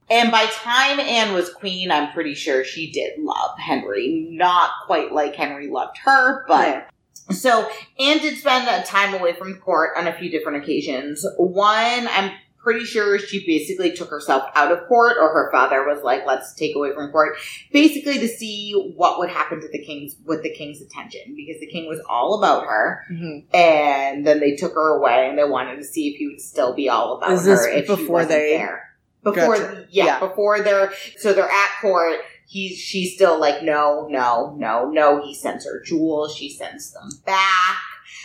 [0.09, 4.27] And by time Anne was queen, I'm pretty sure she did love Henry.
[4.31, 6.67] Not quite like Henry loved her, but
[7.29, 7.35] Yeah.
[7.35, 7.67] so
[7.99, 11.25] Anne did spend a time away from court on a few different occasions.
[11.37, 16.03] One, I'm pretty sure she basically took herself out of court, or her father was
[16.03, 17.37] like, "Let's take away from court,"
[17.71, 21.67] basically to see what would happen to the king's with the king's attention, because the
[21.67, 23.43] king was all about her, Mhm.
[23.53, 26.73] and then they took her away, and they wanted to see if he would still
[26.73, 28.86] be all about Is her this if she before wasn't they- there.
[29.33, 29.87] Before, Gotcha.
[29.89, 30.19] yeah, Yeah.
[30.19, 32.19] before they're so they're at court.
[32.47, 35.21] He's she's still like no, no, no, no.
[35.25, 36.35] He sends her jewels.
[36.35, 37.77] She sends them back.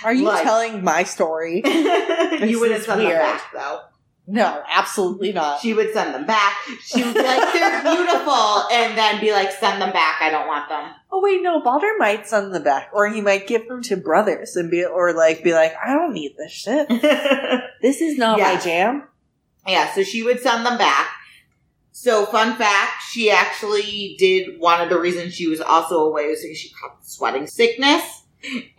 [0.05, 1.63] Are you Like- telling my story?
[1.65, 3.81] you wouldn't send them back though.
[4.29, 5.61] No, absolutely not.
[5.61, 6.57] She would send them back.
[6.85, 10.23] She would be like, "They're beautiful," and then be like, "Send them back.
[10.23, 13.49] I don't want them." Oh wait, no, Balder might send them back, or he might
[13.49, 16.89] give them to brothers and be, or like be like, I don't need this shit.
[17.83, 18.55] This is not Yeah.
[18.55, 19.09] my jam.
[19.67, 21.09] Yeah, so she would send them back.
[21.93, 26.43] So, fun fact, she actually did one of the reasons she was also away was
[26.43, 28.23] because she caught sweating sickness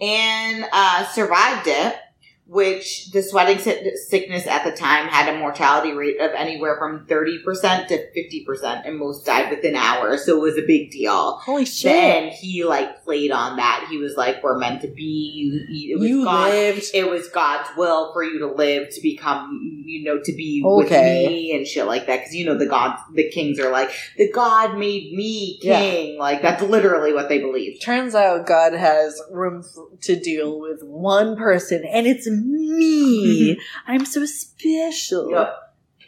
[0.02, 1.96] and uh, survived it,
[2.45, 7.88] which the sweating sickness at the time had a mortality rate of anywhere from 30%
[7.88, 11.38] to 50%, and most died within hours, so it was a big deal.
[11.38, 11.91] Holy shit!
[11.91, 13.88] Then he like played on that.
[13.90, 16.86] He was like, "We're meant to be." You, it was you God lived.
[16.94, 21.24] it was God's will for you to live to become, you know, to be Okay.
[21.24, 22.20] with me and shit like that.
[22.20, 25.80] Because you know the gods, the kings are like the God made me Yeah.
[25.80, 26.20] king.
[26.20, 27.80] Like that's literally what they believe.
[27.82, 33.60] Turns out God has room f- to deal with one person, and it's me.
[33.88, 35.32] I'm so special.
[35.32, 35.56] Yep.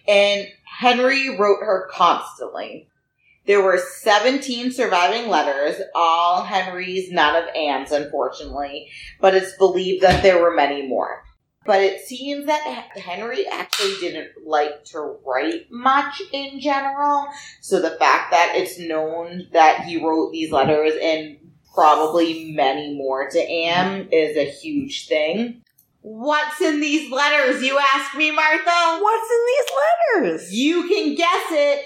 [0.08, 2.88] And Henry wrote her constantly.
[3.48, 8.90] There were 17 surviving letters, all Henry's, none of Anne's, unfortunately,
[9.22, 11.24] but it's believed that there were many more.
[11.66, 17.28] But it seems that Henry actually didn't like to write much in general.
[17.62, 21.38] So the fact that it's known that he wrote these letters and
[21.74, 25.62] probably many more to Anne is a huge thing.
[26.08, 29.00] What's in these letters, you ask me, Martha?
[29.02, 29.72] What's in these
[30.22, 30.54] letters?
[30.54, 31.84] You can guess it.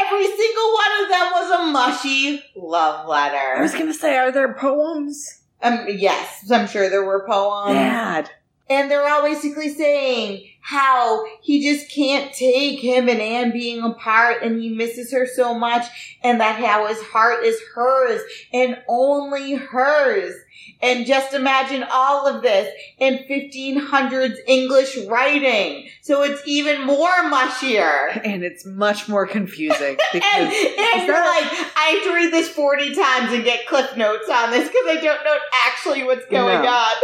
[0.00, 3.56] Every single one of them was a mushy love letter.
[3.58, 5.42] I was gonna say, are there poems?
[5.62, 7.74] Um, yes, I'm sure there were poems.
[7.74, 8.30] Bad.
[8.70, 14.42] And they're all basically saying how he just can't take him and Anne being apart
[14.42, 15.86] and he misses her so much
[16.22, 18.20] and that how his heart is hers
[18.52, 20.34] and only hers.
[20.82, 25.88] And just imagine all of this in 1500s English writing.
[26.02, 28.20] So it's even more mushier.
[28.24, 32.32] And it's much more confusing because And, and you're that- like, I have to read
[32.32, 35.36] this 40 times and get cliff notes on this because I don't know
[35.66, 36.68] actually what's going No.
[36.68, 36.94] on.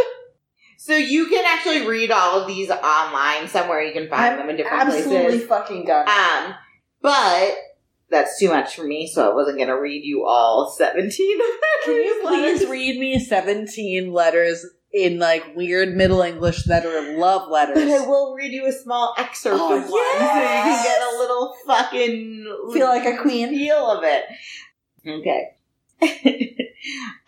[0.85, 3.81] So you can actually read all of these online somewhere.
[3.81, 5.47] You can find them in different absolutely places.
[5.47, 6.07] fucking done.
[6.07, 6.53] Um,
[7.01, 7.55] but
[8.11, 11.39] that's too much for me, so I wasn't gonna read you all seventeen.
[11.41, 11.47] of
[11.85, 12.69] Can you please letters.
[12.69, 14.63] read me 17 letters
[14.93, 17.75] in like weird Middle English that are love letters?
[17.75, 21.01] But I will read you a small excerpt Oh, of one, so you can get
[21.01, 23.49] a little fucking Feel like a queen.
[23.49, 24.23] feel of it.
[25.07, 25.49] Okay.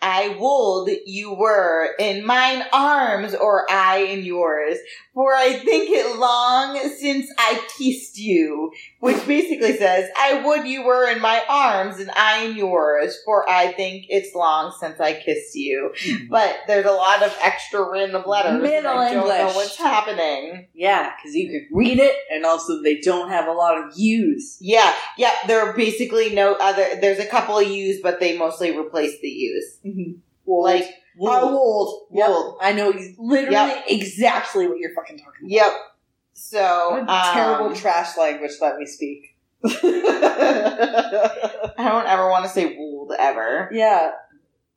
[0.00, 4.78] I would you were in mine arms, or I in yours,
[5.18, 8.70] for I think it long since I kissed you.
[9.00, 13.50] Which basically says, I would you were in my arms, and I in yours, for
[13.50, 15.92] I think it's long since I kissed you.
[16.00, 16.26] Hmm.
[16.30, 18.52] But there's a lot of extra random letters.
[18.52, 19.56] and Middle I don't know English.
[19.56, 20.68] what's happening.
[20.72, 24.56] Yeah, because you could read it, and also they don't have a lot of U's.
[24.60, 28.78] Yeah, yeah, there are basically no other, there's a couple of U's, but they mostly
[28.78, 29.78] replace the U's.
[29.84, 30.12] Mm-hmm.
[30.46, 32.06] Like, Uh, wold.
[32.12, 32.28] Yep.
[32.28, 32.58] Wold.
[32.60, 33.84] I know literally Yep.
[33.88, 35.50] exactly what you're fucking talking about.
[35.50, 35.72] Yep.
[36.34, 39.34] So, um, terrible trash language that we speak.
[39.64, 39.70] I
[41.78, 43.68] don't ever want to say wold ever.
[43.72, 44.12] yeah.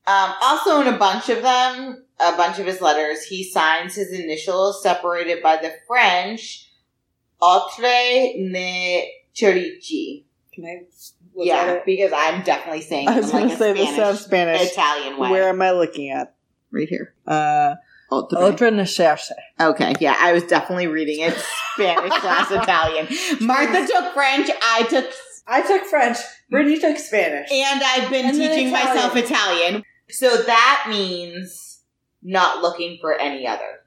[0.04, 4.10] Um, also, in a bunch of them, a bunch of his letters, he signs his
[4.12, 6.68] initials separated by the French
[7.40, 10.24] Autre ne Cherche.
[10.52, 10.82] Can I?
[11.36, 14.70] Yeah, because I'm definitely saying I was going like to say this Spanish, sounds Spanish.
[14.72, 15.30] Italian way.
[15.30, 16.34] Where am I looking at?
[16.70, 17.14] right here.
[17.26, 17.74] Uh.
[18.10, 19.30] Otra Necharse.
[19.58, 21.34] Okay, yeah, I was definitely reading it
[21.74, 23.08] Spanish slash Italian.
[23.40, 25.06] Martha took French, I took,
[25.46, 26.18] I took French.
[26.50, 27.50] Brittany took Spanish.
[27.50, 28.72] and I've been And teaching Italian.
[28.72, 29.82] myself Italian.
[30.10, 31.80] So that means
[32.22, 33.80] not looking for any other.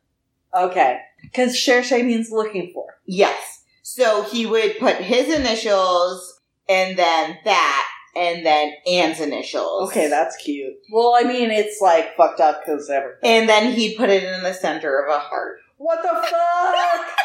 [0.56, 1.00] Okay.
[1.22, 2.86] Because cherche means looking for.
[3.06, 3.62] Yes.
[3.84, 6.35] So he would put his initials
[6.68, 9.90] and then that and then Anne's initials.
[9.90, 10.74] Okay, that's cute.
[10.92, 13.20] Well, I mean, it's like fucked up because everything.
[13.24, 15.58] and then he'd put it in the center of a heart.
[15.78, 17.08] What the fuck?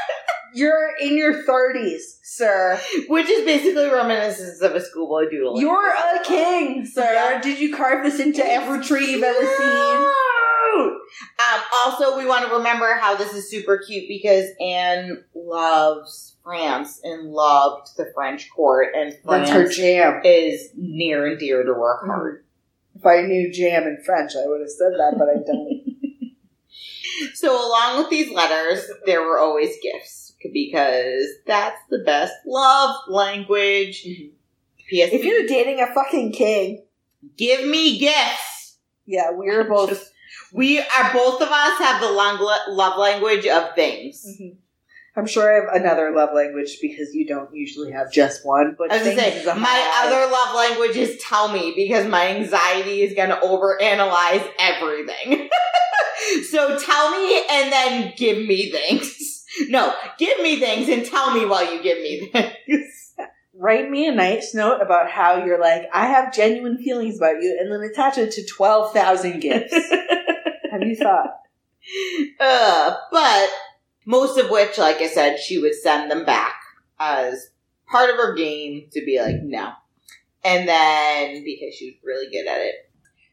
[0.53, 2.81] You're in your 30s, sir.
[3.09, 5.61] Which is basically reminiscence of a schoolboy doodle.
[5.61, 7.05] You're a king, sir.
[7.05, 7.41] Yeah.
[7.41, 10.11] Did you carve this into every tree you've ever seen?
[11.55, 17.01] Um, also, we want to remember how this is super cute because Anne loves France
[17.05, 20.21] and loved the French court, and That's her jam.
[20.25, 22.45] is near and dear to her heart.
[22.97, 27.35] If I knew jam in French, I would have said that, but I don't.
[27.35, 34.03] So, along with these letters, there were always gifts because that's the best love language.
[34.89, 35.11] P.S.
[35.13, 36.83] if you're dating a fucking king,
[37.37, 38.77] give me gifts.
[39.07, 40.11] yeah, we're both.
[40.53, 44.25] We are both of us have the long love language of things.
[44.27, 44.57] Mhm.
[45.17, 48.77] I'm sure I have another love language because you don't usually have just one.
[48.79, 50.07] But I was gonna say is my high.
[50.07, 55.49] other love language is tell me because my anxiety is gonna overanalyze everything.
[56.51, 59.27] so tell me and then give me things.
[59.69, 63.00] No, give me things and tell me while you give me things.
[63.61, 67.57] Write me a nice note about how you're like I have genuine feelings about you,
[67.61, 69.75] and then attach it to twelve thousand gifts.
[70.71, 71.31] have you thought?
[72.41, 73.51] uh, but
[74.07, 76.57] most of which, like I said, she would send them back
[76.99, 77.51] as
[77.91, 79.73] part of her game to be like, no.
[80.43, 82.90] And then, because she was really good at it.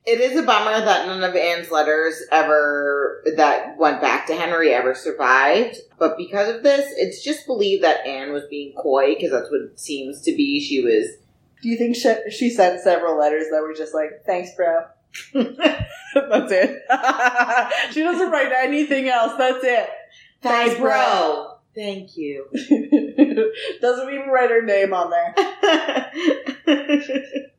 [0.08, 4.74] It is a bummer that none of Anne's letters ever, that went back to Henry
[4.74, 5.76] ever survived.
[6.00, 9.60] But because of this, it's just believed that Anne was being coy, because that's what
[9.60, 10.62] it seems to be.
[10.62, 11.08] She was,
[11.62, 14.86] Do you think she, she sent several letters that were just like, "Thanks, bro."
[15.34, 16.84] That's it.
[17.94, 19.34] she doesn't write anything else.
[19.38, 19.90] That's it.
[20.42, 20.90] Thanks, Thanks, bro.
[20.90, 21.54] bro.
[21.76, 22.48] Thank you.
[23.82, 25.12] doesn't even write her name on
[26.66, 27.52] there.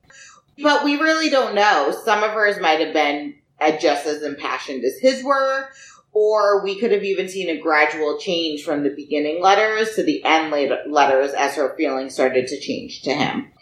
[0.63, 1.95] But we really don't know.
[2.05, 5.69] Some of hers might have been uh, just as impassioned as his were,
[6.13, 10.23] or we could have even seen a gradual change from the beginning letters to the
[10.25, 10.51] end
[10.91, 13.53] letters as her feelings started to change to him.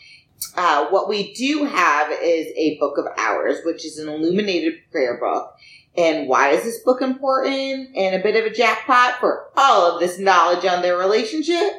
[0.55, 5.18] Uh, what we do have is a book of hours, which is an illuminated prayer
[5.18, 5.55] book.
[5.97, 10.01] And why is this book important and a bit of a jackpot for all of
[10.01, 11.73] this knowledge on their relationship?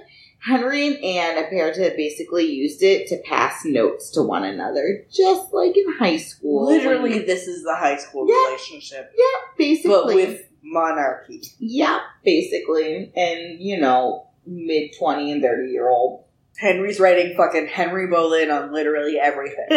[0.47, 5.05] Henry and Anne appear to have basically used it to pass notes to one another,
[5.13, 6.65] just like in high school.
[6.67, 8.45] Literally, this is the high school Yeah.
[8.47, 9.25] relationship, Yeah,
[9.57, 9.91] basically.
[9.91, 11.41] but with monarchy.
[11.59, 13.11] yeah, basically.
[13.15, 16.23] And, you know, mid 20 and 30 year old.
[16.59, 19.67] Henry's writing fucking Henry Boleyn on literally everything.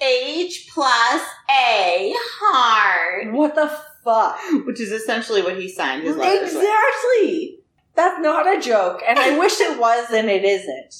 [0.00, 3.32] H plus A hard.
[3.34, 3.68] what the
[4.02, 4.38] fuck?
[4.66, 7.54] Which is essentially what he signed his letters with.
[7.94, 10.94] That's not a joke, and I wish it was, and it isn't.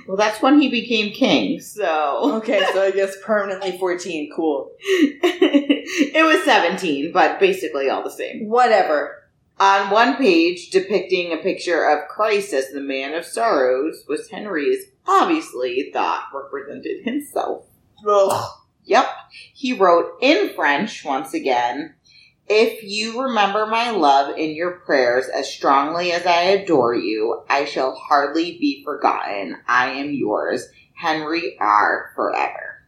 [0.08, 2.34] Well, that's when he became king, so.
[2.38, 4.30] Okay, so I guess permanently 14.
[4.36, 4.72] Cool.
[4.80, 8.50] it was 17, but basically all the same.
[8.50, 9.24] Whatever.
[9.60, 14.86] On one page depicting a picture of Christ as the man of sorrows was Henry's
[15.08, 17.66] obviously thought represented himself.
[18.06, 18.52] Ugh.
[18.86, 19.08] Yep.
[19.54, 21.96] He wrote in French once again
[22.48, 27.66] If you remember my love in your prayers as strongly as I adore you, I
[27.66, 29.58] shall hardly be forgotten.
[29.68, 32.12] I am yours, Henry R.
[32.16, 32.84] Forever.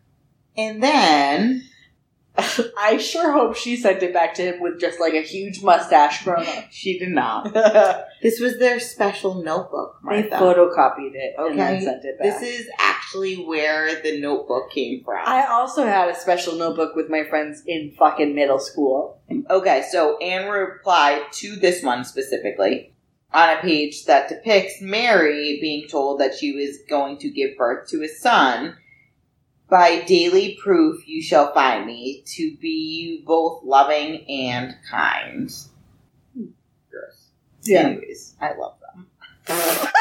[0.57, 1.69] And then.
[2.37, 6.23] I sure hope she sent it back to him with just like a huge mustache
[6.23, 6.65] grown up.
[6.71, 7.53] She did not.
[8.21, 10.29] This was their special notebook, Martha.
[10.31, 12.39] photocopied it and then sent it back.
[12.39, 15.21] This is actually where the notebook came from.
[15.27, 19.19] I also had a special notebook with my friends in fucking middle school.
[19.49, 22.93] Okay, so Anne replied to this one specifically
[23.31, 27.87] on a page that depicts Mary being told that she was going to give birth
[27.89, 28.75] to a son.
[29.69, 35.49] By daily proof you shall find me to be both loving and kind.
[36.91, 37.29] Gross.
[37.63, 37.79] Yeah.
[37.79, 39.87] Anyways, I love them.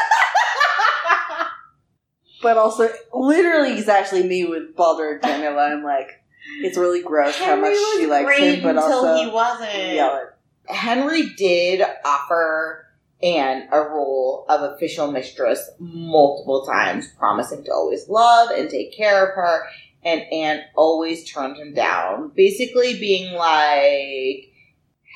[2.45, 5.71] But also, literally, he's actually me with Balder and Karnilla.
[5.71, 6.21] I'm like,
[6.61, 10.29] it's really gross how much Henry she likes him, but also he wasn't.
[10.67, 12.84] Henry did offer
[13.25, 19.27] Anne a role of official mistress multiple times, promising to always love and take care
[19.27, 19.65] of her,
[20.03, 24.51] and Anne always turned him down, basically being like,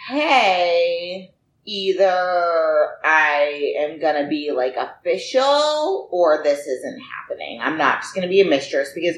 [0.08, 1.32] hey,
[1.66, 7.60] either I am gonna be like official or this isn't happening.
[7.62, 9.18] I'm not just gonna be a mistress because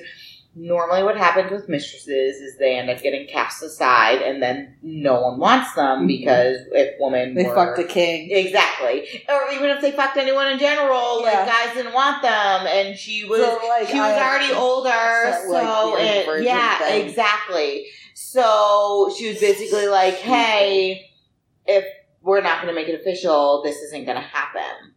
[0.54, 5.22] normally what happens with mistresses is they end up getting cast aside and then no
[5.22, 6.08] one wants them Mhm.
[6.08, 8.30] because if women They were, fucked a king.
[8.32, 11.28] exactly or even if they fucked anyone in general Yeah.
[11.40, 14.90] like guys didn't want them and she was So, like, she was I- already older
[14.90, 17.08] That, like, so it, yeah thing.
[17.08, 21.10] exactly so she was basically like hey
[21.66, 21.86] if
[22.22, 24.94] we're not going to make it official this isn't going to happen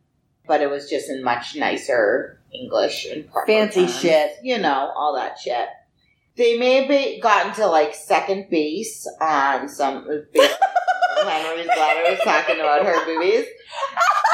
[0.46, 4.00] but it was just in much nicer english and Fancy terms.
[4.00, 4.32] shit.
[4.42, 5.68] you know all that shit
[6.36, 10.40] they may have gotten to like second base on some uh,
[11.20, 13.44] on henry's letters talking about her boobies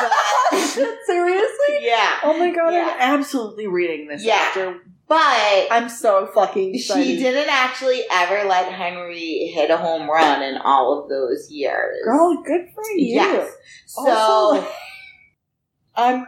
[0.01, 0.13] but
[1.07, 1.79] Seriously?
[1.81, 2.97] yeah Oh my god, Yeah.
[2.99, 4.35] I'm absolutely reading this Yeah.
[4.35, 4.81] after.
[5.09, 7.05] but I'm so fucking excited.
[7.05, 11.97] She didn't actually ever let Henry hit a home run in all of those years.
[12.05, 13.15] Girl, good for you.
[13.17, 13.53] Yes.
[13.87, 14.69] So Also,
[15.97, 16.27] I'm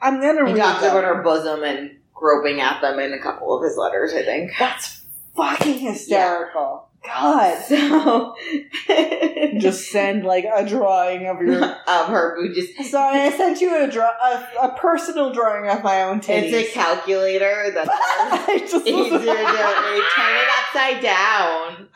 [0.00, 0.90] I'm gonna he read talks them.
[0.96, 4.52] about her bosom and groping at them in a couple of his letters, I think.
[4.58, 5.02] That's
[5.36, 6.88] fucking hysterical.
[7.04, 7.62] God.
[7.68, 8.34] So
[9.58, 11.62] Just send like a drawing of your.
[11.86, 16.02] of her just Sorry, I sent you a draw, a, a personal drawing of my
[16.02, 16.52] own titties.
[16.52, 21.88] it's a calculator that I just they turn it upside down.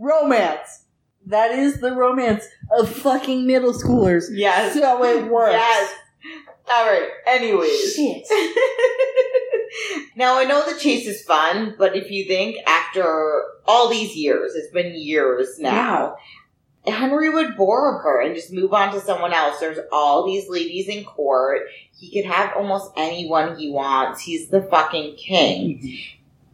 [0.00, 0.82] romance.
[1.26, 2.44] That is the romance
[2.78, 4.24] of fucking middle schoolers.
[4.32, 4.74] Yes.
[4.74, 5.54] So it works.
[5.54, 5.94] Yes.
[6.68, 7.08] All right.
[7.26, 7.94] Anyways.
[7.94, 8.26] Shit.
[10.16, 14.54] now I know the chase is fun, but if you think after all these years,
[14.54, 16.16] it's been years now,
[16.86, 19.58] Henry would bore her and just move on to someone else.
[19.58, 21.62] There's all these ladies in court.
[21.92, 24.20] He could have almost anyone he wants.
[24.20, 25.78] He's the fucking king.
[25.78, 25.96] Mm-hmm.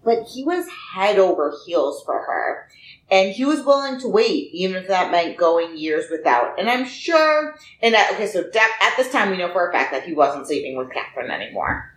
[0.05, 2.68] But he was head over heels for her.
[3.10, 6.58] And he was willing to wait, even if that meant going years without.
[6.58, 9.72] And I'm sure, and that, okay, so that, at this time we know for a
[9.72, 11.94] fact that he wasn't sleeping with Catherine anymore.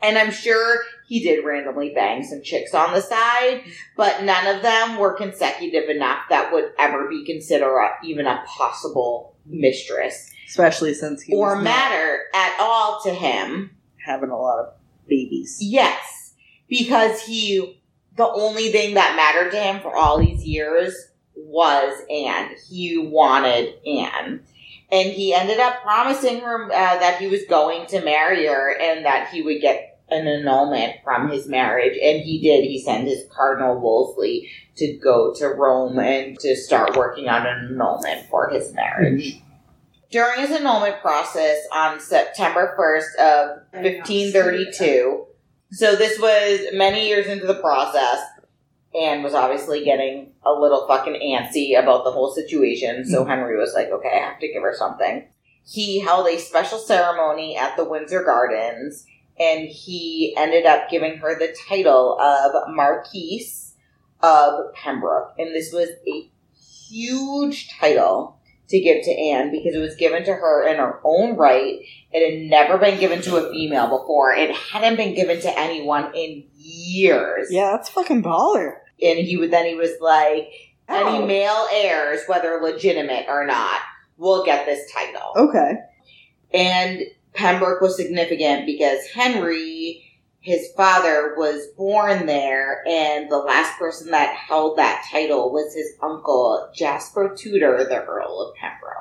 [0.00, 3.64] And I'm sure he did randomly bang some chicks on the side,
[3.96, 8.44] but none of them were consecutive enough that would ever be considered a, even a
[8.46, 13.70] possible mistress Especially since he or matter at all to him.
[14.02, 14.72] having a lot of
[15.06, 15.58] babies.
[15.60, 16.32] Yes,
[16.68, 17.77] because he,
[18.18, 20.92] the only thing that mattered to him for all these years
[21.36, 22.50] was Anne.
[22.68, 24.40] He wanted Anne.
[24.90, 29.06] And he ended up promising her uh, that he was going to marry her and
[29.06, 31.96] that he would get an annulment from his marriage.
[32.02, 32.64] And he did.
[32.64, 37.68] He sent his Cardinal Wolsey to go to Rome and to start working on an
[37.70, 39.40] annulment for his marriage.
[40.10, 43.48] During his annulment process on September 1st of
[43.82, 45.26] 1532,
[45.70, 48.20] so this was many years into the process.
[48.94, 53.30] Anne was obviously getting a little fucking antsy about the whole situation, so mm-hmm.
[53.30, 55.28] Henry was like, okay, I have to give her something.
[55.66, 59.04] He held a special ceremony at the Windsor Gardens,
[59.38, 63.74] and he ended up giving her the title of Marquise
[64.22, 65.34] of Pembroke.
[65.38, 66.30] And this was a
[66.88, 68.37] huge title,
[68.68, 71.80] to give to Anne because it was given to her in her own right.
[72.12, 74.34] It had never been given to a female before.
[74.34, 77.48] It hadn't been given to anyone in years.
[77.50, 78.74] Yeah, that's fucking baller.
[79.00, 80.50] And he would then he was like,
[80.88, 81.26] any oh.
[81.26, 83.80] male heirs, whether legitimate or not,
[84.16, 85.32] will get this title.
[85.36, 85.74] Okay.
[86.52, 87.02] And
[87.34, 90.07] Pembroke was significant because Henry,
[90.40, 95.92] his father, was born there, and the last person that held that title was his
[96.02, 98.94] uncle, Jasper Tudor, the Earl of Pembroke.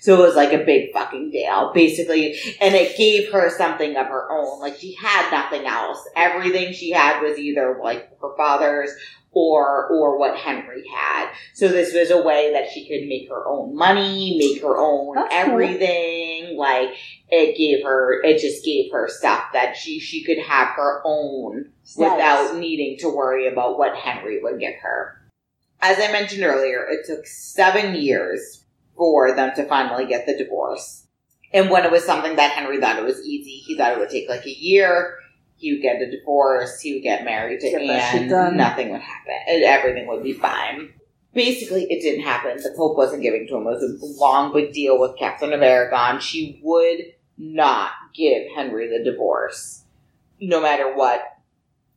[0.00, 2.38] So it was like a big fucking deal, basically.
[2.60, 4.60] And it gave her something of her own.
[4.60, 5.98] Like she had nothing else.
[6.16, 8.90] Everything she had was either like her father's
[9.32, 11.30] or or what Henry had.
[11.54, 15.14] So this was a way that she could make her own money, make her own
[15.14, 15.52] That's cool.
[15.52, 16.56] everything.
[16.56, 16.90] Like
[17.30, 21.70] it gave her, it just gave her stuff that she she could have her own
[21.96, 25.14] without needing to worry about what Henry would give her.
[25.80, 28.64] As I mentioned earlier, it took seven years
[28.96, 31.06] for them to finally get the divorce.
[31.52, 34.10] And when it was something that Henry thought it was easy, he thought it would
[34.10, 35.16] take like a year.
[35.56, 36.80] He would get a divorce.
[36.80, 38.56] He would get married to Get Anne.
[38.56, 39.34] Nothing would happen.
[39.48, 40.92] Everything would be fine.
[41.34, 42.56] Basically, it didn't happen.
[42.56, 43.62] The Pope wasn't giving to him.
[43.62, 46.20] It was a long, big deal with Catherine of Aragon.
[46.20, 46.98] She would
[47.38, 49.84] not give Henry the divorce,
[50.40, 51.22] no matter what.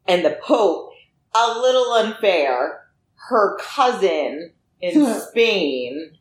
[0.08, 0.92] And the Pope,
[1.36, 2.82] a little unfair,
[3.30, 6.18] her cousin in Spain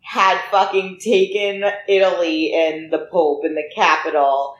[0.00, 4.56] had fucking taken Italy and the Pope and the capital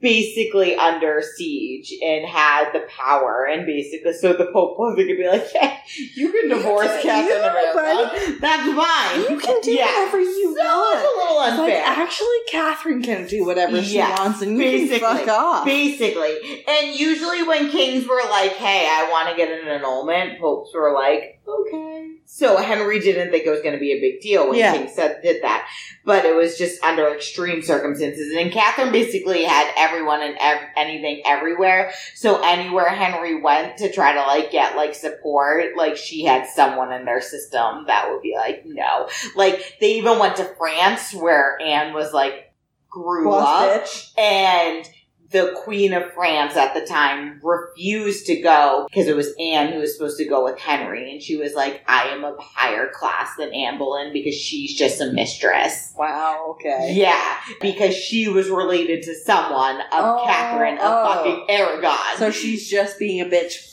[0.00, 5.28] basically under siege and had the power and basically so the Pope wasn't gonna be
[5.28, 5.76] like, yeah,
[6.14, 8.40] you can divorce can- Catherine of Aragon.
[8.40, 9.30] That's fine.
[9.30, 9.86] You can do Yeah.
[9.86, 10.98] whatever you so want.
[10.98, 11.82] it's a little unfair.
[11.82, 14.98] Like, actually, Catherine can do whatever she wants, and you basically.
[15.00, 15.64] can fuck off.
[15.64, 16.64] Basically.
[16.66, 20.92] And usually when kings were like, hey, I want to get an annulment, popes were
[20.92, 22.16] like, okay.
[22.32, 24.72] So Henry didn't think it was going to be a big deal when Yeah.
[24.72, 25.68] King said did that.
[26.04, 28.32] But it was just under extreme circumstances.
[28.34, 31.92] And Catherine basically had everyone and ev- anything everywhere.
[32.14, 36.92] So anywhere Henry went to try to like get like support, like she had someone
[36.92, 39.08] in their system that would be like, no.
[39.34, 42.46] Like they even went to France where Anne was like
[42.88, 44.18] grew Boss up bitch.
[44.18, 44.88] and
[45.30, 49.78] the Queen of France at the time refused to go because it was Anne who
[49.78, 53.36] was supposed to go with Henry, and she was like, "I am of higher class
[53.38, 56.56] than Anne Boleyn because she's just a mistress." Wow.
[56.56, 56.94] Okay.
[56.94, 61.14] Yeah, because she was related to someone of Oh, Catherine of oh.
[61.14, 62.16] fucking Aragon.
[62.16, 63.69] So she's just being a bitch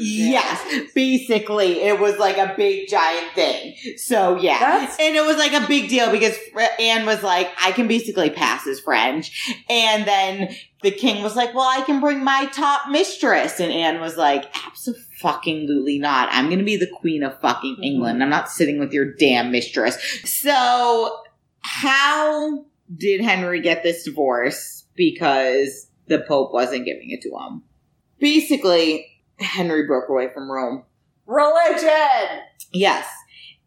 [0.00, 3.74] Yes, basically, it was like a big giant thing.
[3.96, 6.36] So yeah, That's- and it was like a big deal because
[6.80, 11.54] Anne was like, "I can basically pass as French," and then the king was like,
[11.54, 16.28] "Well, I can bring my top mistress," and Anne was like, "Absolutely not!
[16.32, 17.82] I'm going to be the queen of fucking Mm-hmm.
[17.84, 18.22] England.
[18.22, 21.20] I'm not sitting with your damn mistress." So,
[21.60, 22.64] how
[22.96, 24.84] did Henry get this divorce?
[24.96, 27.62] Because the Pope wasn't giving it to him.
[28.18, 29.06] Basically,
[29.38, 30.84] Henry broke away from Rome.
[31.26, 32.40] religion.
[32.72, 33.06] Yes.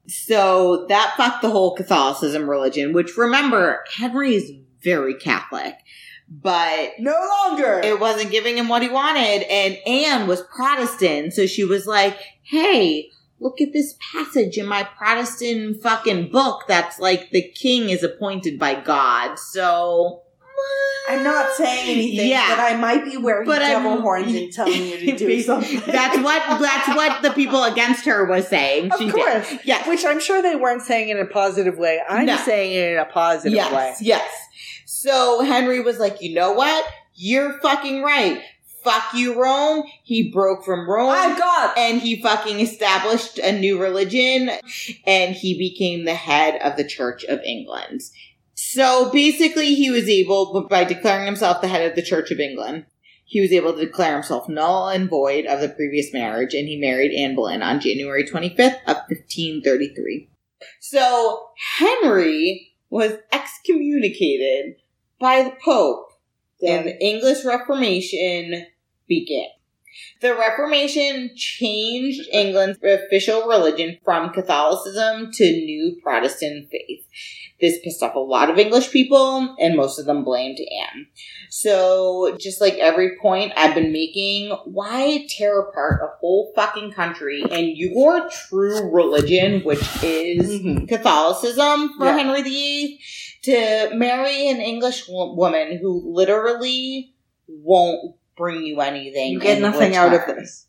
[0.08, 4.52] So that fucked the whole Catholicism religion, which remember, Henry is
[4.84, 5.76] very Catholic,
[6.28, 7.16] but No
[7.46, 7.82] longer.
[7.84, 9.44] it wasn't giving him what he wanted.
[9.50, 14.84] And Anne was Protestant, so she was like, hey, look at this passage in my
[14.98, 19.38] Protestant fucking book that's like the king is appointed by God.
[19.38, 20.24] So.
[21.10, 22.48] I'm not saying anything, Yeah.
[22.50, 25.82] but I might be wearing But I'm- devil horns and telling you to do something.
[25.86, 28.92] That's what that's what the people against her was saying.
[28.92, 29.16] Of She did.
[29.16, 29.54] course.
[29.66, 29.88] Yes.
[29.88, 32.00] Which I'm sure they weren't saying in a positive way.
[32.08, 32.38] I'm No.
[32.38, 33.94] saying it in a positive yes, way.
[34.02, 34.30] Yes.
[34.86, 36.86] So Henry was like, you know what?
[37.16, 38.42] You're fucking right.
[38.84, 39.84] Fuck you, Rome.
[40.04, 41.10] He broke from Rome.
[41.10, 41.74] My God.
[41.78, 44.50] and he fucking established a new religion
[45.06, 48.02] and he became the head of the Church of England.
[48.64, 52.86] So basically, he was able, by declaring himself the head of the Church of England,
[53.26, 56.80] he was able to declare himself null and void of the previous marriage, and he
[56.80, 60.30] married Anne Boleyn on January 25th of 1533.
[60.80, 64.76] So Henry was excommunicated
[65.20, 66.12] by the Pope,
[66.62, 68.68] and the English Reformation
[69.08, 69.48] began.
[70.22, 77.06] The Reformation changed England's official religion from Catholicism to new Protestant faith.
[77.62, 81.06] This pissed off a lot of English people, and most of them blamed Anne.
[81.50, 87.44] So, just like every point I've been making, why tear apart a whole fucking country
[87.52, 90.88] and your true religion, which is Mhm.
[90.88, 92.18] Catholicism for Yeah.
[92.18, 93.00] Henry VIII,
[93.44, 97.14] to marry an English wo- woman who literally
[97.48, 99.34] won't bring you anything.
[99.34, 100.68] You get nothing out of this.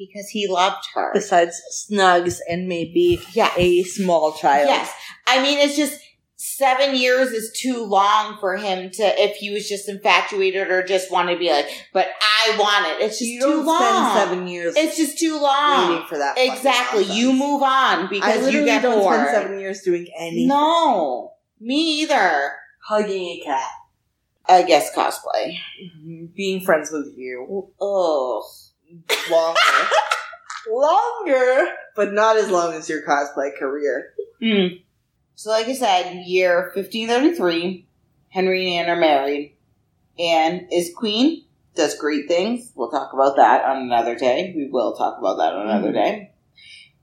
[0.00, 1.10] Because he loved her.
[1.12, 3.20] Besides Snugs and maybe
[3.56, 4.68] a small child.
[4.68, 4.90] Yes.
[5.26, 6.00] I mean, it's just
[6.36, 11.12] seven years is too long for him to, if he was just infatuated or just
[11.12, 13.04] want to be like, but I want it.
[13.04, 13.78] It's just you too long.
[13.78, 15.90] spend seven years It's just too long.
[15.90, 16.36] waiting for that.
[16.38, 17.04] Exactly.
[17.04, 19.20] You move on I because you get don't bored.
[19.20, 20.48] spend seven years doing anything.
[20.48, 21.34] No.
[21.60, 22.52] Me either.
[22.86, 23.68] Hugging a cat.
[24.48, 25.58] I guess cosplay.
[25.84, 26.24] Mm-hmm.
[26.34, 27.68] Being friends with you.
[27.80, 28.42] Ugh.
[29.30, 29.60] Longer.
[30.70, 34.12] Longer, but not as long as your cosplay career.
[34.42, 34.82] Mm.
[35.34, 37.86] So, like I said, year 1533,
[38.28, 39.56] Henry and Anne are married.
[40.18, 41.44] Anne is queen,
[41.74, 42.72] does great things.
[42.74, 44.52] We'll talk about that on another day.
[44.54, 46.32] We will talk about that on another day.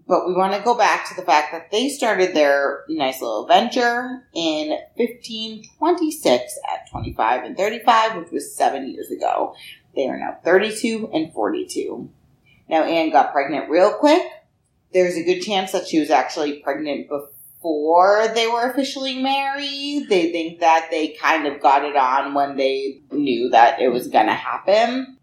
[0.07, 3.45] But we want to go back to the fact that they started their nice little
[3.45, 9.53] venture in 1526 at 25 and 35, which was seven years ago.
[9.97, 12.07] They are now 32 and 42.
[12.69, 14.21] Now, Anne got pregnant real quick.
[14.93, 20.05] There's a good chance that she was actually pregnant before they were officially married.
[20.07, 24.07] They think that they kind of got it on when they knew that it was
[24.07, 25.17] going to happen.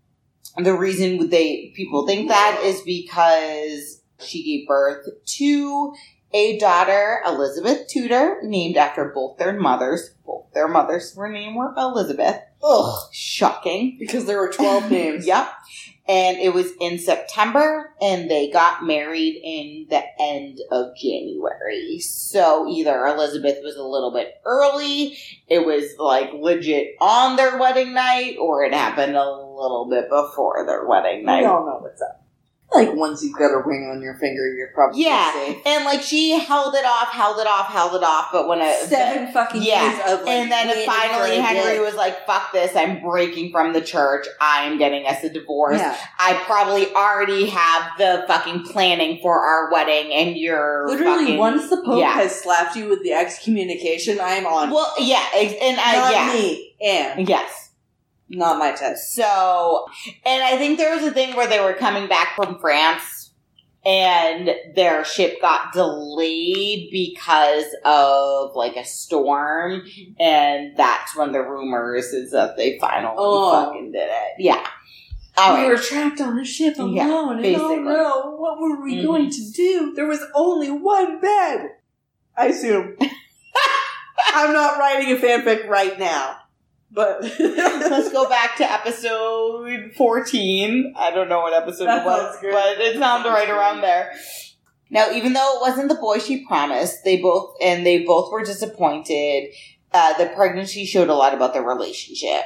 [0.56, 5.94] The reason they people think that is because she gave birth to
[6.34, 10.10] a daughter, Elizabeth Tudor, named after both their mothers.
[10.26, 12.40] Both their mothers were named were Elizabeth.
[12.62, 13.96] Ugh, shocking.
[14.00, 15.26] Because there were 12 names.
[15.26, 15.48] Yep.
[16.06, 22.00] And it was in September, and they got married in the end of January.
[22.00, 25.16] So either Elizabeth was a little bit early,
[25.46, 30.66] it was like legit on their wedding night, or it happened a little bit before
[30.66, 31.42] their wedding night.
[31.42, 32.23] We all know what's up.
[32.74, 35.32] Like once you've got a ring on your finger, you're probably Yeah.
[35.32, 35.58] safe.
[35.64, 38.74] And like she held it off, held it off, held it off, but when it
[38.88, 39.84] Seven fucking Yeah.
[39.90, 43.80] years of like, and then finally Henry was like, fuck this, I'm breaking from the
[43.80, 44.26] church.
[44.40, 45.78] I am getting us a divorce.
[45.78, 45.96] Yeah.
[46.18, 51.70] I probably already have the fucking planning for our wedding and you're Literally, fucking- once
[51.70, 52.12] the Pope yeah.
[52.14, 54.70] has slapped you with the excommunication, I am on.
[54.70, 56.32] Well, yeah, and I, not yeah.
[56.34, 57.63] me, and Yes.
[58.28, 59.14] Not my test.
[59.14, 59.86] So,
[60.24, 63.32] and I think there was a thing where they were coming back from France
[63.86, 69.82] and their ship got delayed because of like a storm.
[70.18, 73.66] And that's when the rumors is that they finally Oh.
[73.66, 74.32] fucking did it.
[74.38, 74.66] Yeah.
[75.36, 75.68] All we right.
[75.70, 77.76] were trapped on a ship alone, Yeah, and oh basically.
[77.80, 79.04] no, what were we Mhm.
[79.04, 79.92] going to do?
[79.94, 81.70] There was only one bed.
[82.36, 82.96] I assume.
[84.34, 86.36] I'm not writing a fanfic right now,
[86.94, 90.94] but Let's go back to episode 14.
[90.96, 94.14] I don't know what episode That it was, but it sounded right around there.
[94.90, 98.44] Now, even though it wasn't the boy she promised, they both, and they both were
[98.44, 99.52] disappointed,
[99.92, 102.44] uh, the pregnancy showed a lot about their relationship.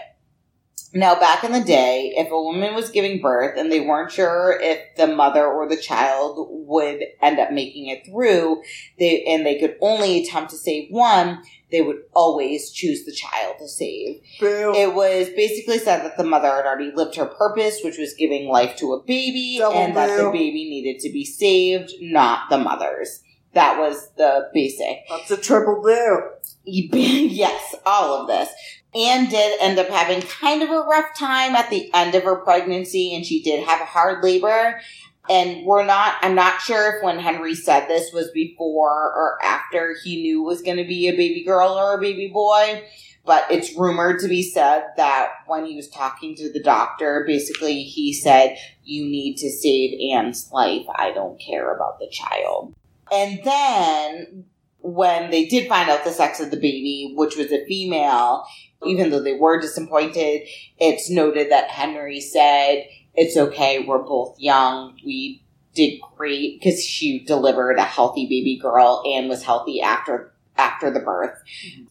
[0.94, 4.58] Now, back in the day, if a woman was giving birth and they weren't sure
[4.58, 8.62] if the mother or the child would end up making it through,
[8.98, 13.56] they, and they could only attempt to save one, they would always choose the child
[13.58, 14.20] to save.
[14.40, 14.72] Boo.
[14.74, 18.48] It was basically said that the mother had already lived her purpose, which was giving
[18.48, 22.58] life to a baby, Double and that the baby needed to be saved, not the
[22.58, 23.22] mother's.
[23.54, 24.98] That was the basic.
[25.08, 26.30] That's a triple boo.
[26.64, 28.48] yes, all of this.
[28.94, 32.36] Anne did end up having kind of a rough time at the end of her
[32.36, 34.80] pregnancy, and she did have a hard labor.
[35.28, 39.94] And we're not, I'm not sure if when Henry said this was before or after
[40.02, 42.84] he knew was going to be a baby girl or a baby boy,
[43.26, 47.82] but it's rumored to be said that when he was talking to the doctor, basically
[47.82, 50.86] he said, You need to save Anne's life.
[50.94, 52.74] I don't care about the child.
[53.12, 54.44] And then
[54.80, 58.46] when they did find out the sex of the baby, which was a female,
[58.86, 60.48] even though they were disappointed,
[60.78, 62.86] it's noted that Henry said,
[63.18, 64.96] It's okay, we're both young.
[65.04, 65.42] We
[65.74, 71.00] did great because she delivered a healthy baby girl and was healthy after after the
[71.00, 71.36] birth.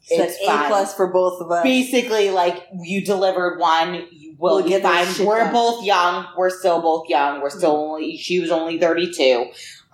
[0.04, 1.64] Said It's A plus for both of us.
[1.64, 5.26] Basically, like you delivered one, you will we'll get fine.
[5.26, 5.54] We're done.
[5.54, 6.28] both young.
[6.38, 7.42] We're still both young.
[7.42, 7.92] We're still mm-hmm.
[7.92, 8.18] only.
[8.18, 9.48] She was only thirty two.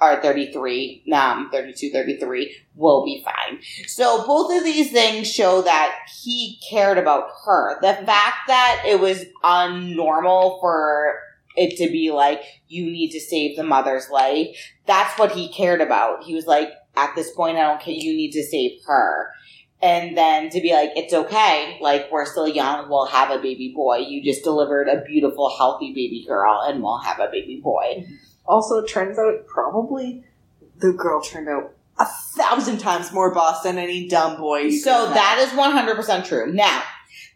[0.04, 3.60] Or 33, um, 32, 33, will be fine.
[3.88, 7.80] So both of these things show that he cared about her.
[7.80, 11.20] The fact that it was unnormal for
[11.56, 14.48] it to be like, you need to save the mother's life,
[14.86, 16.24] that's what he cared about.
[16.24, 19.32] He was like, at this point, I don't care, you need to save her.
[19.82, 23.74] And then to be like, it's okay, like, we're still young, we'll have a baby
[23.76, 23.98] boy.
[23.98, 28.08] You just delivered a beautiful, healthy baby girl, and we'll have a baby boy.
[28.46, 30.24] Also, it turns out probably
[30.78, 34.72] the girl turned out a thousand times more boss than any dumb boy.
[34.72, 36.52] So that is 100% true.
[36.52, 36.84] Now,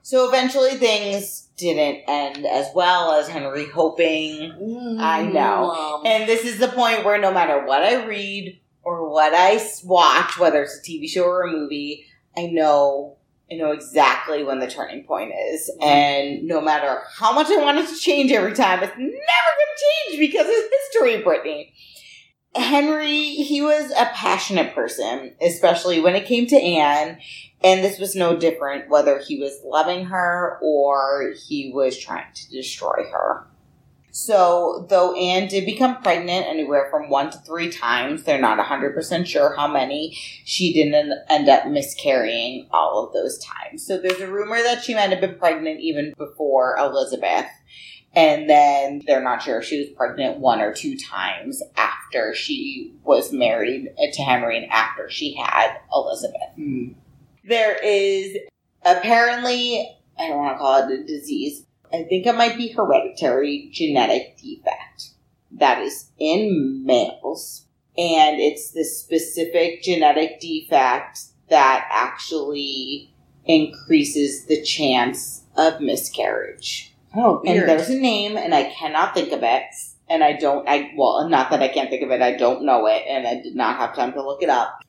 [0.02, 4.98] So eventually things didn't end as well as Henry hoping.
[5.00, 5.34] I mm.
[5.34, 6.02] know.
[6.06, 10.40] And this is the point where no matter what I read or what I watch,
[10.40, 12.06] whether it's a TV show or a movie,
[12.38, 13.17] I know
[13.52, 15.72] I know exactly when the turning point is.
[15.82, 19.12] And no matter how much I want it to change every time, it's never going
[19.12, 21.74] to change because it's history, Brittany.
[22.56, 27.20] Henry, he was a passionate person, especially when it came to Anne.
[27.64, 32.50] And this was no different whether he was loving her or he was trying to
[32.50, 33.48] destroy her.
[34.20, 39.28] So, though Anne did become pregnant anywhere from one to three times, they're not 100%
[39.28, 43.86] sure how many, she didn't end up miscarrying all of those times.
[43.86, 47.46] So, there's a rumor that she might have been pregnant even before Elizabeth.
[48.16, 52.96] And then they're not sure if she was pregnant one or two times after she
[53.04, 56.56] was married to Henry and after she had Elizabeth.
[56.56, 56.88] Hmm.
[57.44, 58.36] There is
[58.84, 63.70] apparently, I don't want to call it a disease, I think it might be hereditary
[63.72, 65.12] genetic defect
[65.52, 67.66] that is in males.
[67.98, 71.20] And it's this specific genetic defect
[71.50, 73.12] that actually
[73.46, 76.94] increases the chance of miscarriage.
[77.16, 79.64] Oh, And there's a name, and I cannot think of it.
[80.10, 82.86] And I don't, I, well, not that I can't think of it, I don't know
[82.86, 84.80] it, and I did not have time to look it up.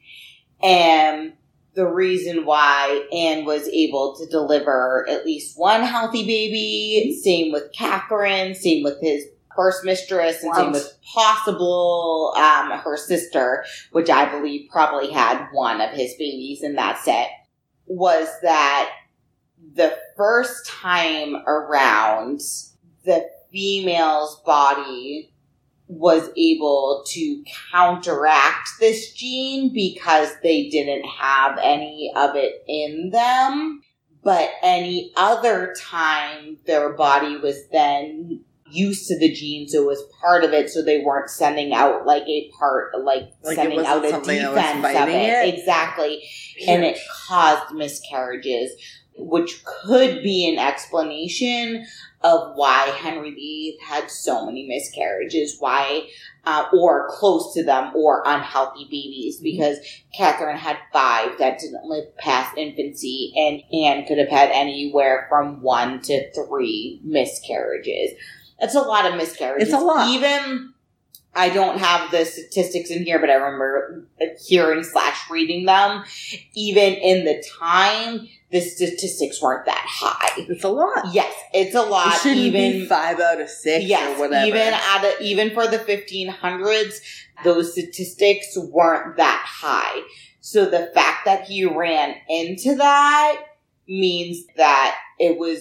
[0.62, 1.32] And
[1.78, 7.72] the reason why Anne was able to deliver at least one healthy baby, same with
[7.72, 14.28] Catherine, same with his first mistress, and same with possible, um, her sister, which I
[14.28, 17.28] believe probably had one of his babies in that set,
[17.86, 18.90] was that
[19.74, 22.40] the first time around,
[23.04, 25.32] the female's body
[25.88, 33.80] was able to counteract this gene because they didn't have any of it in them.
[34.22, 40.02] But any other time, their body was then used to the gene, so it was
[40.20, 44.04] part of it, so they weren't sending out like a part, like, Like sending out
[44.04, 45.14] a something that was defense of it.
[45.14, 45.54] it?
[45.58, 46.22] Exactly
[46.66, 48.72] and it caused miscarriages,
[49.18, 51.84] which could be an explanation
[52.22, 56.08] of why Henry VIII had so many miscarriages, why,
[56.44, 59.78] uh, or close to them, or unhealthy babies, because
[60.16, 65.62] Catherine had five that didn't live past infancy, and Anne could have had anywhere from
[65.62, 68.12] one to three miscarriages.
[68.60, 69.68] That's a lot of miscarriages.
[69.68, 70.08] It's a lot.
[70.08, 70.74] Even
[71.34, 74.04] I don't have the statistics in here, but I remember
[74.44, 76.04] hearing slash reading them.
[76.54, 80.44] Even in the time, the statistics weren't that high.
[80.48, 81.12] It's a lot.
[81.12, 82.14] Yes, it's a lot.
[82.14, 84.46] It shouldn't even be five out of six yes, or whatever.
[84.46, 87.00] even at a, even for the 1500s,
[87.44, 90.00] those statistics weren't that high.
[90.40, 93.42] So the fact that he ran into that
[93.86, 95.60] means that it was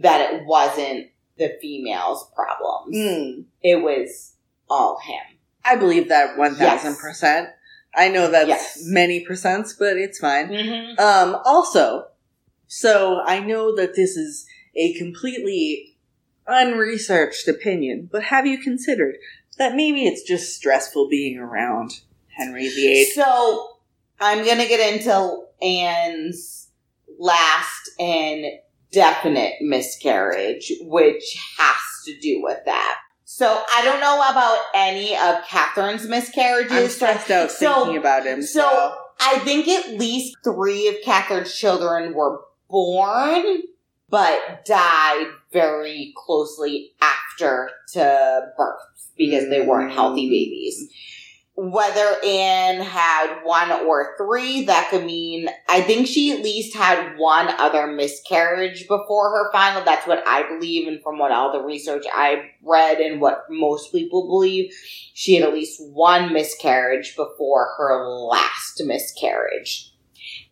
[0.00, 1.08] that it wasn't
[1.38, 2.96] the female's problems.
[2.96, 3.40] Hmm.
[3.62, 4.34] It was
[4.68, 5.38] all him.
[5.64, 7.50] I believe that one thousand percent.
[7.94, 8.82] I know that's Yes.
[8.84, 10.48] many percents, but it's fine.
[10.48, 11.00] Mm-hmm.
[11.00, 12.06] Um, also,
[12.66, 14.46] so I know that this is
[14.76, 15.96] a completely
[16.46, 19.16] unresearched opinion, but have you considered
[19.58, 22.00] that maybe it's just stressful being around
[22.36, 23.06] Henry VIII?
[23.14, 23.78] So
[24.20, 26.67] I'm gonna get into Anne's
[27.18, 28.44] last and
[28.92, 31.76] definite miscarriage, which has
[32.06, 32.98] to do with that.
[33.24, 36.72] So I don't know about any of Catherine's miscarriages.
[36.72, 38.42] I'm stressed out So- thinking about him.
[38.42, 42.40] So So, I think at least three of Catherine's children were
[42.70, 43.62] born,
[44.08, 50.30] but died very closely after to birth because they weren't healthy mm.
[50.30, 50.88] babies.
[51.60, 57.18] Whether Anne had one or three, that could mean I think she at least had
[57.18, 59.84] one other miscarriage before her final.
[59.84, 63.90] That's what I believe, and from what all the research I've read and what most
[63.90, 64.72] people believe,
[65.14, 69.92] she had at least one miscarriage before her last miscarriage.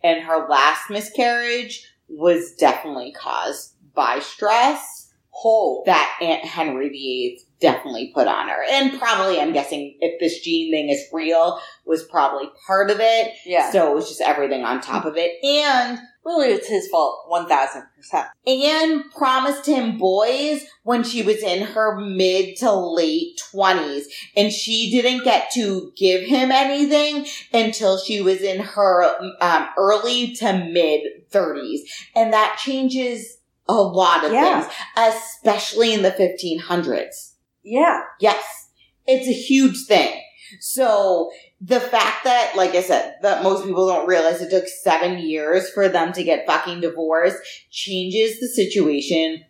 [0.03, 5.13] And her last miscarriage was definitely caused by stress
[5.45, 8.63] oh, that Aunt Henry VIII definitely put on her.
[8.69, 13.33] And probably, I'm guessing, if this gene thing is real, was probably part of it.
[13.45, 13.71] yeah.
[13.71, 15.43] So it was just everything on top of it.
[15.43, 18.27] And really, it's his fault, one thousand percent.
[18.45, 24.03] Anne promised him boys when she was in her mid to late 20s,
[24.35, 29.03] and she didn't get to give him anything until she was in her
[29.41, 31.79] um, early to mid 30s.
[32.15, 33.37] And that changes
[33.69, 34.61] a lot of Yeah.
[34.61, 37.26] things, especially in the 1500s.
[37.69, 38.69] Yeah, Yes,
[39.05, 40.21] it's a huge thing.
[40.61, 45.19] So the fact that, like I said, that most people don't realize it took seven
[45.19, 47.37] years for them to get fucking divorced
[47.69, 49.43] changes the situation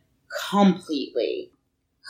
[0.49, 1.51] completely.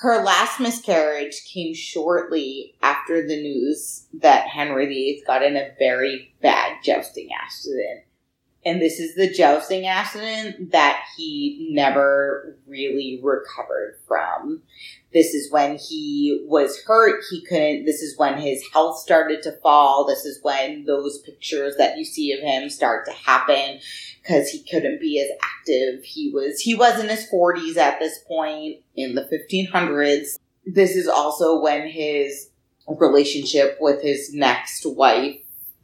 [0.02, 6.34] Her last miscarriage came shortly after the news that Henry VIII got in a very
[6.42, 8.07] bad jousting accident.
[8.68, 14.62] And this is the jousting accident that he never really recovered from.
[15.14, 17.24] This is when he was hurt.
[17.30, 20.06] He couldn't, this is when his health started to fall.
[20.06, 23.80] This is when those pictures that you see of him start to happen
[24.22, 26.04] because he couldn't be as active.
[26.04, 30.38] He was, he was in his 40s at this point in the 1500s.
[30.66, 32.50] This is also when his
[32.86, 35.40] relationship with his next wife,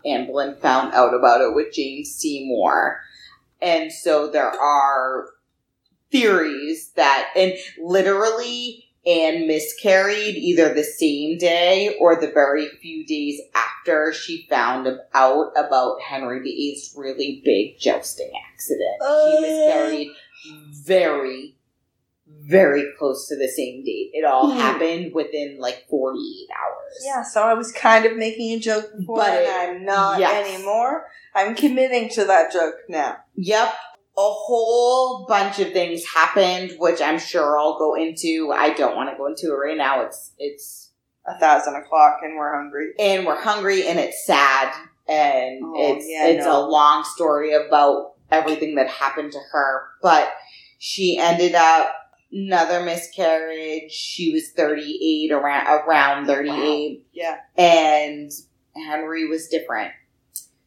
[0.05, 3.01] Anne Boleyn, found out about it with Jane Seymour.
[3.61, 5.27] And so there are
[6.11, 13.41] theories that, and literally, Anne miscarried either the same day or the very few days
[13.53, 19.01] after she found out about Henry VIII's really big jousting accident.
[19.01, 19.25] Uh.
[19.25, 20.07] She miscarried
[20.85, 21.57] very,
[22.41, 24.11] very close to the same date.
[24.13, 24.57] It all Hmm.
[24.59, 27.01] happened within like 48 hours.
[27.05, 30.47] Yeah, so I was kind of making a joke before, But and I'm not yes.
[30.55, 31.07] anymore.
[31.33, 33.17] I'm committing to that joke now.
[33.35, 33.69] Yep.
[34.15, 38.51] A whole bunch of things happened, which I'm sure I'll go into.
[38.55, 40.01] I don't want to go into it right now.
[40.01, 40.91] It's, it's,
[41.25, 42.91] A thousand o'clock, and we're hungry.
[42.99, 44.73] and we're hungry and it's sad
[45.07, 46.59] and Oh, it's yeah, it's no.
[46.59, 50.29] a long story about everything that happened to her but
[50.79, 51.93] she ended up
[52.33, 57.37] another miscarriage she was 38 around around 38 Yeah.
[57.57, 58.31] and
[58.75, 59.91] henry was different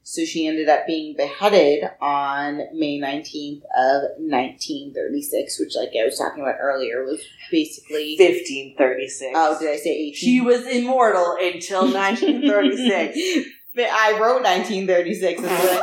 [0.09, 6.17] so she ended up being beheaded on May 19th of 1936, which, like I was
[6.17, 7.21] talking about earlier, was
[7.51, 8.15] basically.
[8.17, 9.33] 1536.
[9.35, 10.15] Oh, did I say 18?
[10.15, 13.19] She was immortal until 1936.
[13.79, 15.83] I wrote 1936, is what I said.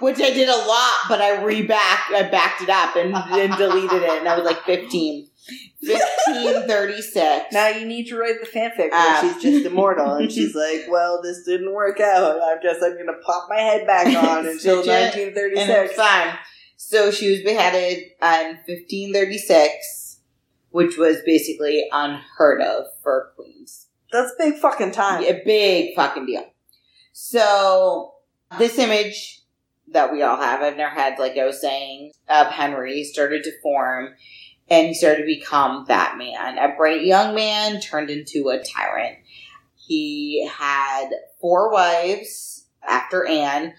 [0.00, 4.02] Which I did a lot, but I rebacked, I backed it up and, and deleted
[4.02, 5.28] it, and I was like 15.
[5.80, 7.52] 1536.
[7.52, 9.20] now you need to write the fanfic where Ah.
[9.20, 12.40] she's just immortal, and she's like, "Well, this didn't work out.
[12.40, 14.86] I guess I'm gonna pop my head back on until Stitch
[15.16, 16.34] it, 1936." fine.
[16.76, 20.18] So she was beheaded in 1536,
[20.70, 23.86] which was basically unheard of for queens.
[24.12, 25.22] That's big fucking time.
[25.24, 26.44] A big fucking deal.
[27.12, 28.14] So
[28.58, 29.42] this image
[29.88, 33.60] that we all have in our heads, like I was saying, of Henry started to
[33.62, 34.14] form
[34.68, 36.58] and he started to become that man.
[36.58, 39.18] A bright young man turned into a tyrant.
[39.76, 41.10] He had
[41.40, 43.74] four wives after Anne,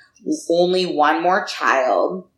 [0.49, 2.29] only one more child.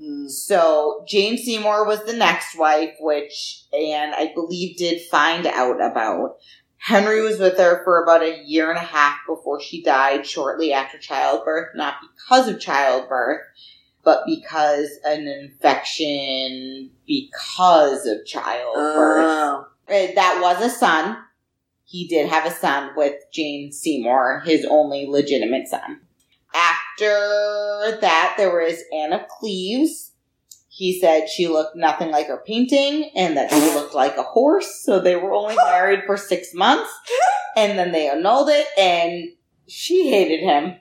[0.00, 0.28] Hmm.
[0.28, 6.36] So Jane Seymour was the next wife, which Anne, I believe, did find out about.
[6.78, 10.72] Henry was with her for about a year and a half before she died shortly
[10.72, 13.42] after childbirth, not because of childbirth,
[14.04, 19.24] but because an infection because of childbirth.
[19.24, 19.66] Oh.
[19.88, 21.18] Uh, that was a son.
[21.84, 26.00] He did have a son with Jane Seymour, his only legitimate son.
[26.54, 30.07] After that, there was Anne of Cleves.
[30.78, 34.80] He said she looked nothing like her painting and that she looked like a horse.
[34.84, 36.88] So they were only married for six months
[37.56, 39.30] and then they annulled it and
[39.66, 40.76] she hated him.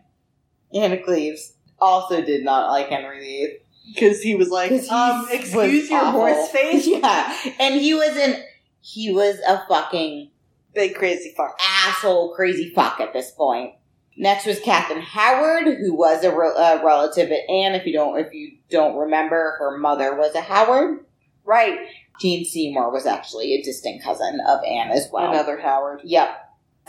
[0.71, 3.57] Anne of Cleves also did not like Henry VIII.
[3.91, 6.19] Because he was like, he um, excuse your awful.
[6.19, 6.85] horse face?
[6.87, 7.35] Yeah.
[7.59, 8.35] And he was an,
[8.81, 10.29] he was a fucking
[10.75, 11.59] Big crazy fuck.
[11.59, 13.73] asshole, crazy fuck at this point.
[14.17, 17.75] Next was Catherine Howard, who was a, re- a relative of Anne.
[17.75, 21.05] If you don't, if you don't remember, her mother was a Howard.
[21.45, 21.77] Right.
[22.19, 25.31] Jane Seymour was actually a distant cousin of Anne as well.
[25.31, 26.01] Another Howard.
[26.03, 26.29] Yep.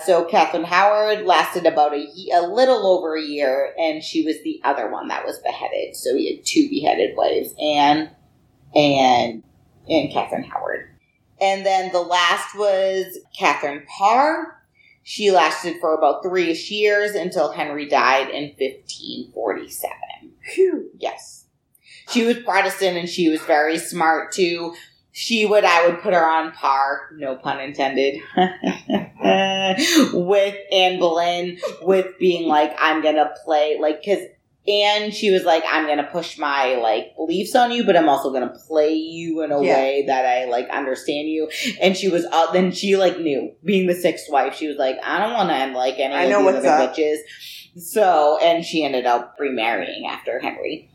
[0.07, 4.37] So Catherine Howard lasted about a, ye- a little over a year, and she was
[4.43, 5.97] the other one that was beheaded.
[5.97, 8.11] So he had two beheaded wives, Anne
[8.75, 9.43] and
[9.89, 10.89] and Catherine Howard.
[11.41, 14.58] And then the last was Catherine Parr.
[15.11, 19.91] She lasted for about three years until Henry died in 1547.
[20.43, 20.91] Phew.
[20.99, 21.47] Yes.
[22.11, 24.75] She was Protestant and she was very smart too.
[25.13, 28.21] She would, I would put her on par, no pun intended,
[30.13, 34.19] with Anne Boleyn, with being like, I'm gonna play, like, cause
[34.69, 38.33] Anne, she was like, I'm gonna push my, like, beliefs on you, but I'm also
[38.33, 39.75] gonna play you in a Yeah.
[39.75, 41.49] way that I, like, understand you.
[41.81, 44.99] And she was, uh, then she, like, knew, being the sixth wife, she was like,
[45.03, 46.95] I don't wanna end like any I of know these what's other up.
[46.97, 47.17] bitches.
[47.77, 50.91] So, and she ended up remarrying after Henry.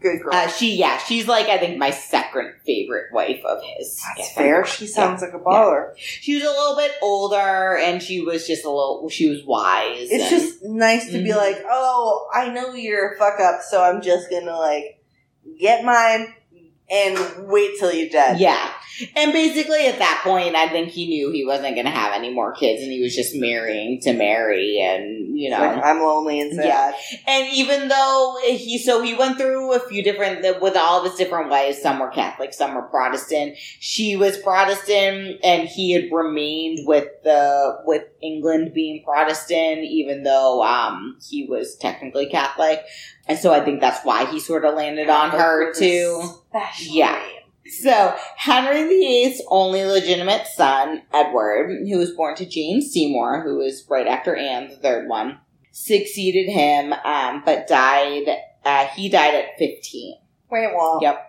[0.00, 0.32] Good girl.
[0.32, 4.00] Uh, she, yeah, she's like I think my second favorite wife of his.
[4.16, 4.64] That's fair.
[4.64, 5.92] She sounds like a baller.
[5.96, 9.08] She was a little bit older, and she was just a little.
[9.10, 10.08] She was wise.
[10.10, 11.36] It's and- just nice to be Mhm.
[11.36, 15.02] like, oh, I know you're a fuck up, so I'm just gonna like
[15.58, 16.32] get mine
[16.90, 18.38] and wait till you're dead.
[18.40, 18.70] Yeah.
[19.14, 22.32] And basically at that point, I think he knew he wasn't going to have any
[22.32, 25.58] more kids and he was just marrying to marry and, you know.
[25.58, 26.64] Like, I'm lonely and sad.
[26.64, 26.92] Yeah.
[27.26, 31.18] And even though he, so he went through a few different, with all of his
[31.18, 33.56] different ways, some were Catholic, some were Protestant.
[33.56, 40.62] She was Protestant and he had remained with the, with England being Protestant, even though,
[40.62, 42.82] um, he was technically Catholic.
[43.26, 46.22] And so I think that's why he sort of landed on her too.
[46.80, 47.22] Yeah.
[47.68, 53.84] So, Henry VIII's only legitimate son, Edward, who was born to Jane Seymour, who was
[53.90, 55.38] right after Anne, the third one,
[55.72, 58.28] succeeded him, um, but died,
[58.64, 60.16] uh, he died at 15.
[60.50, 60.98] Wait, well.
[61.02, 61.24] Yep.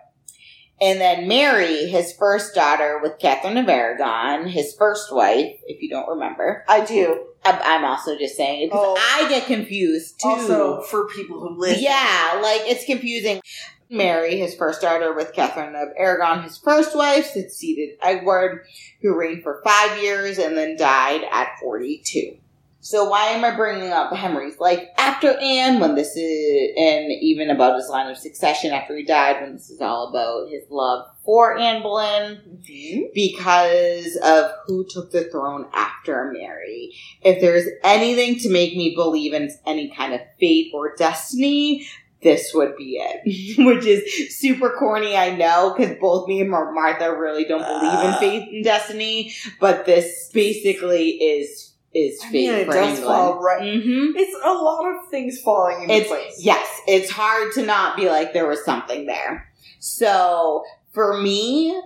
[0.82, 5.90] And then Mary, his first daughter with Catherine of Aragon, his first wife, if you
[5.90, 6.64] don't remember.
[6.68, 7.26] I do.
[7.44, 9.18] I'm, I'm also just saying it because Oh.
[9.22, 10.28] I get confused too.
[10.28, 11.78] Also, for people who live.
[11.80, 13.42] Yeah, like it's confusing.
[13.90, 18.64] Mary, his first daughter with Catherine of Aragon, his first wife, succeeded Edward,
[19.02, 22.36] who reigned for five years and then died at 42.
[22.82, 27.50] So why am I bringing up Henry's life after Anne when this is, and even
[27.50, 31.10] about his line of succession after he died when this is all about his love
[31.22, 32.40] for Anne Boleyn?
[32.48, 33.12] Mm-hmm.
[33.14, 36.94] because of who took the throne after Mary.
[37.22, 41.86] If there's anything to make me believe in any kind of fate or destiny,
[42.22, 43.58] this would be it.
[43.64, 48.10] Which is super corny, I know, because both me and Martha really don't believe in
[48.10, 48.18] Uh.
[48.20, 53.62] fate and destiny, but this basically is is I fate mean, it does fall right.
[53.82, 56.36] hmm It's a lot of things falling into it's place.
[56.44, 59.50] yes, it's hard to not be like there was something there.
[59.80, 61.76] So for me,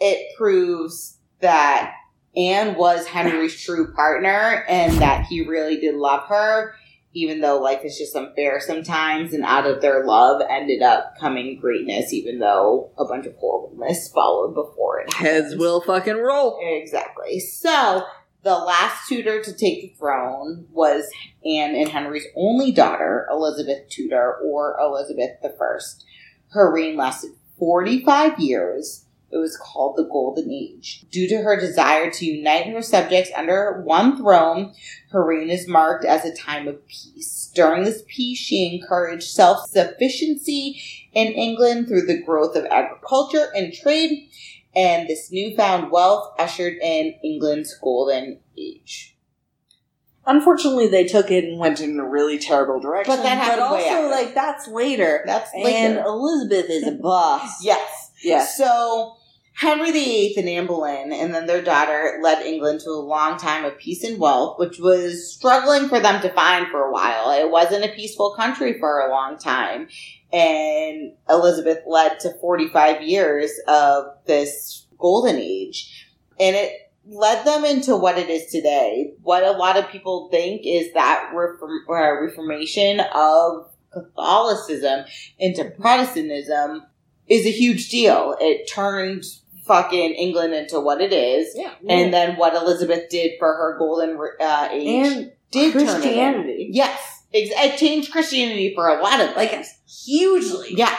[0.00, 1.94] it proves that
[2.34, 6.74] Anne was Henry's true partner and that he really did love her,
[7.14, 9.34] even though life is just unfair sometimes.
[9.34, 14.10] And out of their love ended up coming greatness, even though a bunch of horribleness
[14.12, 15.12] followed before it.
[15.12, 15.60] happened.
[15.60, 16.58] will fucking roll.
[16.62, 17.40] Exactly.
[17.40, 18.04] So
[18.42, 21.08] the last Tudor to take the throne was
[21.44, 25.78] Anne and Henry's only daughter, Elizabeth Tudor, or Elizabeth I.
[26.50, 29.01] Her reign lasted 45 years.
[29.32, 31.06] It was called the Golden Age.
[31.10, 34.74] Due to her desire to unite her subjects under one throne,
[35.10, 37.50] her reign is marked as a time of peace.
[37.54, 40.82] During this peace, she encouraged self sufficiency
[41.14, 44.28] in England through the growth of agriculture and trade,
[44.76, 49.16] and this newfound wealth ushered in England's golden age.
[50.26, 53.16] Unfortunately, they took it and went in a really terrible direction.
[53.16, 54.08] But that happened also, way after.
[54.08, 55.22] like that's later.
[55.24, 55.98] That's later.
[55.98, 56.06] and.
[56.06, 57.64] Elizabeth is a boss.
[57.64, 58.10] Yes.
[58.22, 58.56] Yes.
[58.56, 59.16] So
[59.54, 63.64] Henry VIII and Anne Boleyn and then their daughter led England to a long time
[63.64, 67.30] of peace and wealth, which was struggling for them to find for a while.
[67.30, 69.88] It wasn't a peaceful country for a long time.
[70.32, 76.08] And Elizabeth led to 45 years of this golden age.
[76.40, 79.12] And it led them into what it is today.
[79.22, 85.04] What a lot of people think is that reform, uh, reformation of Catholicism
[85.38, 86.84] into Protestantism
[87.28, 88.36] is a huge deal.
[88.40, 89.24] It turned
[89.72, 91.54] fucking England into what it is.
[91.56, 91.72] Yeah.
[91.88, 95.72] And then what Elizabeth did for her golden uh, age and did.
[95.72, 96.68] Christianity.
[96.72, 97.24] Yes.
[97.32, 99.72] It changed Christianity for a lot of Like, things.
[100.04, 100.74] hugely.
[100.76, 100.94] Yeah.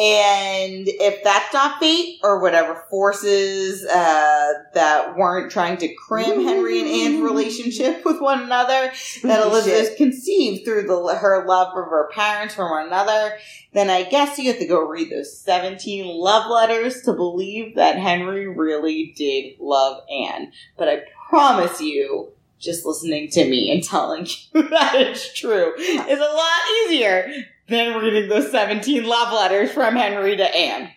[0.00, 6.78] And if that's not fate or whatever forces uh, that weren't trying to cram Henry
[6.78, 8.92] and Anne's relationship with one another,
[9.24, 13.38] that Elizabeth conceived through the her love of her parents for one another,
[13.72, 17.98] then I guess you have to go read those 17 love letters to believe that
[17.98, 20.52] Henry really did love Anne.
[20.76, 22.28] But I promise you,
[22.60, 27.98] just listening to me and telling you that it's true is a lot easier than
[27.98, 30.90] reading those 17 love letters from Henry to Anne.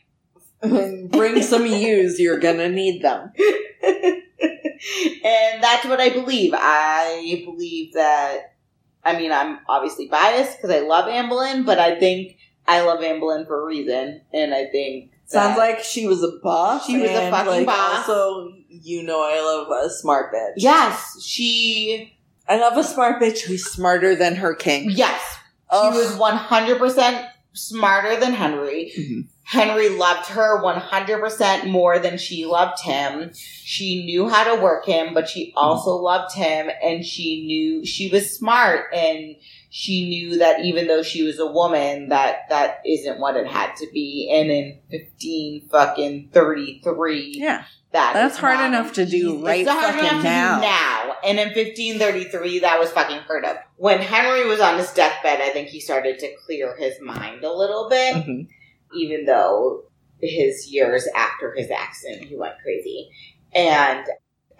[1.09, 2.19] Bring some U's.
[2.19, 3.31] You're gonna need them.
[5.23, 6.53] and that's what I believe.
[6.55, 8.55] I believe that,
[9.03, 12.37] I mean, I'm obviously biased because I love Anne Boleyn, but I think
[12.67, 14.21] I love Anne Boleyn for a reason.
[14.33, 15.11] And I think.
[15.25, 16.85] Sounds like she was a boss.
[16.85, 18.09] She was a fucking like, boss.
[18.09, 20.53] Also, you know, I love a smart bitch.
[20.57, 22.17] Yes, she.
[22.47, 24.89] I love a smart bitch who's smarter than her king.
[24.91, 25.37] Yes,
[25.71, 25.93] Ugh.
[25.93, 28.91] She was 100% smarter than Henry.
[28.97, 29.27] Mhm.
[29.43, 33.31] Henry loved her 100% more than she loved him.
[33.33, 38.09] She knew how to work him, but she also loved him and she knew she
[38.09, 39.35] was smart and
[39.69, 43.75] she knew that even though she was a woman, that that isn't what it had
[43.77, 44.29] to be.
[44.33, 47.63] And in fifteen fucking thirty three, Yeah.
[47.91, 50.59] That That's hard not- enough to do It's right hard fucking enough to do now.
[50.61, 51.15] now.
[51.23, 53.57] And in 1533, that was fucking heard of.
[53.77, 57.51] When Henry was on his deathbed, I think he started to clear his mind a
[57.53, 58.47] little bit, Mhm.
[58.95, 59.83] even though
[60.21, 63.09] his years after his accident, he went crazy.
[63.53, 64.05] And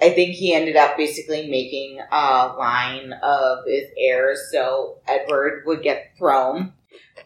[0.01, 5.83] I think he ended up basically making a line of his heirs so Edward would
[5.83, 6.73] get the throne,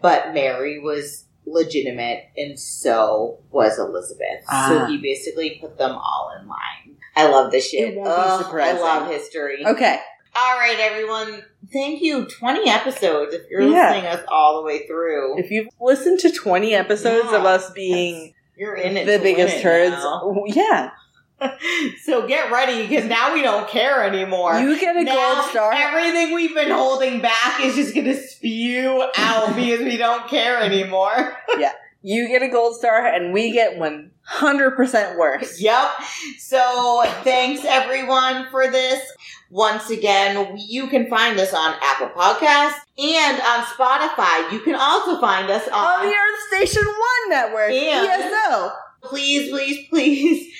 [0.01, 4.41] but Mary was legitimate and so was Elizabeth.
[4.41, 4.85] So Ah.
[4.89, 6.97] he basically put them all in line.
[7.15, 7.97] I love this shit.
[7.97, 8.55] Ugh.
[8.55, 9.63] I love history.
[9.65, 9.99] Okay.
[10.37, 11.43] All right, everyone.
[11.71, 12.25] Thank you.
[12.25, 13.89] 20 episodes if you're Yeah.
[13.91, 15.39] listening us all the way through.
[15.39, 19.05] If you've listened to 20 episodes Yeah, of us being You're in it.
[19.05, 20.43] the biggest turds, now.
[20.47, 20.89] yeah.
[22.03, 24.57] so get ready because now we don't care anymore.
[24.59, 25.73] You get a now, gold star.
[25.73, 30.59] Everything we've been holding back is just going to spew out because we don't care
[30.61, 31.37] anymore.
[31.57, 31.71] Yeah.
[32.07, 35.59] You get a gold star, and we get 100% worse.
[35.59, 35.89] Yep.
[36.37, 39.01] So thanks everyone for this.
[39.49, 44.51] Once again, you can find us on Apple Podcasts and on Spotify.
[44.51, 48.71] You can also find us On on the Earth Station 1 network, And- ESO.
[49.03, 50.53] please, please, please,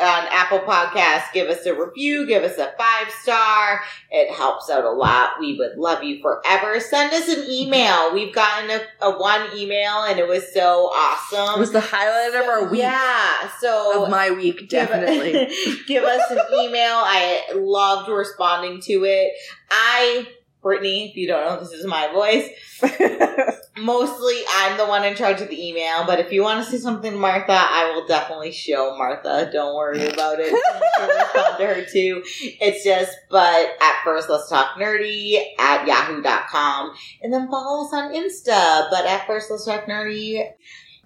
[0.00, 3.80] on Apple Podcasts, give us a review, give us a five star.
[4.10, 5.32] It helps out a lot.
[5.40, 6.80] We would love you forever.
[6.80, 8.12] Send us an email.
[8.14, 11.56] We've gotten a, a one email and it was so awesome.
[11.56, 12.80] It was the highlight of our week.
[12.80, 13.50] Yeah.
[13.60, 15.32] So Of my week, definitely.
[15.32, 16.94] Give, give us an email.
[16.94, 19.32] I loved responding to it.
[19.70, 20.28] I,
[20.62, 22.48] Brittany, if you don't know, this is my voice.
[23.76, 26.78] Mostly, I'm the one in charge of the email, but if you want to say
[26.78, 29.48] something Martha, I will definitely show Martha.
[29.52, 30.50] Don't worry about it.
[30.50, 30.62] You
[30.96, 32.22] can respond to her too.
[32.60, 38.12] It's just, but at first, let's talk nerdy at yahoo.com and then follow us on
[38.12, 38.90] Insta.
[38.90, 40.44] But at first, let's talk nerdy.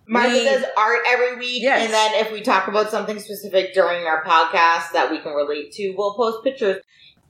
[0.07, 1.85] Martha We- does art every week, Yes.
[1.85, 5.73] and then if we talk about something specific during our podcast that we can relate
[5.73, 6.83] to, we'll post pictures.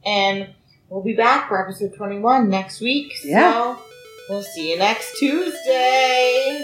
[0.06, 0.54] And
[0.92, 3.14] we'll be back for episode 21 next week.
[3.24, 3.50] Yeah.
[3.50, 3.78] So
[4.28, 6.62] we'll see you next Tuesday.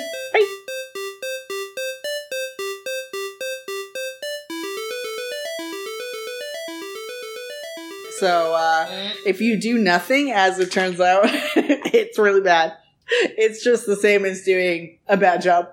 [8.19, 8.87] so, uh,
[9.25, 11.23] if you do nothing, as it turns out,
[11.57, 12.75] it's really bad.
[13.11, 15.71] It's just the same as doing a bad job.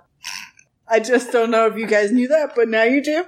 [0.88, 3.26] I just don't know if you guys knew that, but now you do.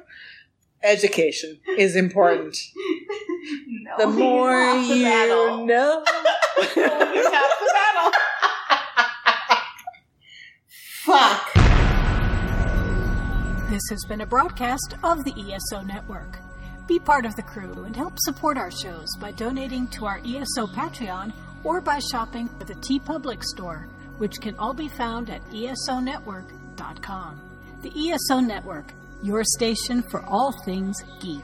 [0.81, 2.57] Education is important.
[3.67, 5.65] No, The more the you battle.
[5.65, 6.03] know.
[6.75, 8.11] you lost the battle.
[11.05, 11.53] Fuck.
[13.69, 16.39] This has been a broadcast of the ESO Network.
[16.87, 20.67] Be part of the crew and help support our shows by donating to our ESO
[20.67, 21.33] Patreon
[21.63, 23.87] or by shopping at the TeePublic store,
[24.17, 27.41] which can all be found at esonetwork.com.
[27.81, 31.43] The ESO Network, your station for all things geek.